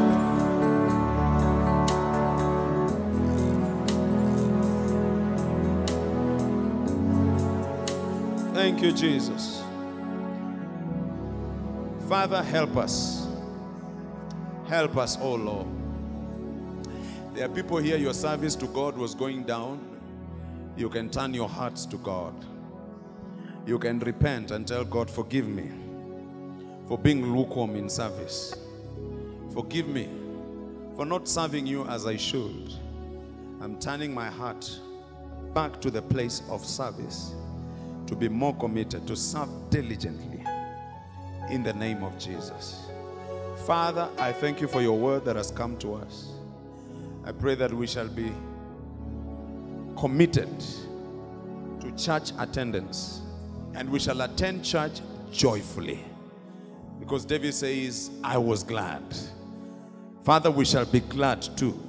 Thank 8.55 8.81
you, 8.81 8.91
Jesus. 8.91 9.61
Father, 12.07 12.41
help 12.41 12.75
us. 12.75 13.27
Help 14.67 14.97
us, 14.97 15.15
oh 15.21 15.35
Lord. 15.35 15.67
There 17.35 17.45
are 17.45 17.49
people 17.49 17.77
here, 17.77 17.97
your 17.97 18.15
service 18.15 18.55
to 18.55 18.65
God 18.65 18.97
was 18.97 19.13
going 19.13 19.43
down. 19.43 19.79
You 20.75 20.89
can 20.89 21.07
turn 21.07 21.35
your 21.35 21.49
hearts 21.49 21.85
to 21.85 21.97
God. 21.97 22.33
You 23.67 23.77
can 23.77 23.99
repent 23.99 24.49
and 24.49 24.67
tell 24.67 24.83
God, 24.83 25.07
Forgive 25.07 25.47
me 25.47 25.69
for 26.87 26.97
being 26.97 27.35
lukewarm 27.35 27.75
in 27.75 27.89
service. 27.89 28.55
Forgive 29.53 29.87
me 29.87 30.09
for 30.95 31.05
not 31.05 31.27
serving 31.27 31.65
you 31.65 31.85
as 31.85 32.05
I 32.05 32.17
should. 32.17 32.73
I'm 33.61 33.79
turning 33.79 34.13
my 34.13 34.27
heart 34.27 34.79
back 35.53 35.81
to 35.81 35.91
the 35.91 36.01
place 36.01 36.41
of 36.49 36.63
service 36.65 37.33
to 38.07 38.15
be 38.15 38.29
more 38.29 38.55
committed, 38.55 39.07
to 39.07 39.15
serve 39.15 39.49
diligently 39.69 40.43
in 41.49 41.63
the 41.63 41.73
name 41.73 42.03
of 42.03 42.17
Jesus. 42.17 42.87
Father, 43.65 44.09
I 44.17 44.31
thank 44.31 44.61
you 44.61 44.67
for 44.67 44.81
your 44.81 44.97
word 44.97 45.25
that 45.25 45.35
has 45.35 45.51
come 45.51 45.77
to 45.77 45.95
us. 45.95 46.29
I 47.25 47.31
pray 47.31 47.55
that 47.55 47.73
we 47.73 47.87
shall 47.87 48.07
be 48.07 48.31
committed 49.97 50.49
to 51.81 51.91
church 51.97 52.31
attendance 52.39 53.21
and 53.75 53.89
we 53.89 53.99
shall 53.99 54.21
attend 54.21 54.63
church 54.63 55.01
joyfully. 55.31 56.03
Because 56.99 57.25
David 57.25 57.53
says, 57.53 58.09
I 58.23 58.37
was 58.37 58.63
glad. 58.63 59.03
Father, 60.23 60.51
we 60.51 60.65
shall 60.65 60.85
be 60.85 60.99
glad 60.99 61.41
too 61.57 61.79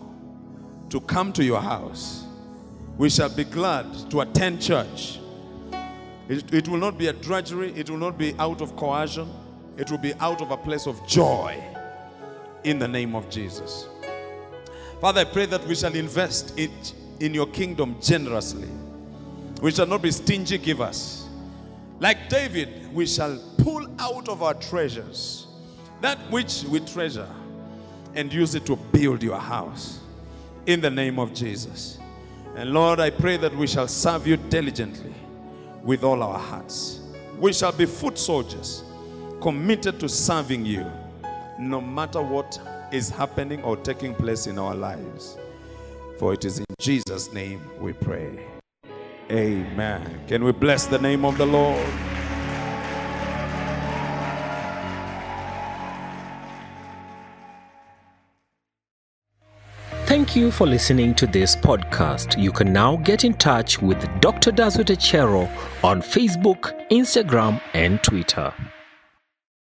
to 0.89 1.01
come 1.01 1.32
to 1.32 1.44
your 1.44 1.61
house. 1.61 2.24
We 2.97 3.11
shall 3.11 3.28
be 3.28 3.44
glad 3.44 4.11
to 4.11 4.20
attend 4.20 4.61
church. 4.61 5.19
It, 6.28 6.52
it 6.52 6.69
will 6.69 6.78
not 6.78 6.98
be 6.98 7.09
a 7.09 7.12
drudgery, 7.12 7.73
it 7.73 7.90
will 7.90 7.98
not 7.98 8.19
be 8.19 8.35
out 8.39 8.61
of 8.61 8.77
coercion, 8.77 9.28
it 9.77 9.90
will 9.90 9.98
be 9.98 10.15
out 10.15 10.43
of 10.43 10.51
a 10.51 10.57
place 10.57 10.86
of 10.86 11.05
joy 11.07 11.61
in 12.65 12.78
the 12.78 12.86
name 12.86 13.15
of 13.15 13.28
Jesus. 13.31 13.89
Father, 15.01 15.23
I 15.23 15.24
pray 15.24 15.47
that 15.47 15.66
we 15.66 15.74
shall 15.74 15.94
invest 15.94 16.59
it 16.59 16.94
in 17.20 17.35
your 17.35 17.47
kingdom 17.47 17.97
generously. 18.01 18.69
We 19.62 19.70
shall 19.73 19.86
not 19.86 20.02
be 20.02 20.11
stingy 20.11 20.59
givers. 20.59 21.27
Like 21.98 22.28
David, 22.28 22.93
we 22.93 23.07
shall 23.07 23.39
pull 23.59 23.86
out 23.98 24.28
of 24.28 24.43
our 24.43 24.55
treasures 24.55 25.47
that 26.01 26.19
which 26.31 26.65
we 26.65 26.81
treasure 26.81 27.28
and 28.15 28.32
use 28.32 28.55
it 28.55 28.66
to 28.66 28.77
build 28.77 29.23
your 29.23 29.39
house 29.39 30.01
in 30.66 30.81
the 30.81 30.91
name 30.91 31.19
of 31.19 31.35
Jesus. 31.35 31.99
And 32.57 32.73
Lord, 32.73 33.01
I 33.01 33.11
pray 33.11 33.37
that 33.37 33.55
we 33.57 33.66
shall 33.66 33.89
serve 33.89 34.27
you 34.27 34.37
diligently 34.37 35.15
with 35.82 36.05
all 36.05 36.23
our 36.23 36.39
hearts. 36.39 37.01
We 37.39 37.53
shall 37.53 37.73
be 37.73 37.87
foot 37.87 38.19
soldiers, 38.19 38.85
committed 39.41 40.01
to 40.01 40.09
serving 40.09 40.66
you 40.66 40.91
no 41.59 41.81
matter 41.81 42.20
what 42.20 42.61
is 42.93 43.09
happening 43.11 43.62
or 43.62 43.77
taking 43.77 44.15
place 44.15 44.47
in 44.47 44.59
our 44.59 44.74
lives. 44.74 45.39
For 46.19 46.35
it 46.35 46.45
is 46.45 46.59
in 46.59 46.66
Jesus' 46.78 47.32
name 47.32 47.62
we 47.78 47.93
pray. 47.93 48.47
Amen. 49.31 50.20
Can 50.27 50.45
we 50.45 50.53
bless 50.53 50.87
the 50.87 50.99
name 50.99 51.24
of 51.24 51.39
the 51.39 51.47
Lord? 51.47 51.87
Thank 60.31 60.43
you 60.43 60.52
for 60.52 60.65
listening 60.65 61.16
to 61.16 61.27
this 61.27 61.57
podcast. 61.57 62.40
You 62.40 62.52
can 62.52 62.73
now 62.73 62.98
get 62.98 63.24
in 63.24 63.35
touch 63.35 63.82
with 63.82 63.98
Dr. 64.20 64.52
Dazut 64.52 64.86
Echero 64.86 65.51
on 65.82 66.01
Facebook, 66.01 66.73
Instagram, 66.89 67.61
and 67.74 68.01
Twitter. 68.05 68.55